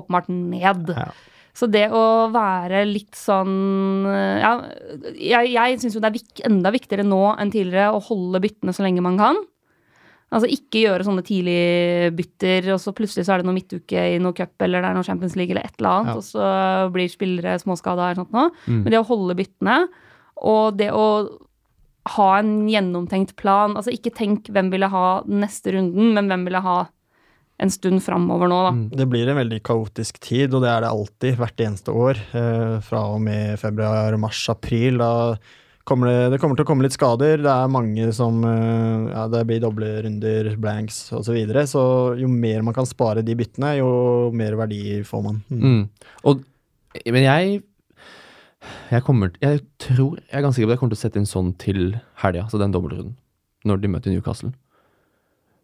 [0.00, 0.94] åpenbart ned.
[0.96, 1.10] Ja.
[1.58, 4.52] Så det å være litt sånn Ja,
[5.10, 8.74] jeg, jeg syns jo det er vik, enda viktigere nå enn tidligere å holde byttene
[8.76, 9.40] så lenge man kan.
[10.28, 14.36] Altså ikke gjøre sånne tidligbytter, og så plutselig så er det noe midtuke i noe
[14.36, 16.16] cup eller det er noe Champions League eller et eller annet, Ja.
[16.20, 18.50] og så blir spillere småskada eller sånt noe.
[18.66, 18.82] Mm.
[18.82, 19.78] Men det å holde byttene,
[20.44, 21.06] og det å
[22.14, 26.44] ha en gjennomtenkt plan Altså ikke tenk hvem ville ha den neste runden, men hvem
[26.46, 26.78] ville ha
[27.58, 28.70] en stund framover nå, da.
[28.70, 28.84] Mm.
[29.00, 32.20] Det blir en veldig kaotisk tid, og det er det alltid, hvert eneste år.
[32.38, 35.00] Eh, fra og med februar, mars, april.
[35.02, 35.10] Da
[35.88, 37.40] kommer det, det kommer til å komme litt skader.
[37.44, 41.24] Det er mange som eh, Ja, det blir doble runder, blanks osv.
[41.30, 41.64] Så, videre.
[41.70, 41.82] så
[42.20, 43.88] jo mer man kan spare de byttene, jo
[44.36, 45.40] mer verdi får man.
[45.48, 45.64] Mm.
[45.64, 46.12] Mm.
[46.28, 46.44] Og,
[47.08, 47.58] men jeg
[48.90, 51.20] jeg kommer Jeg tror Jeg er ganske sikker på at jeg kommer til å sette
[51.20, 51.82] inn sånn til
[52.18, 53.14] helga, altså den dobbeltrunden,
[53.64, 54.50] når de møter Newcastle.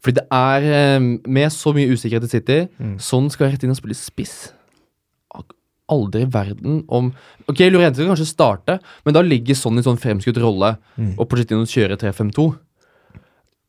[0.05, 2.97] Fordi det er eh, Med så mye usikkerhet i City, Mm.
[3.03, 4.53] sånn skal rett inn og spille spiss.
[5.93, 7.11] Aldri i verden om
[7.49, 11.15] Ok, Lorente kan kanskje starte, men da ligger sånn i sånn fremskutt rolle, Mm.
[11.19, 12.55] og Pochettino kjører 3-5-2.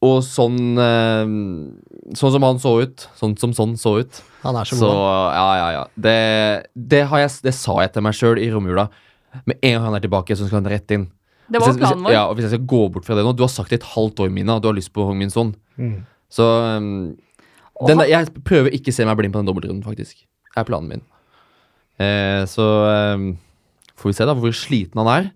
[0.05, 3.07] Og sånn eh, Sånn som han så ut.
[3.17, 4.21] Sånn som sånn så ut.
[4.43, 5.33] Han er så, Så god.
[5.33, 5.83] ja, ja, ja.
[5.97, 8.87] Det, det, har jeg, det sa jeg til meg sjøl i romjula.
[9.49, 11.07] Med en gang han er tilbake, så skal han rett inn.
[11.49, 12.11] Det var hvis jeg- planen vår.
[12.13, 13.81] Ja, og Hvis jeg skal gå bort fra det nå Du har sagt det i
[13.83, 15.55] et halvt år, Mina, og du har lyst på Hong Min Son.
[15.77, 16.05] Mm.
[16.29, 16.43] Så
[16.77, 17.17] um,
[17.87, 20.15] den, der- Jeg prøver ikke å se meg blind på den dobbeltrunden, faktisk.
[20.53, 21.01] Det er planen min.
[22.01, 22.65] Eh, så
[23.15, 23.33] um,
[23.95, 25.27] får vi se da hvor sliten han er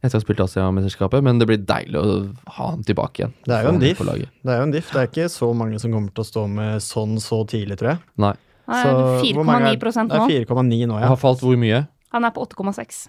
[0.00, 2.12] etter å ha spilt Asia-mesterskapet, men det blir deilig å
[2.56, 3.34] ha han tilbake igjen.
[3.44, 3.98] Det er jo en diff.
[4.00, 4.92] Det er jo en diff.
[4.94, 7.92] Det er ikke så mange som kommer til å stå med sånn så tidlig, tror
[7.92, 8.00] jeg.
[8.24, 8.32] Nei.
[8.70, 10.28] Han Så er hvor mange 4,9 Det er nå.
[10.30, 11.10] 4,9 nå, ja.
[11.10, 11.82] har falt hvor mye?
[12.14, 13.02] Han er på 8,6.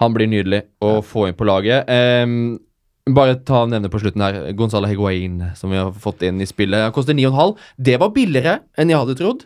[0.00, 1.90] Han blir nydelig å få inn på laget.
[2.24, 2.56] Um,
[3.16, 6.48] bare ta og nevne på slutten her Gonzalo Higuain, som vi har fått inn i
[6.48, 6.88] spillet.
[6.88, 7.52] Han koster 9,5.
[7.76, 9.44] Det var billigere enn jeg hadde trodd.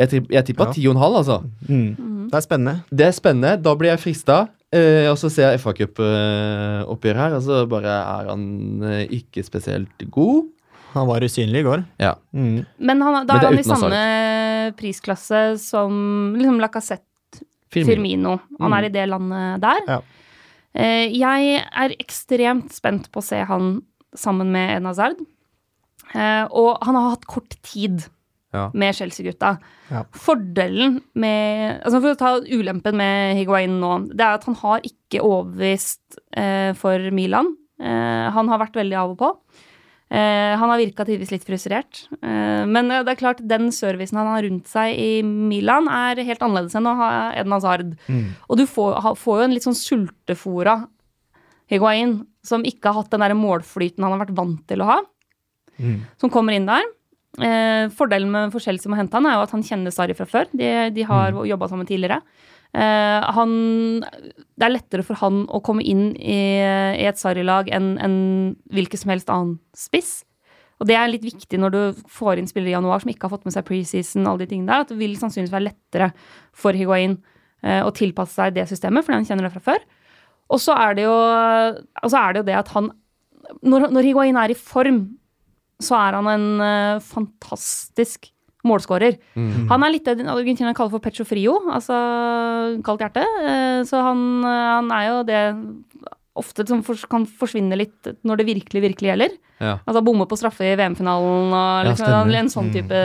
[0.00, 0.72] Jeg, jeg tippa Ja.
[0.72, 1.36] 10,5, altså.
[1.68, 2.28] Mm.
[2.30, 2.74] Det er spennende.
[2.90, 3.52] Det er spennende.
[3.62, 4.38] Da blir jeg frista.
[4.72, 8.44] Eh, og så ser jeg FA Cup-oppgjør her, og så bare er han
[8.86, 10.46] eh, ikke spesielt god.
[10.94, 11.82] Han var usynlig i går.
[12.02, 12.14] Ja.
[12.34, 12.64] Mm.
[12.78, 14.00] Men han, da Men er han i samme
[14.78, 17.06] prisklasse som liksom Lacassette
[17.70, 17.90] Firmino.
[17.92, 18.32] Firmino.
[18.60, 18.78] Han Mm.
[18.78, 19.82] er i det landet der.
[19.86, 20.00] Ja.
[20.74, 23.82] Eh, jeg er ekstremt spent på å se han
[24.14, 25.14] sammen med Nazard.
[25.18, 25.26] Hazard.
[26.14, 28.06] Eh, og han har hatt kort tid
[28.52, 28.64] Ja.
[28.74, 29.52] med Chelsea-gutta.
[29.92, 30.04] Ja.
[30.10, 34.80] Fordelen med altså For å ta ulempen med Higuain nå, det er at han har
[34.82, 37.52] ikke overbevist eh, for Milan.
[37.78, 39.28] Eh, han har vært veldig av og på.
[40.10, 42.00] Eh, han har virka tidvis litt frustrert.
[42.18, 46.18] Eh, men eh, det er klart, den servicen han har rundt seg i Milan, er
[46.26, 47.92] helt annerledes enn å ha Eden Hazard.
[48.10, 48.24] Mm.
[48.50, 50.80] Og du får, ha, får jo en litt sånn sultefora
[51.70, 55.00] Higuain, som ikke har hatt den der målflyten han har vært vant til å ha,
[55.80, 56.00] Mm.
[56.20, 56.82] som kommer inn der.
[57.38, 60.16] Eh, fordelen med forskjell som har å hente han er jo at han kjenner Sarri
[60.18, 60.48] fra før.
[60.50, 61.44] De, de har Mm.
[61.46, 62.22] jobba sammen tidligere.
[62.74, 66.58] Eh, han, det er lettere for han å komme inn i,
[66.98, 68.18] i et Sarri-lag enn en
[68.70, 70.24] hvilken som helst annen spiss.
[70.80, 73.34] Og det er litt viktig når du får inn spillere i januar som ikke har
[73.34, 76.10] fått med seg preseason, alle de tingene der, at det vil sannsynligvis være lettere
[76.56, 77.18] for Higuain
[77.62, 79.84] eh, å tilpasse seg det systemet, fordi han kjenner det fra før.
[80.50, 82.90] Og så er det jo, er det, jo det at han
[83.66, 85.02] når, når Higuain er i form,
[85.80, 88.30] så er han en eh, fantastisk
[88.68, 89.14] målskårer.
[89.40, 89.68] Mm.
[89.70, 91.96] Han er litt det Argentina kaller for pecho frio, altså
[92.84, 93.22] kaldt hjerte.
[93.24, 95.42] Eh, Så han, eh, han er jo det
[96.40, 99.32] ofte som kan forsvinne litt når det virkelig, virkelig gjelder.
[99.60, 99.78] Ja.
[99.88, 103.00] Altså bomme på straffe i VM-finalen og liksom, ja, en sånn Mm, type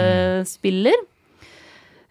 [0.48, 0.96] spiller.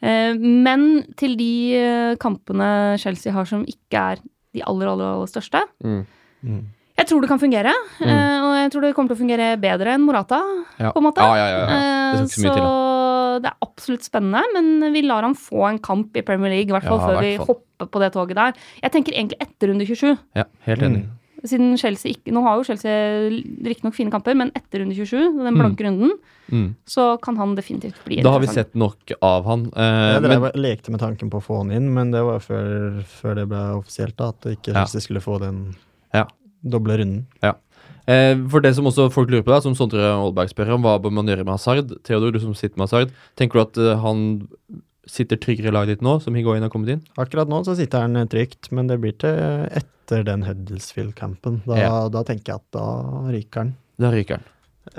[0.02, 4.18] Eh, Men til de kampene Chelsea har som ikke er
[4.54, 6.06] de aller, aller, aller største, Mm.
[6.44, 6.64] Mm.
[6.99, 7.72] Jeg tror det kan fungere.
[8.01, 8.11] mm.
[8.45, 10.40] Og jeg tror det kommer til å fungere bedre enn Morata,
[10.78, 10.92] Ja.
[10.92, 11.18] på en måte.
[11.20, 11.66] Ja, ja, ja, ja.
[11.66, 15.68] Det Eh, så mye til, så det er absolutt spennende, men vi lar han få
[15.68, 17.57] en kamp i Premier League, i hvert fall Ja, før vi hvert fall.
[17.57, 18.53] hopper på det toget der.
[18.82, 20.18] Jeg tenker egentlig etter runde 27.
[20.36, 21.03] ja, helt enig.
[21.05, 21.11] Mm.
[21.45, 23.28] Siden Chelsea ikke Nå har jo Chelsea
[23.66, 26.12] riktignok fine kamper, men etter runde 27, den blanke runden,
[26.51, 26.74] Mm.
[26.86, 29.66] så kan han definitivt bli Da har vi sett nok av han.
[29.76, 33.03] Eh, Jeg men, lekte med tanken på å få han inn, men det var før,
[33.05, 34.84] før det ble offisielt da, at ikke Ja.
[34.84, 35.74] Chelsea skulle få den.
[36.64, 37.26] Doble runden.
[38.08, 40.98] eh, for det som også folk lurer på, da, som Sondre Aalberg spør om, hva
[41.02, 41.92] bør man gjøre med Hazard?
[42.04, 44.48] Theodor, du som sitter med Hazard, tenker du at uh, han
[45.06, 47.02] sitter tryggere i laget ditt nå, som Higuain har kommet inn?
[47.20, 49.36] Akkurat nå så sitter han trygt, men det blir til
[49.68, 51.62] etter den Huddersfield-campen.
[51.68, 52.08] Da, Ja.
[52.12, 52.86] da tenker jeg at da
[53.28, 53.74] ryker han.
[54.00, 54.50] Da ryker han.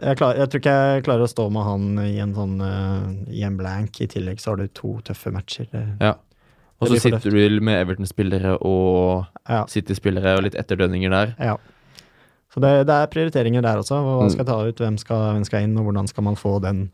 [0.01, 3.09] Jeg, klar, jeg tror ikke jeg klarer å stå med han i en sånn uh,
[3.29, 3.99] i en blank.
[4.01, 5.67] I tillegg så har du to tøffe matcher.
[6.01, 6.15] Ja.
[6.81, 9.63] Og så sitter du med Everton-spillere og Ja.
[9.71, 11.35] City-spillere og litt etterdønninger der.
[11.39, 11.55] ja.
[12.55, 13.97] Så det, det er prioriteringer der også.
[13.99, 14.29] Hva Mm.
[14.31, 16.89] skal ta ut, hvem skal, hvem skal inn, og hvordan skal man få den,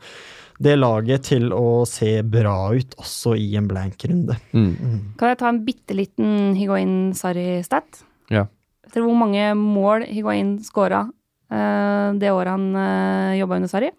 [0.60, 4.34] det laget til å se bra ut også i en blank-runde.
[4.52, 5.14] Mm.
[5.18, 8.02] Kan jeg ta en bitte liten Higuain Sarri-stat?
[8.30, 8.46] Ja.
[8.88, 13.90] Etter hvor mange mål Higuain scora uh, det året han uh, jobba under Sarri?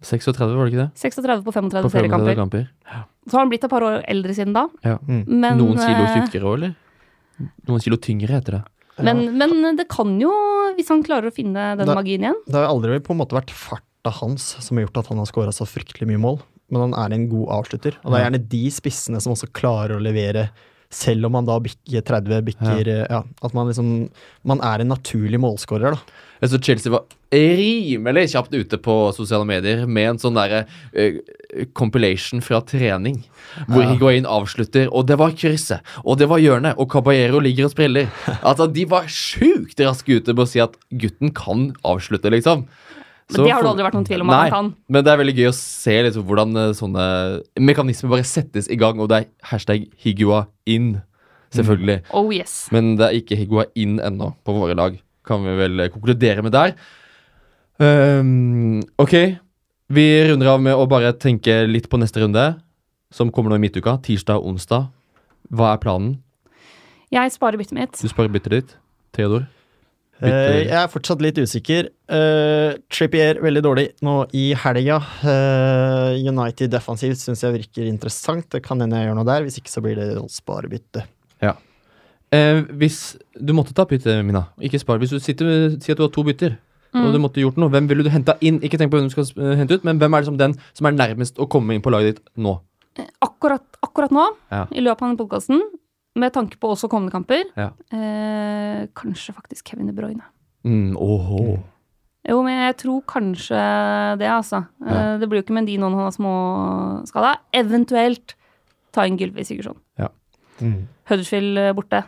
[0.00, 0.90] 36, var det ikke det?
[1.00, 2.34] 36 på 35 På 35 seriekamper.
[2.36, 3.04] kamper.
[3.24, 4.66] Så har han blitt et par år eldre siden da.
[4.84, 4.98] Ja.
[5.08, 5.22] Mm.
[5.28, 6.74] Men, Noen kilo eh, tjukkere òg, eller?
[7.68, 8.62] Noen kilo tyngre, heter det.
[9.06, 10.30] men, men det kan jo,
[10.76, 13.34] hvis han klarer å finne den det, magien igjen Det har aldri på en måte
[13.34, 16.38] vært farta hans som har gjort at han har skåra så fryktelig mye mål,
[16.70, 17.98] men han er en god avslutter.
[18.04, 20.48] Og det er gjerne de spissene som også klarer å levere,
[20.94, 23.02] selv om man da bikker 30, bikker ja.
[23.10, 23.22] ja.
[23.44, 23.90] At man liksom
[24.46, 26.22] Man er en naturlig målskårer, da.
[26.42, 31.16] Jeg så Chelsea var rimelig kjapt ute på sosiale medier med en sånn derre uh,
[31.72, 33.22] compilation fra trening.
[33.68, 33.88] Hvor Ja.
[33.94, 38.10] Higuain avslutter, og det var krysset, og det var hjørnet, og Caballero ligger og spiller.
[38.44, 42.66] Altså, De var sjukt raske ute med å si at gutten kan avslutte, liksom.
[43.32, 44.66] Men det har det aldri vært noen tvil om at Nei, han kan.
[44.92, 47.04] Men det er veldig gøy å se liksom, hvordan eh, sånne
[47.64, 50.90] mekanismer bare settes i gang, og det er hashtag Higua inn,
[51.56, 52.02] selvfølgelig.
[52.12, 52.58] Oh yes.
[52.74, 56.44] Men det er ikke Higua inn ennå på våre lag, kan vi vel eh, konkludere
[56.44, 56.76] med der.
[57.80, 59.16] Um, ok,
[59.96, 62.44] vi runder av med å bare tenke litt på neste runde,
[63.14, 64.90] som kommer nå i midtuka, tirsdag og onsdag.
[65.54, 66.14] Hva er planen?
[67.14, 67.98] Jeg sparer byttet mitt.
[68.00, 68.76] Du sparer byttet ditt.
[69.16, 69.48] Theodor?
[70.30, 71.90] Eh, jeg er fortsatt litt usikker.
[72.08, 74.98] Uh, Trippier veldig dårlig nå i helga.
[75.24, 78.48] Uh, United defensivt syns jeg virker interessant.
[78.52, 79.46] Det kan hende jeg gjør noe der.
[79.46, 81.04] Hvis ikke så blir det sparebytte.
[81.44, 81.54] Ja.
[81.54, 81.70] bytte.
[82.34, 83.00] Eh, hvis
[83.38, 84.98] du måtte ta bytte, Mina, ikke spar.
[85.02, 86.56] Hvis du sitter, sier at du har to bytter,
[86.94, 88.60] og du måtte gjort noe, hvem ville du henta inn?
[88.62, 90.88] Ikke tenk på hvem du skal eh, hente ut, men hvem er liksom den som
[90.88, 92.56] er nærmest å komme inn på laget ditt nå?
[93.22, 94.64] Akkurat, akkurat nå, Ja.
[94.70, 95.62] i løpet av denne podkasten,
[96.16, 97.70] med tanke på også kommende kamper, Ja.
[97.92, 100.22] eh, kanskje faktisk Kevin De Bruyne.
[100.64, 101.58] Mm, åhå.
[102.28, 103.58] Jo, men jeg tror kanskje
[104.18, 104.64] det, altså.
[104.80, 105.14] Ja.
[105.14, 107.34] Eh, det blir jo ikke med de noen han har småskada.
[107.52, 108.34] Eventuelt
[108.92, 109.76] ta inn Gylvi Sigurdsson.
[111.08, 112.04] Huddersfield eh, borte.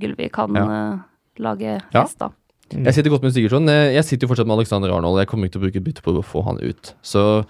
[0.00, 0.64] Gylvi kan Ja.
[0.94, 0.98] eh,
[1.38, 2.28] lage fest, da.
[2.70, 2.78] da.
[2.84, 3.66] Jeg sitter godt med Sigurdsson.
[3.68, 5.18] Jeg sitter jo fortsatt med Alexander Arnold.
[5.20, 6.94] Jeg kommer ikke til å bruke bytte på å få han ut.
[7.02, 7.46] Så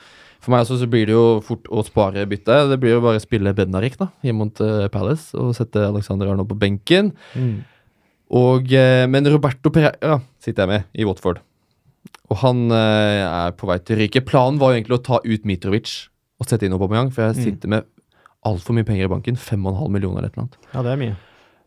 [0.47, 2.61] for meg også så blir det jo fort å spare bytte.
[2.70, 6.30] Det blir jo bare å spille Bednarik da, hjemme mot eh, Palace og sette Alexander
[6.30, 7.11] Arnold på benken.
[8.30, 11.42] Og, eh, men Roberto Pereira sitter jeg med i Watford.
[12.30, 14.22] Og han eh, er på vei til å ryke.
[14.26, 15.94] Planen var jo egentlig å ta ut Mitrovic
[16.38, 17.86] og sette inn Aubameyang, for jeg sitter med
[18.47, 19.38] altfor mye penger i banken.
[19.40, 20.59] 5,5 millioner eller et eller annet.
[20.70, 21.16] Ja, det er mye.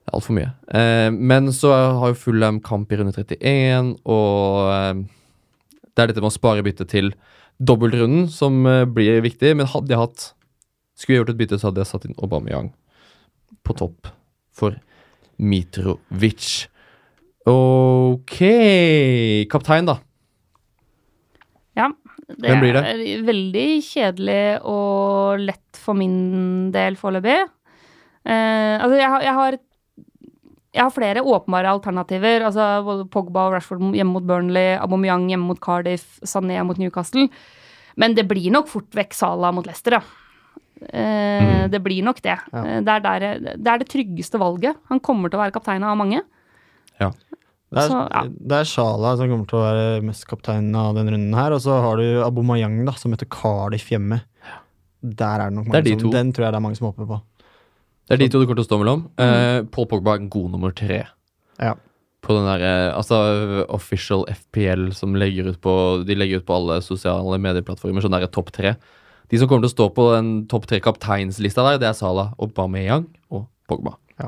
[0.09, 0.51] Alt for altfor mye.
[0.71, 5.03] Eh, men så har jo Fulham kamp i runde 31, og
[5.99, 7.11] det er dette med å spare bytte til
[7.59, 9.55] dobbeltrunden som eh, blir viktig.
[9.59, 10.27] Men hadde jeg hatt
[10.99, 12.73] Skulle jeg gjort et bytte, så hadde jeg satt inn Aubameyang
[13.63, 14.09] på topp
[14.51, 14.75] for
[15.39, 16.67] Mitrovic.
[17.47, 18.35] Ok
[19.51, 19.95] Kaptein, da.
[21.79, 21.87] Ja.
[22.29, 22.83] Det Hvem blir det?
[22.85, 27.39] er veldig kjedelig og lett for min del foreløpig.
[28.27, 29.57] Uh, altså, jeg jeg har
[30.79, 32.45] jeg har flere åpenbare alternativer.
[32.47, 37.27] altså både Pogba og Rashford hjemme mot Burnley, Aubameyang hjemme mot Cardiff, Sané mot Newcastle.
[37.99, 40.01] Men det blir nok fort vekk Salah mot Leicester, ja.
[40.79, 42.37] Eh, Det blir nok det.
[42.53, 42.61] Ja.
[42.63, 44.77] Eh, Det, er der, det er det tryggeste valget.
[44.87, 46.21] Han kommer til å være kaptein av mange.
[47.69, 48.23] Det er, Så, ja.
[48.25, 51.53] det er Salah som kommer til å være mest kaptein av den runden her.
[51.53, 54.21] Og så har du Abomayang, da, som heter Cardiff hjemme.
[55.03, 56.13] Der er det nok Det er mange de som to.
[56.15, 57.19] Den tror jeg det er mange som håper på.
[58.09, 59.03] Det er de to det kommer til å stå mellom.
[59.21, 61.03] Uh, Paul Pogba er god nummer tre.
[61.61, 61.75] Ja.
[62.25, 63.15] På den der, eh, altså
[63.71, 68.25] Official FPL som legger ut på De legger ut på alle sosiale medieplattformer sånn der
[68.27, 68.73] topp tre.
[69.31, 72.33] De som kommer til å stå på den topp tre kapteinslista der, det er Salah,
[72.41, 73.95] Aubameyang og Pogba.
[74.19, 74.27] Ja.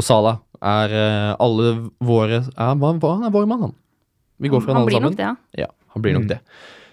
[0.00, 3.74] Og Salah er eh, alle våre er, han, er vår mann, han.
[4.42, 5.18] Vi går for han, han alle blir sammen.
[5.20, 5.66] det, ja.
[5.66, 6.32] Ja, han blir nok Mm.
[6.34, 6.40] det.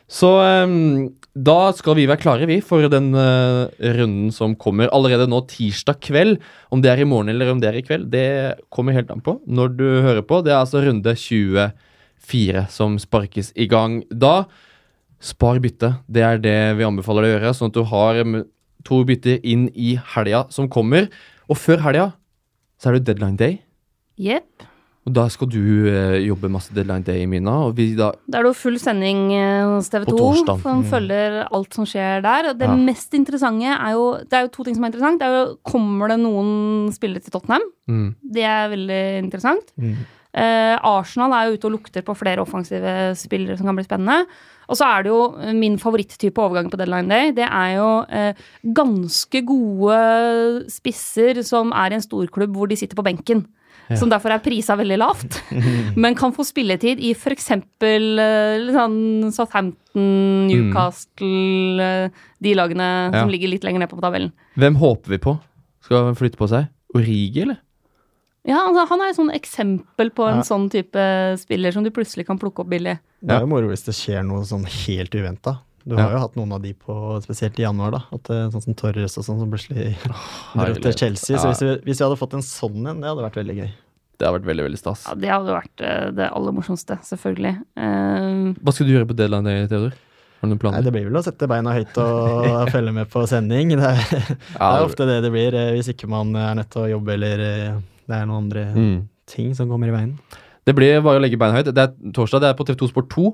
[0.10, 5.28] Så um, da skal vi være klare, vi, for den uh, runden som kommer allerede
[5.30, 6.40] nå tirsdag kveld.
[6.74, 9.22] Om det er i morgen eller om det er i kveld, det kommer helt an
[9.26, 10.42] på når du hører på.
[10.42, 14.48] Det er altså runde 24 som sparkes i gang da.
[15.22, 15.94] Spar bytte.
[16.10, 18.42] Det er det vi anbefaler deg å gjøre, sånn at du har em,
[18.88, 21.12] to bytter inn i helga som kommer.
[21.52, 22.10] Og før helga
[22.80, 23.60] så er det deadline day.
[24.20, 24.69] Jepp.
[25.08, 25.60] Og da skal du
[25.90, 27.54] eh, jobbe masse deadline day, Mina.
[27.70, 30.62] Og vi da Da er det jo full sending eh, hos TV På 2 torsdag.
[30.62, 30.90] som Mm.
[30.92, 32.50] følger alt som skjer der.
[32.52, 32.76] Og det Ja.
[32.76, 35.20] mest interessante er jo Det er jo to ting som er interessant.
[35.20, 37.62] Det er jo Kommer det noen spillere til Tottenham?
[37.88, 39.72] mm, Det er veldig interessant.
[39.80, 39.96] Mm.
[40.32, 44.26] Eh, Arsenal er jo ute og lukter på flere offensive spillere som kan bli spennende.
[44.70, 47.32] Og så er det jo eh, min favoritttype overgang på deadline day.
[47.32, 52.96] Det er jo eh, ganske gode spisser som er i en storklubb hvor de sitter
[52.96, 53.48] på benken.
[53.90, 53.96] Ja.
[53.98, 55.40] Som derfor er prisa veldig lavt,
[55.98, 57.48] men kan få spilletid i f.eks.
[57.82, 62.10] Uh, sånn Southampton, Newcastle eh,
[62.40, 63.14] De lagene Mm.
[63.16, 63.22] Ja.
[63.24, 64.32] som ligger litt lenger ned på tabellen.
[64.60, 65.34] Hvem håper vi på
[65.86, 66.68] skal flytte på seg?
[66.96, 67.58] Origi, eller?
[68.48, 70.46] Ja, altså, Han er et sånn eksempel på en Ja.
[70.48, 73.00] sånn type spiller som du plutselig kan plukke opp billig.
[73.22, 75.60] Det er jo moro hvis det skjer noe sånn helt uventa.
[75.90, 76.06] Du Ja.
[76.06, 76.96] har jo hatt noen av de på,
[77.26, 78.02] spesielt i januar, da.
[78.16, 79.96] At sånn som Torres og sånn, som plutselig
[80.54, 80.94] dro til.
[80.94, 81.36] Chelsea.
[81.36, 81.42] Ja.
[81.42, 83.72] Så hvis vi, hvis vi hadde fått en sånn en, det hadde vært veldig gøy.
[84.20, 85.06] Det hadde vært veldig veldig stas.
[85.08, 87.54] Ja, Det hadde vært eh, det aller morsomste, selvfølgelig.
[87.80, 89.94] Eh, Hva skal du gjøre på deadline day, Theodor?
[90.40, 90.80] Har du noen planer?
[90.80, 93.72] Nei, det blir vel å sette beina høyt og følge med på sending.
[93.80, 96.84] Det er, det er ofte det det blir, eh, hvis ikke man er nødt til
[96.84, 97.80] å jobbe eller eh,
[98.10, 98.98] det er noen andre mm.
[99.32, 100.14] ting som kommer i veien.
[100.68, 101.72] Det blir bare å legge beina høyt.
[101.72, 103.30] Det er torsdag, det er på TV2 Sport 2.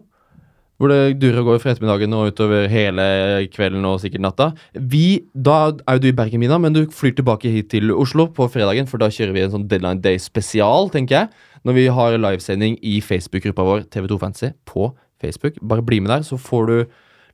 [0.75, 3.05] Hvor det durer og går fra ettermiddagen og utover hele
[3.53, 4.49] kvelden og sikkert natta.
[4.75, 8.27] Vi, Da er jo du i Bergen, Mina, men du flyr tilbake hit til Oslo
[8.27, 11.29] på fredagen, for da kjører vi en sånn Deadline Day spesial, tenker jeg.
[11.63, 14.91] Når vi har livesending i Facebook-gruppa vår TV2 Fantasy på
[15.23, 15.55] Facebook.
[15.63, 16.75] Bare bli med der, så får du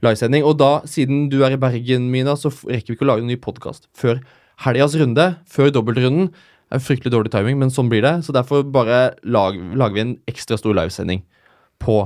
[0.05, 0.45] livesending.
[0.45, 3.33] Og da, siden du er i Bergen, Mina, så rekker vi ikke å lage en
[3.33, 4.21] ny podkast før
[4.67, 6.29] helgas runde, før dobbeltrunden.
[6.31, 8.19] Det er fryktelig dårlig timing, men sånn blir det.
[8.23, 11.25] Så derfor bare lag, lager vi en ekstra stor livesending
[11.81, 12.03] på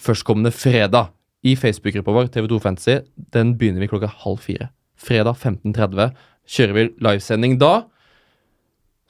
[0.00, 1.12] førstkommende fredag
[1.46, 2.98] i Facebook-gruppa vår, TV2 Fantasy.
[3.34, 4.70] Den begynner vi klokka halv fire.
[4.98, 6.14] Fredag 15.30
[6.56, 7.74] kjører vi livesending da.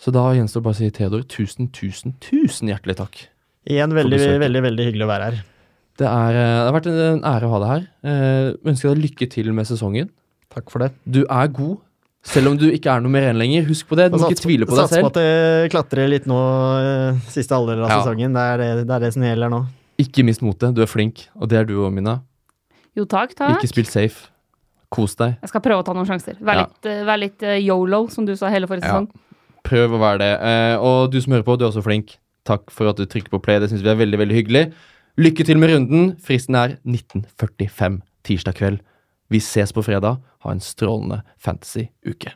[0.00, 3.22] Så da gjenstår det bare å si Theodor, tusen, tusen, tusen hjertelig takk.
[3.66, 5.38] Igjen veldig, veldig, veldig hyggelig å være her.
[5.96, 7.86] Det, er, eh, det har vært en, en ære å ha deg her.
[8.10, 10.10] Eh, ønsker deg lykke til med sesongen.
[10.52, 10.90] Takk for det.
[11.08, 11.78] Du er god,
[12.26, 13.64] selv om du ikke er nummer én lenger.
[13.70, 14.10] Husk på det.
[14.12, 15.08] Du må ikke tvile på deg selv.
[15.08, 16.36] Sats på at det klatrer litt nå
[16.82, 17.98] eh, siste halvdel av Ja.
[18.04, 18.36] sesongen.
[18.36, 19.62] Det er det, det er det som gjelder nå.
[19.98, 20.74] Ikke mist motet.
[20.77, 22.20] Du er flink, og det er du òg, Mina.
[22.97, 23.59] jo, takk, takk.
[23.59, 24.28] Ikke spill safe.
[24.93, 25.36] Kos deg.
[25.43, 26.36] Jeg skal prøve å ta noen sjanser.
[26.40, 26.66] Vær Ja.
[26.66, 29.06] litt, eh, vær litt eh, yolo, som du sa hele forrige Ja.
[29.64, 30.40] Prøv å være det.
[30.40, 32.18] Uh, og du som hører på, du er også flink.
[32.44, 33.59] Takk for at du trykker på play.
[33.59, 34.73] Det syns vi er veldig veldig hyggelig.
[35.18, 36.20] Lykke til med runden.
[36.23, 38.81] Fristen er 1945 tirsdag kveld.
[39.28, 40.20] Vi ses på fredag.
[40.44, 42.32] Ha en strålende fantasy-uke.